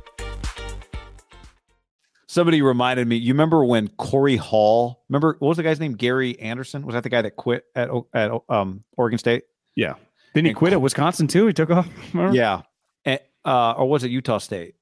[2.31, 3.17] Somebody reminded me.
[3.17, 5.03] You remember when Corey Hall?
[5.09, 5.95] Remember what was the guy's name?
[5.95, 9.43] Gary Anderson was that the guy that quit at at um, Oregon State?
[9.75, 9.95] Yeah.
[10.33, 11.47] Didn't he and quit at Wisconsin too?
[11.47, 11.89] He took off.
[12.13, 12.33] Remember?
[12.33, 12.61] Yeah.
[13.03, 14.75] And, uh, or was it Utah State?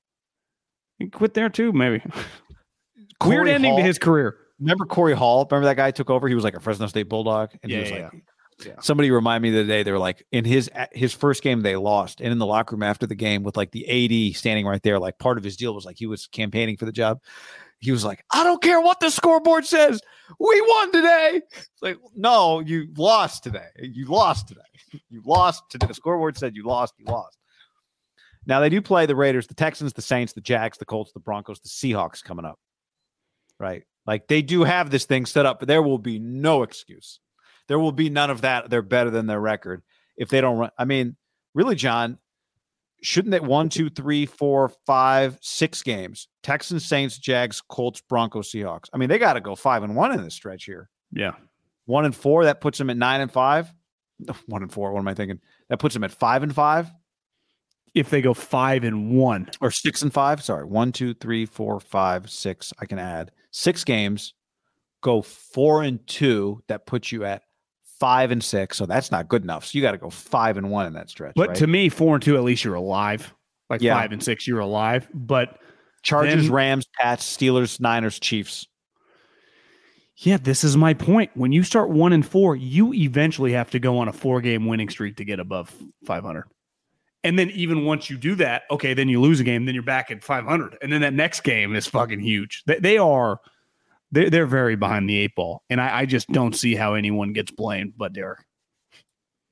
[0.99, 2.03] He quit there too, maybe.
[3.25, 4.37] Weird ending Hall, to his career.
[4.59, 5.47] Remember Corey Hall?
[5.49, 6.27] Remember that guy took over?
[6.27, 8.19] He was like a Fresno State Bulldog, and yeah, he was yeah, like, yeah.
[8.65, 8.73] Yeah.
[8.81, 11.75] Somebody reminded me the other day they were like in his his first game they
[11.75, 14.81] lost, and in the locker room after the game with like the AD standing right
[14.83, 17.19] there, like part of his deal was like he was campaigning for the job.
[17.79, 20.01] He was like, "I don't care what the scoreboard says,
[20.39, 23.67] we won today." It's like, no, you lost today.
[23.81, 24.61] You lost today.
[25.11, 25.85] You lost today.
[25.85, 26.95] The scoreboard said you lost.
[26.97, 27.37] You lost.
[28.47, 31.19] Now they do play the Raiders, the Texans, the Saints, the Jags, the Colts, the
[31.19, 32.57] Broncos, the Seahawks coming up.
[33.59, 37.19] Right, like they do have this thing set up, but there will be no excuse
[37.69, 38.69] there will be none of that.
[38.69, 39.83] They're better than their record
[40.17, 40.71] if they don't run.
[40.77, 41.15] I mean,
[41.53, 42.17] really, John,
[43.01, 46.27] shouldn't that one, two, three, four, five, six games?
[46.41, 48.89] Texans, Saints, Jags, Colts, Broncos, Seahawks.
[48.91, 50.89] I mean, they got to go five and one in this stretch here.
[51.11, 51.33] Yeah.
[51.85, 53.71] One and four, that puts them at nine and five.
[54.47, 54.91] One and four.
[54.91, 55.39] What am I thinking?
[55.69, 56.91] That puts them at five and five
[57.93, 60.43] If they go five and one, or six and five.
[60.43, 62.73] Sorry, one, two, three, four, five, six.
[62.79, 64.33] I can add six games.
[65.01, 66.61] Go four and two.
[66.67, 67.43] That puts you at
[67.99, 68.77] five and six.
[68.77, 69.65] So that's not good enough.
[69.65, 71.33] So you got to go five and one in that stretch.
[71.35, 71.57] but right?
[71.57, 73.33] to me, four and two, at least you're alive.
[73.69, 73.93] Like Yeah.
[73.99, 75.07] five and six, you're alive.
[75.13, 75.59] But
[76.01, 78.65] Chargers, then- Rams, Pats, Steelers, Niners, Chiefs.
[80.17, 81.31] yeah, this is my point.
[81.35, 84.65] When you start one and four, you eventually have to go on a four game
[84.65, 85.73] winning streak to get above
[86.05, 86.45] 500.
[87.23, 89.83] And then even once you do that, okay, then you lose a game, then you're
[89.83, 90.77] back at 500.
[90.81, 92.63] And then that next game is fucking huge.
[92.65, 93.39] They, they are,
[94.11, 95.63] they're, they're very behind the eight ball.
[95.69, 98.39] And I, I just don't see how anyone gets blamed but Derek.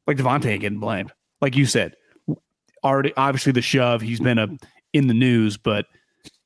[0.06, 1.12] Like Davante ain't getting blamed.
[1.42, 1.96] Like you said,
[2.84, 4.48] already, obviously the shove, he's been a,
[4.94, 5.86] in the news, but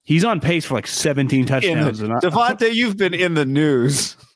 [0.04, 2.02] he's on pace for like 17 touchdowns.
[2.02, 4.18] and I- Davante, you've been in the news.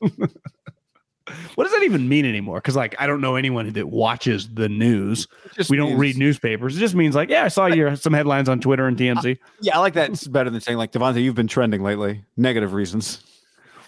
[1.56, 2.58] what does that even mean anymore?
[2.58, 5.26] Because like I don't know anyone that watches the news.
[5.68, 6.76] We don't means- read newspapers.
[6.76, 9.38] It just means like, yeah, I saw your some headlines on Twitter and TMZ.
[9.60, 10.10] Yeah, I like that.
[10.10, 12.24] It's better than saying like Davante, you've been trending lately.
[12.36, 13.22] Negative reasons.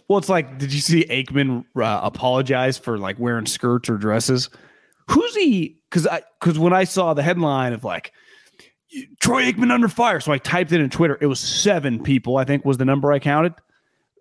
[0.09, 4.49] Well, it's like, did you see Aikman uh, apologize for like wearing skirts or dresses?
[5.11, 5.81] Who's he?
[5.91, 8.13] Because I because when I saw the headline of like
[9.21, 11.19] Troy Aikman under fire, so I typed it in Twitter.
[11.21, 12.39] It was seven people.
[12.39, 13.55] I think was the number I counted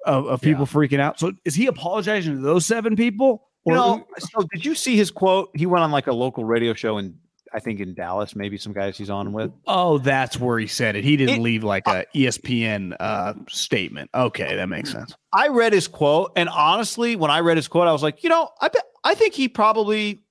[0.05, 1.19] of, of people freaking out.
[1.19, 3.47] So is he apologizing to those seven people?
[3.65, 5.49] You know, so did you see his quote?
[5.53, 7.18] He went on like a local radio show in
[7.53, 9.52] I think in Dallas, maybe some guys he's on with.
[9.65, 11.03] Oh, that's where he said it.
[11.03, 14.10] He didn't It- leave like a ESPN uh, statement.
[14.14, 15.15] Okay, that makes sense.
[15.34, 18.30] I read his quote, and honestly, when I read his quote, I was like, you
[18.30, 20.24] know, I bet I think he probably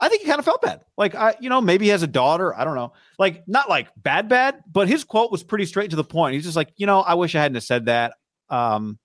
[0.00, 0.82] I think he kind of felt bad.
[0.98, 2.54] Like I, you know, maybe he has a daughter.
[2.54, 2.92] I don't know.
[3.18, 6.34] Like not like bad, bad, but his quote was pretty straight to the point.
[6.34, 8.14] He's just like, you know, I wish I hadn't have said that.
[8.50, 8.98] Um,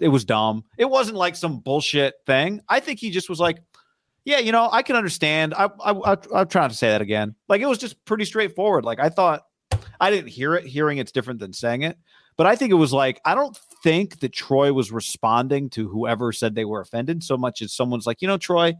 [0.00, 0.64] it was dumb.
[0.76, 2.60] It wasn't like some bullshit thing.
[2.68, 3.58] I think he just was like,
[4.24, 5.54] yeah, you know, I can understand.
[5.54, 7.34] I, I, I I'm trying to say that again.
[7.48, 8.84] Like it was just pretty straightforward.
[8.84, 9.42] Like I thought,
[10.00, 10.64] I didn't hear it.
[10.66, 11.98] Hearing it's different than saying it.
[12.36, 16.32] But I think it was like, I don't think that Troy was responding to whoever
[16.32, 18.74] said they were offended so much as someone's like, you know, Troy,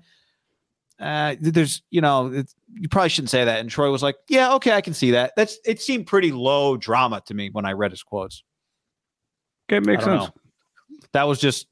[0.99, 3.61] uh, there's, you know, it's, you probably shouldn't say that.
[3.61, 5.35] And Troy was like, yeah, okay, I can see that.
[5.37, 8.43] That's, it seemed pretty low drama to me when I read his quotes.
[9.71, 10.25] Okay, makes sense.
[10.25, 10.35] know.
[11.13, 11.69] That was just,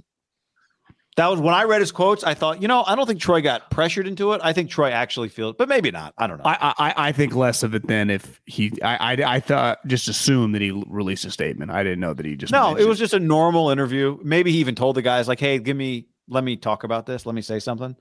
[1.17, 3.43] that was when I read his quotes, I thought, you know, I don't think Troy
[3.43, 4.41] got pressured into it.
[4.43, 6.15] I think Troy actually feels, but maybe not.
[6.17, 6.45] I don't know.
[6.47, 8.73] I, I I think less of it than if he.
[8.83, 11.71] I I, I thought just assumed that he released a statement.
[11.71, 12.51] I didn't know that he just.
[12.51, 14.19] No, it was just a normal interview.
[14.23, 17.27] Maybe he even told the guys like, "Hey, give me, let me talk about this.
[17.27, 17.95] Let me say something."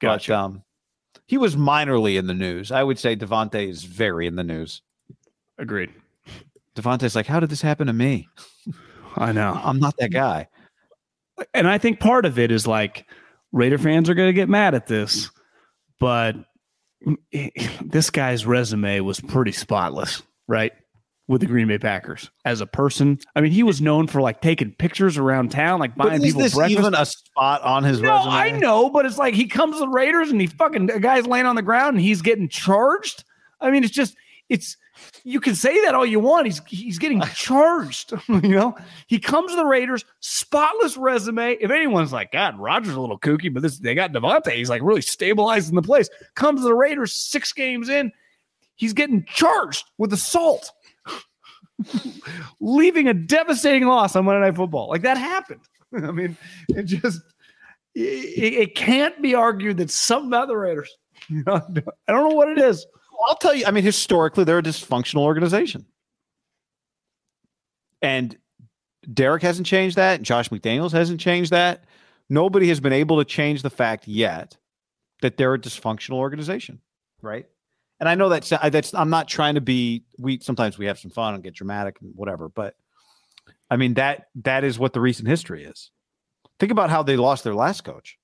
[0.00, 0.32] Gotcha.
[0.32, 0.62] But um,
[1.26, 2.72] he was minorly in the news.
[2.72, 4.82] I would say Davante is very in the news.
[5.58, 5.90] agreed.
[6.74, 8.28] Davante's like, "How did this happen to me?
[9.16, 10.48] I know, I'm not that guy."
[11.54, 13.06] And I think part of it is like
[13.52, 15.30] Raider fans are going to get mad at this,
[16.00, 16.36] but
[17.32, 17.48] eh,
[17.84, 20.72] this guy's resume was pretty spotless, right?
[21.28, 24.40] With the Green Bay Packers as a person, I mean, he was known for like
[24.42, 26.78] taking pictures around town, like But buying is people this breakfast.
[26.80, 28.32] even a spot on his No, resume?
[28.32, 31.26] I know, but it's like he comes to the Raiders and he fucking a guy's
[31.26, 33.24] laying on the ground and he's getting charged.
[33.60, 34.16] I mean, it's just
[34.48, 34.76] it's
[35.24, 36.46] you can say that all you want.
[36.46, 38.12] He's he's getting charged.
[38.28, 41.56] you know, he comes to the Raiders, spotless resume.
[41.60, 44.52] If anyone's like, God, Rodgers a little kooky, but this they got Davante.
[44.52, 46.08] He's like really stabilizing the place.
[46.34, 48.12] Comes to the Raiders six games in,
[48.76, 50.72] he's getting charged with assault.
[52.60, 54.88] Leaving a devastating loss on Monday Night Football.
[54.88, 55.60] Like that happened.
[55.94, 56.36] I mean,
[56.68, 57.20] it just
[57.94, 60.90] it, it can't be argued that something about the Raiders.
[61.28, 61.54] You know,
[62.08, 62.86] I don't know what it is.
[63.28, 63.66] I'll tell you.
[63.66, 65.86] I mean, historically, they're a dysfunctional organization,
[68.00, 68.36] and
[69.12, 70.22] Derek hasn't changed that.
[70.22, 71.84] Josh McDaniels hasn't changed that.
[72.28, 74.56] Nobody has been able to change the fact yet
[75.20, 76.80] that they're a dysfunctional organization,
[77.20, 77.46] right?
[78.00, 78.94] And I know that's that's.
[78.94, 80.04] I'm not trying to be.
[80.18, 82.74] We sometimes we have some fun and get dramatic and whatever, but
[83.70, 85.90] I mean that that is what the recent history is.
[86.58, 88.18] Think about how they lost their last coach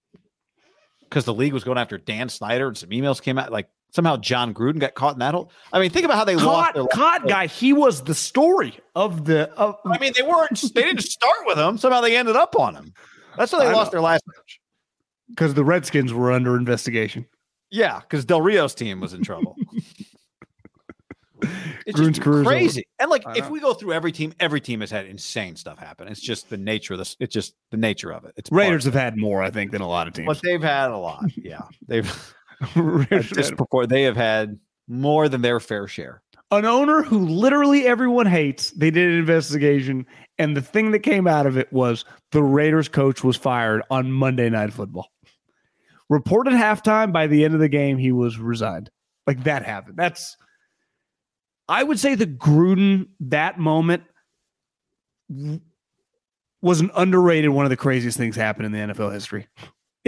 [1.02, 4.16] because the league was going after Dan Snyder and some emails came out like somehow
[4.16, 5.50] Jon Gruden got caught in that hole.
[5.72, 7.46] I mean, think about how they lost Caught, their caught guy.
[7.46, 9.50] He was the story of the.
[9.54, 10.60] Of, I mean, they weren't.
[10.74, 11.78] They didn't start with him.
[11.78, 12.92] Somehow they ended up on him.
[13.36, 13.98] That's how they I lost know.
[13.98, 14.60] their last match.
[15.30, 17.26] because the Redskins were under investigation.
[17.70, 19.54] Yeah, because Del Rio's team was in trouble.
[21.86, 22.50] it's Gruden's just career's over.
[22.50, 22.86] crazy.
[22.98, 23.50] And like, I if know.
[23.50, 26.08] we go through every team, every team has had insane stuff happen.
[26.08, 27.16] It's just the nature of this.
[27.20, 28.32] It's just the nature of it.
[28.36, 30.26] It's Raiders have had more, I think, than a lot of teams.
[30.26, 31.24] but they've had a lot.
[31.36, 32.34] Yeah, they've
[32.74, 34.58] Had- dispropor- They have had
[34.88, 36.22] more than their fair share.
[36.50, 38.70] An owner who literally everyone hates.
[38.70, 40.06] They did an investigation,
[40.38, 44.10] and the thing that came out of it was the Raiders coach was fired on
[44.10, 45.08] Monday Night Football.
[46.08, 47.12] Reported halftime.
[47.12, 48.90] By the end of the game, he was resigned.
[49.26, 49.98] Like that happened.
[49.98, 50.38] That's.
[51.68, 54.04] I would say the Gruden that moment
[56.62, 59.46] was an underrated one of the craziest things happened in the NFL history.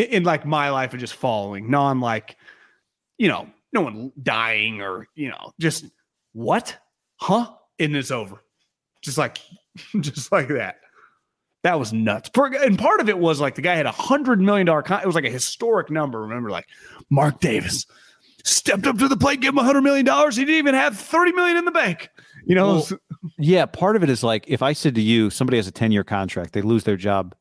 [0.01, 2.37] In, in like my life of just following, non like,
[3.19, 5.85] you know, no one dying or, you know, just
[6.33, 6.77] what?
[7.17, 7.53] Huh?
[7.79, 8.43] And it's over.
[9.03, 9.39] Just like,
[10.01, 10.77] just like that.
[11.63, 12.31] That was nuts.
[12.35, 14.83] And part of it was like the guy had a hundred million dollar.
[14.83, 16.23] Con- it was like a historic number.
[16.23, 16.67] Remember, like
[17.11, 17.85] Mark Davis
[18.45, 20.37] stepped up to the plate, gave him a hundred million dollars.
[20.37, 22.09] He didn't even have thirty million in the bank.
[22.47, 22.89] You know, well,
[23.39, 23.67] yeah.
[23.67, 26.03] Part of it is like if I said to you, somebody has a ten year
[26.03, 27.35] contract, they lose their job,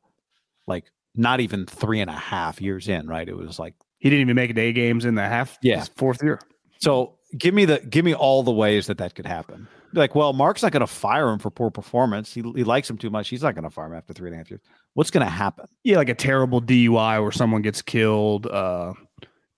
[0.66, 0.84] like
[1.14, 3.28] not even three and a half years in, right?
[3.28, 5.58] It was like he didn't even make day games in the half.
[5.62, 6.40] Yeah, fourth year.
[6.80, 9.68] So give me the give me all the ways that that could happen.
[9.92, 12.32] Like, well, Mark's not going to fire him for poor performance.
[12.32, 13.28] He, he likes him too much.
[13.28, 14.60] He's not going to fire him after three and a half years.
[14.94, 15.66] What's going to happen?
[15.82, 18.46] Yeah, like a terrible DUI where someone gets killed.
[18.46, 18.92] Uh,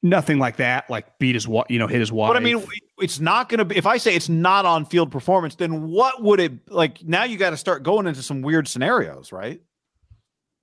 [0.02, 0.88] nothing like that.
[0.88, 2.30] Like beat his, you know, hit his wife.
[2.30, 2.64] But I mean,
[2.98, 3.76] it's not going to be.
[3.76, 7.02] If I say it's not on field performance, then what would it like?
[7.04, 9.60] Now you got to start going into some weird scenarios, right?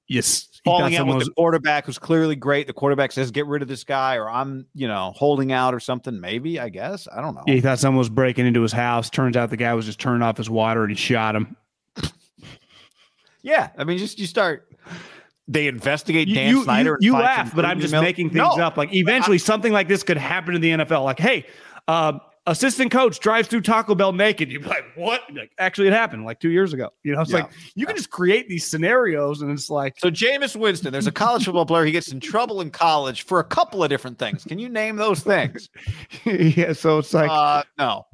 [0.10, 2.66] Yes, falling out with the quarterback who's clearly great.
[2.66, 5.80] The quarterback says, "Get rid of this guy," or I'm, you know, holding out or
[5.80, 6.20] something.
[6.20, 7.44] Maybe I guess I don't know.
[7.46, 9.12] Yeah, he thought someone was breaking into his house.
[9.12, 11.56] Turns out the guy was just turning off his water and he shot him.
[13.44, 14.66] yeah, I mean, just you start.
[15.48, 16.98] They investigate Dan you, Snyder.
[17.00, 18.78] You, you laugh, but I'm just making things no, up.
[18.78, 21.04] Like eventually, I, something like this could happen in the NFL.
[21.04, 21.46] Like, hey,
[21.88, 24.52] uh, assistant coach drives through Taco Bell naked.
[24.52, 25.22] You're like, what?
[25.34, 26.90] Like, actually, it happened like two years ago.
[27.04, 27.38] You know, it's yeah.
[27.38, 30.10] like you can just create these scenarios, and it's like so.
[30.10, 31.86] Jameis Winston, there's a college football player.
[31.86, 34.44] He gets in trouble in college for a couple of different things.
[34.44, 35.70] Can you name those things?
[36.26, 36.74] yeah.
[36.74, 38.06] So it's like uh, no.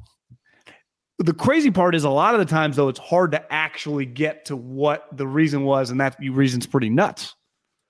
[1.18, 4.44] The crazy part is a lot of the times though it's hard to actually get
[4.46, 7.34] to what the reason was, and that reason's pretty nuts.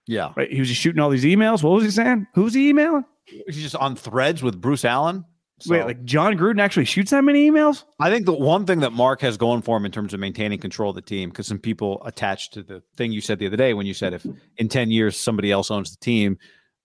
[0.07, 0.33] Yeah.
[0.37, 0.51] Right.
[0.51, 1.63] He was just shooting all these emails.
[1.63, 2.29] What was he saying?
[2.35, 3.05] Who's he emailing?
[3.25, 5.25] He's just on threads with Bruce Allen.
[5.59, 7.85] So, Wait, like Jon Gruden actually shoots that many emails?
[7.99, 10.59] I think the one thing that Mark has going for him in terms of maintaining
[10.59, 13.57] control of the team, because some people attached to the thing you said the other
[13.57, 14.27] day when you said if
[14.59, 16.39] in 10 years somebody else owns the team,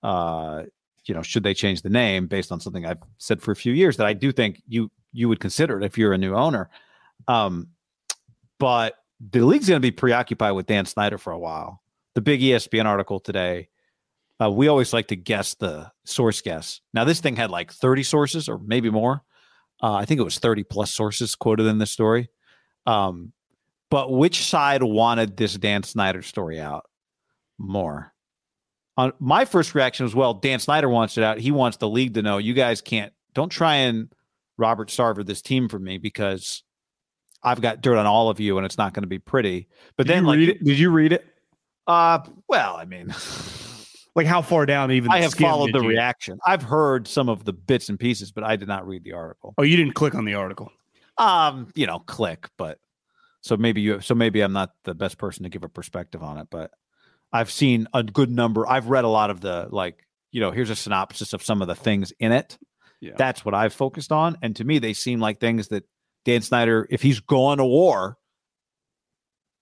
[0.04, 0.64] uh,
[1.04, 3.74] you know, should they change the name based on something I've said for a few
[3.74, 6.70] years that I do think you you would consider it if you're a new owner.
[7.28, 7.68] Um,
[8.58, 11.82] but the league's going to be preoccupied with Dan Snyder for a while.
[12.16, 13.68] The big ESPN article today
[14.42, 16.82] uh, we always like to guess the source guess.
[16.94, 19.22] Now, this thing had like 30 sources or maybe more.
[19.82, 22.30] Uh, I think it was 30 plus sources quoted in this story.
[22.86, 23.34] Um,
[23.90, 26.86] but which side wanted this Dan Snyder story out
[27.60, 28.14] more?
[28.98, 31.40] On my first reaction was, well, Dan Snyder wants it out.
[31.40, 34.12] He wants the league to know you guys can't, don't try and
[34.58, 36.64] Robert Sarver this team for me because
[37.44, 39.68] I've got dirt on all of you and it's not going to be pretty.
[39.98, 41.26] But did then, like, did you read it?
[41.88, 43.14] Uh, well, I mean,
[44.16, 45.12] Like how far down even?
[45.12, 45.88] I have followed the you?
[45.88, 46.40] reaction.
[46.46, 49.54] I've heard some of the bits and pieces, but I did not read the article.
[49.58, 50.72] Oh, you didn't click on the article?
[51.18, 52.78] Um, you know, click, but
[53.42, 54.02] so maybe you.
[54.02, 56.72] So maybe I'm not the best person to give a perspective on it, but
[57.32, 58.68] I've seen a good number.
[58.68, 60.06] I've read a lot of the like.
[60.34, 62.58] You know, here's a synopsis of some of the things in it.
[63.02, 63.12] Yeah.
[63.18, 65.86] That's what I've focused on, and to me, they seem like things that
[66.26, 68.18] Dan Snyder, if he's going to war,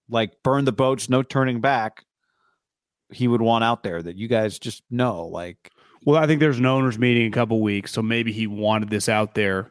[0.08, 2.04] like burn the boats, no turning back,
[3.12, 5.70] he would want out there that you guys just know like
[6.04, 8.90] well i think there's an owners meeting in a couple weeks so maybe he wanted
[8.90, 9.68] this out there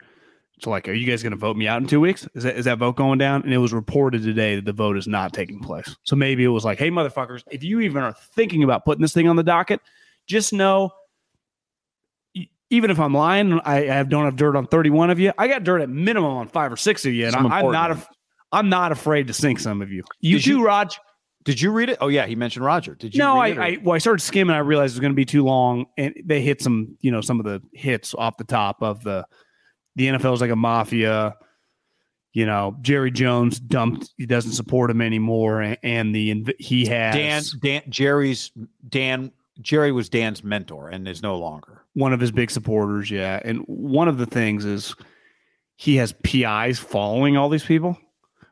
[0.60, 2.56] so like are you guys going to vote me out in two weeks is that,
[2.56, 5.34] is that vote going down and it was reported today that the vote is not
[5.34, 8.86] taking place so maybe it was like hey motherfuckers if you even are thinking about
[8.86, 9.80] putting this thing on the docket
[10.28, 10.92] just know
[12.70, 15.34] even if I'm lying, I have don't have dirt on 31 of you.
[15.38, 17.92] I got dirt at minimum on five or six of you, and I, am not.
[17.92, 18.08] Af-
[18.52, 20.04] I'm not afraid to sink some of you.
[20.22, 21.00] You Did too, you, Raj.
[21.50, 21.98] Did you read it?
[22.00, 22.94] Oh yeah, he mentioned Roger.
[22.94, 23.18] Did you?
[23.18, 24.56] No, I, I, well, I started skimming.
[24.56, 27.22] I realized it was going to be too long, and they hit some, you know,
[27.22, 29.26] some of the hits off the top of the
[29.96, 31.36] the NFL is like a mafia.
[32.34, 34.14] You know, Jerry Jones dumped.
[34.18, 37.42] He doesn't support him anymore, and, and the he has Dan.
[37.64, 38.52] Dan Jerry's
[38.88, 39.32] Dan.
[39.60, 43.10] Jerry was Dan's mentor and is no longer one of his big supporters.
[43.10, 44.94] Yeah, and one of the things is
[45.78, 47.98] he has PIs following all these people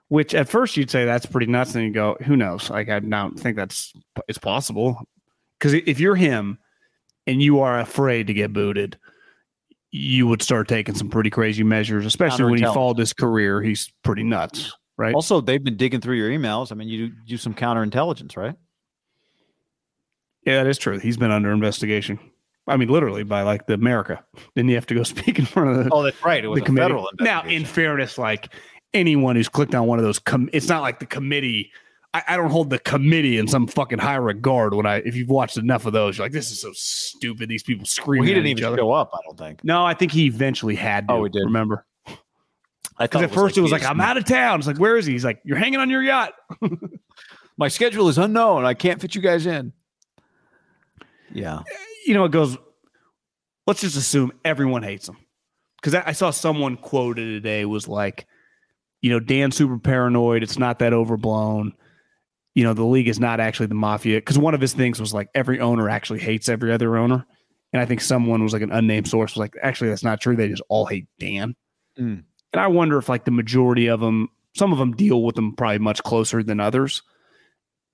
[0.09, 1.75] which at first you'd say that's pretty nuts.
[1.75, 2.69] And you go, who knows?
[2.69, 3.93] Like, I don't think that's
[4.27, 5.01] it's possible.
[5.59, 6.59] Because if you're him
[7.25, 8.97] and you are afraid to get booted,
[9.91, 13.61] you would start taking some pretty crazy measures, especially when he followed his career.
[13.61, 15.15] He's pretty nuts, right?
[15.15, 16.71] Also, they've been digging through your emails.
[16.71, 18.55] I mean, you do some counterintelligence, right?
[20.45, 20.99] Yeah, that is true.
[20.99, 22.19] He's been under investigation.
[22.67, 24.23] I mean, literally by like the America.
[24.55, 25.89] Then you have to go speak in front of the.
[25.91, 26.43] Oh, that's right.
[26.43, 26.83] It was the a committee.
[26.85, 28.53] federal Now, in fairness, like
[28.93, 31.71] anyone who's clicked on one of those, com- it's not like the committee.
[32.13, 34.73] I, I don't hold the committee in some fucking high regard.
[34.73, 37.49] When I, if you've watched enough of those, you're like, this is so stupid.
[37.49, 38.77] These people well, he didn't even other.
[38.77, 39.11] show up.
[39.13, 39.63] I don't think.
[39.63, 41.13] No, I think he eventually had to.
[41.13, 41.43] Oh, he did.
[41.43, 41.85] Remember?
[42.99, 44.59] I Because at first it was like, I'm out of town.
[44.59, 45.13] It's like, where is he?
[45.13, 46.33] He's like, you're hanging on your yacht.
[47.57, 48.65] My schedule is unknown.
[48.65, 49.73] I can't fit you guys in.
[51.31, 51.59] Yeah.
[51.59, 52.57] Eh, you know, it goes,
[53.65, 55.17] let's just assume everyone hates him.
[55.75, 58.25] Because I, I saw someone quoted today was like,
[59.01, 60.43] you know, Dan's super paranoid.
[60.43, 61.73] It's not that overblown.
[62.55, 64.17] You know, the league is not actually the mafia.
[64.17, 67.25] Because one of his things was like every owner actually hates every other owner.
[67.73, 70.35] And I think someone was like an unnamed source was like, actually, that's not true.
[70.35, 71.55] They just all hate Dan.
[71.99, 72.23] Mm.
[72.53, 75.55] And I wonder if like the majority of them, some of them deal with them
[75.55, 77.03] probably much closer than others.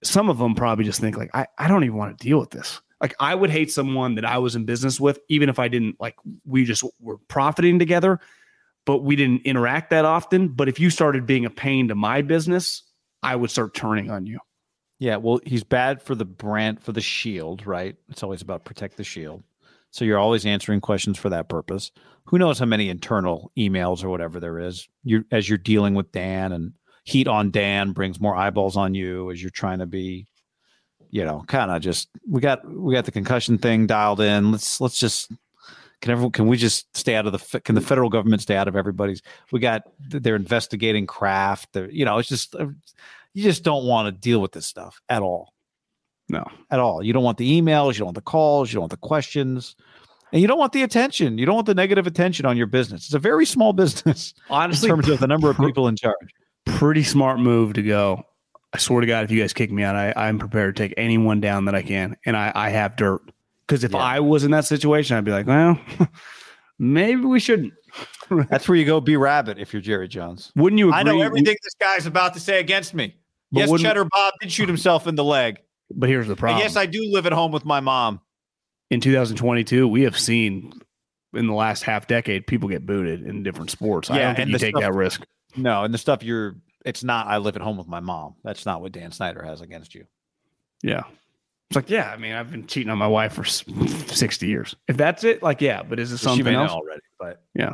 [0.04, 2.52] Some of them probably just think like, I, I don't even want to deal with
[2.52, 2.82] this.
[3.02, 5.98] Like I would hate someone that I was in business with, even if I didn't
[6.00, 6.16] like
[6.46, 8.20] we just were profiting together,
[8.86, 10.50] but we didn't interact that often.
[10.50, 12.84] But if you started being a pain to my business,
[13.22, 14.40] I would start turning on you.
[15.00, 17.96] Yeah, well, he's bad for the brand for the shield, right?
[18.10, 19.44] It's always about protect the shield.
[19.92, 21.92] So you're always answering questions for that purpose.
[22.26, 24.88] Who knows how many internal emails or whatever there is?
[25.04, 26.74] You as you're dealing with Dan and
[27.04, 30.26] heat on Dan brings more eyeballs on you as you're trying to be,
[31.10, 34.52] you know, kind of just we got we got the concussion thing dialed in.
[34.52, 35.32] Let's let's just
[36.04, 38.68] can everyone can we just stay out of the can the federal government stay out
[38.68, 39.22] of everybody's?
[39.54, 41.70] We got they're investigating Kraft.
[41.72, 42.68] They're, you know, it's just uh,
[43.34, 45.54] you just don't want to deal with this stuff at all
[46.28, 46.44] No.
[46.70, 47.02] at all.
[47.02, 49.78] You don't want the emails, you don't want the calls, you don't want the questions,
[50.34, 51.38] and you don't want the attention.
[51.38, 53.06] You don't want the negative attention on your business.
[53.06, 56.34] It's a very small business Honestly, in terms of the number of people in charge.
[56.66, 58.24] pretty smart move to go.
[58.74, 60.94] I swear to God, if you guys kick me out, I, I'm prepared to take
[60.98, 62.18] anyone down that I can.
[62.26, 63.22] And I, I have dirt.
[63.68, 63.98] Because if Yeah.
[64.00, 65.80] I was in that situation, I'd be like, well,
[66.80, 67.74] maybe we shouldn't.
[68.50, 70.52] That's where you go be rabbit if you're Jerry Jones.
[70.56, 71.00] Wouldn't you agree?
[71.00, 73.16] I know everything this guy's about to say against me.
[73.52, 75.60] But yes, Cheddar Bob did shoot himself in the leg.
[75.92, 76.60] But here's the And problem.
[76.62, 78.20] yes, I do live at home with my mom.
[78.90, 80.74] in 2022, we have seen
[81.34, 84.10] in the last half decade people get booted in different sports.
[84.10, 85.26] I Yeah, don't think and you take stuff- that risk.
[85.56, 88.36] No, and the stuff you're it's not I live at home with my mom.
[88.44, 90.06] That's not what Dan Snyder has against you.
[90.82, 91.04] Yeah.
[91.74, 94.76] It's like, yeah, I mean, I've been cheating on my wife for 60 years.
[94.88, 96.70] If that's it, like, yeah, but is it something may else?
[96.70, 97.74] already, but Yeah.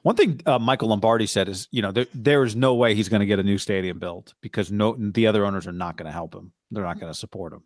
[0.00, 3.10] One thing uh, Michael Lombardi said is, you know, there, there is no way he's
[3.10, 6.06] going to get a new stadium built because no, the other owners are not going
[6.06, 6.52] to help him.
[6.70, 7.64] They're not going to support him,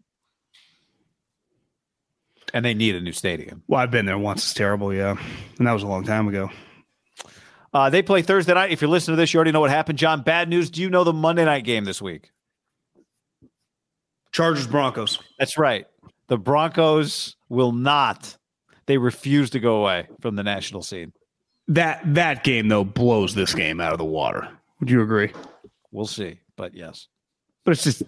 [2.52, 3.62] and they need a new stadium.
[3.68, 4.42] Well, I've been there once.
[4.42, 4.92] It's terrible.
[4.92, 5.16] Yeah.
[5.58, 6.50] And that was a long time ago.
[7.72, 8.72] Uh, they play Thursday night.
[8.72, 9.98] If you're listening to this, you already know what happened.
[9.98, 10.68] John, bad news.
[10.68, 12.30] Do you know the Monday night game this week?
[14.32, 15.18] Chargers Broncos.
[15.38, 15.86] That's right.
[16.28, 18.36] The Broncos will not.
[18.86, 21.12] They refuse to go away from the national scene.
[21.68, 24.48] That that game though blows this game out of the water.
[24.80, 25.32] Would you agree?
[25.92, 27.06] We'll see, but yes.
[27.64, 28.02] But it's just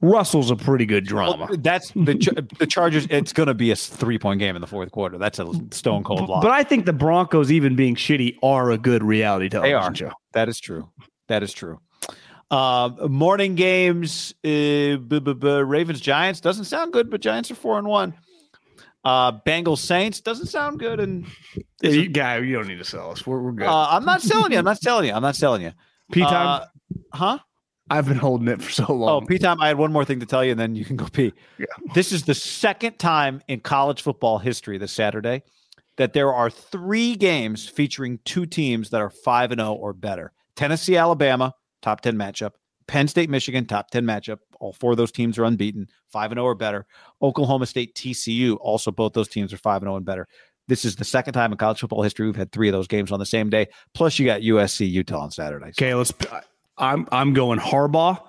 [0.00, 1.46] Russell's a pretty good drama.
[1.50, 3.06] Well, that's the Ch- the Chargers.
[3.10, 5.18] It's going to be a three point game in the fourth quarter.
[5.18, 6.42] That's a stone cold lock.
[6.42, 9.94] But I think the Broncos, even being shitty, are a good reality They are.
[9.94, 10.12] show.
[10.32, 10.88] That is true.
[11.28, 11.80] That is true.
[12.50, 14.34] Um, morning games.
[14.44, 18.14] Uh, b- b- b- Ravens Giants doesn't sound good, but Giants are four and one.
[19.04, 21.26] Uh, Bengals Saints doesn't sound good, and
[21.80, 23.24] you, guy, you don't need to sell us.
[23.24, 23.68] We're, we're good.
[23.68, 24.58] uh, I'm not selling you.
[24.58, 25.12] I'm not selling you.
[25.12, 25.72] I'm not selling you.
[26.12, 26.62] P time.
[26.62, 26.64] Uh,
[27.12, 27.38] huh?
[27.88, 29.22] I've been holding it for so long.
[29.22, 29.26] Oh.
[29.26, 29.60] P time.
[29.60, 31.32] I had one more thing to tell you, and then you can go pee.
[31.56, 31.66] Yeah.
[31.94, 35.42] This is the second time in college football history this Saturday
[35.96, 40.32] that there are three games featuring two teams that are 5 and 0 or better.
[40.56, 42.52] Tennessee, Alabama, top 10 matchup.
[42.86, 44.38] Penn State, Michigan, top 10 matchup.
[44.60, 46.86] All four of those teams are unbeaten, 5 and 0 or better.
[47.20, 50.28] Oklahoma State, TCU, also both those teams are 5 and 0 and better.
[50.68, 53.10] This is the second time in college football history we've had three of those games
[53.12, 53.66] on the same day.
[53.94, 55.68] Plus, you got USC, Utah on Saturday.
[55.68, 56.12] okay, let's.
[56.78, 58.20] I'm I'm going Harbaugh.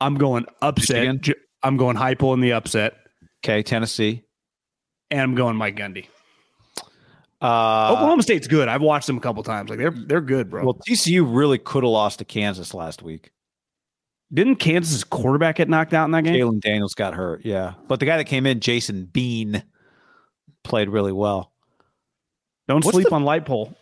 [0.00, 1.06] I'm going upset.
[1.06, 1.42] Michigan?
[1.62, 2.94] I'm going Heupel in the upset,
[3.44, 4.22] Okay, Tennessee.
[5.10, 6.06] and I'm going Mike Gundy.
[7.46, 8.68] Uh, Oklahoma State's good.
[8.68, 9.70] I've watched them a couple times.
[9.70, 10.64] Like they're they're good, bro.
[10.64, 13.30] Well, TCU really could have lost to Kansas last week.
[14.32, 16.34] Didn't Kansas' quarterback get knocked out in that game?
[16.34, 17.74] Jalon Daniels got hurt, yeah.
[17.86, 19.62] But the guy that came in, Jason Bean,
[20.64, 21.52] played really well.
[22.66, 23.76] Don't What's sleep the- on light pole.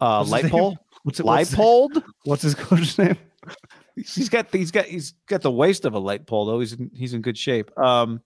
[0.00, 0.52] Uh, What's his name?
[0.52, 1.26] Lightpole, What's it?
[1.26, 2.02] Lightpole.
[2.24, 3.16] what's his coach's name?
[3.96, 6.60] He's got he's got he's got the waist of a light pole though.
[6.60, 7.76] He's in, he's in good shape.
[7.78, 8.22] Um,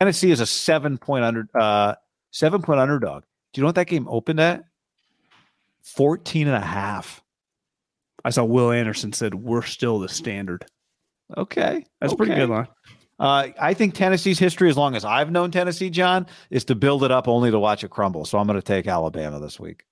[0.00, 1.94] Tennessee is a seven point under uh
[2.30, 3.24] seven point underdog.
[3.52, 4.62] Do you know what that game opened at?
[5.82, 7.22] 14 and a half.
[8.24, 10.66] I saw Will Anderson said we're still the standard.
[11.36, 12.66] Okay, That's a pretty good line.
[13.18, 17.04] Uh, I think Tennessee's history, as long as I've known Tennessee, John, is to build
[17.04, 18.24] it up only to watch it crumble.
[18.24, 19.84] So I'm going to take Alabama this week.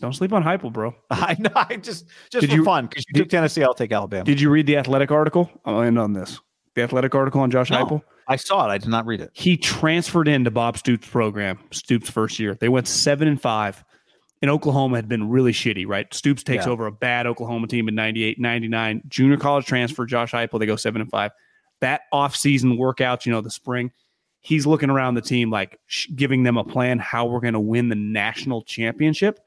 [0.00, 0.94] Don't sleep on Heupel, bro.
[1.10, 1.50] I know.
[1.54, 3.62] I just just Did for you- fun because you did- took Tennessee.
[3.62, 4.24] I'll take Alabama.
[4.24, 5.50] Did you read the athletic article?
[5.64, 6.40] I'll end on this.
[6.74, 7.84] The athletic article on Josh No.
[7.84, 8.02] Heupel.
[8.30, 8.70] I saw it.
[8.72, 9.30] I did not read it.
[9.34, 12.54] He transferred into Bob Stoops' program, Stoops' first year.
[12.54, 13.84] They went seven and five.
[14.42, 16.12] And Oklahoma had been really shitty, right?
[16.14, 16.72] Stoops takes Yeah.
[16.72, 19.02] over a bad Oklahoma team in 98, 99.
[19.08, 21.32] Junior college transfer, Josh Heupel, they go seven and five.
[21.80, 23.90] That offseason workouts, you know, the spring,
[24.40, 27.60] he's looking around the team like sh- giving them a plan how we're going to
[27.60, 29.40] win the national championship.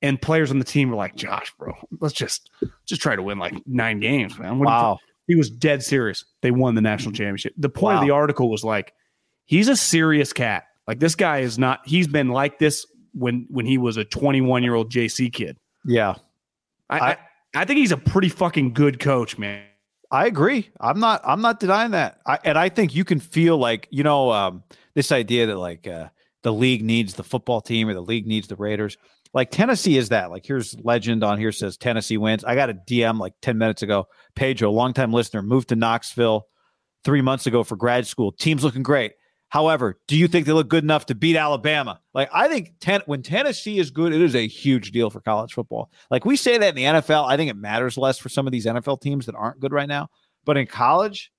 [0.00, 2.50] And players on the team are like, Josh, bro, let's just
[2.86, 4.58] just try to win like nine games, man.
[4.58, 4.98] What Wow.
[5.26, 6.24] He was dead serious.
[6.42, 7.54] They won the national championship.
[7.56, 8.92] The point of the article was like,
[9.46, 10.64] he's a serious cat.
[10.86, 11.80] Like this guy is not.
[11.86, 15.56] He's been like this when when he was a 21 year old JC kid.
[15.84, 16.16] Yeah,
[16.90, 17.16] I, I- I
[17.56, 19.64] I think he's a pretty fucking good coach, man.
[20.10, 20.70] I agree.
[20.80, 21.22] I'm not.
[21.24, 22.18] I'm not denying that.
[22.26, 24.64] I, and I think you can feel like you know um,
[24.94, 26.08] this idea that like uh,
[26.42, 28.96] the league needs the football team or the league needs the Raiders.
[29.34, 30.30] Like Tennessee is that.
[30.30, 32.44] Like here's legend on here says Tennessee wins.
[32.44, 34.06] I got a DM like ten minutes ago.
[34.36, 36.46] Pedro, longtime listener, moved to Knoxville
[37.04, 38.32] three months ago for grad school.
[38.32, 39.12] Team's looking great.
[39.48, 42.00] However, do you think they look good enough to beat Alabama?
[42.14, 45.52] Like I think ten, when Tennessee is good, it is a huge deal for college
[45.52, 45.90] football.
[46.10, 48.52] Like we say that in the NFL, I think it matters less for some of
[48.52, 50.08] these NFL teams that aren't good right now.
[50.44, 51.32] But in college,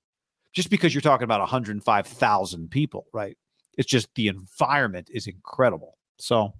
[0.52, 3.36] just because you're talking about 105,000 people, right?
[3.76, 5.98] It's just the environment is incredible.
[6.18, 6.54] So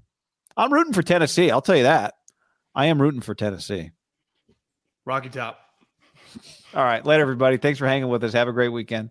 [0.56, 1.50] I'm rooting for Tennessee.
[1.50, 2.14] I'll tell you that.
[2.74, 3.90] I am rooting for Tennessee.
[5.04, 5.58] Rocky Top.
[6.74, 7.04] All right.
[7.04, 7.56] Later, everybody.
[7.56, 8.32] Thanks for hanging with us.
[8.32, 9.10] Have a great weekend.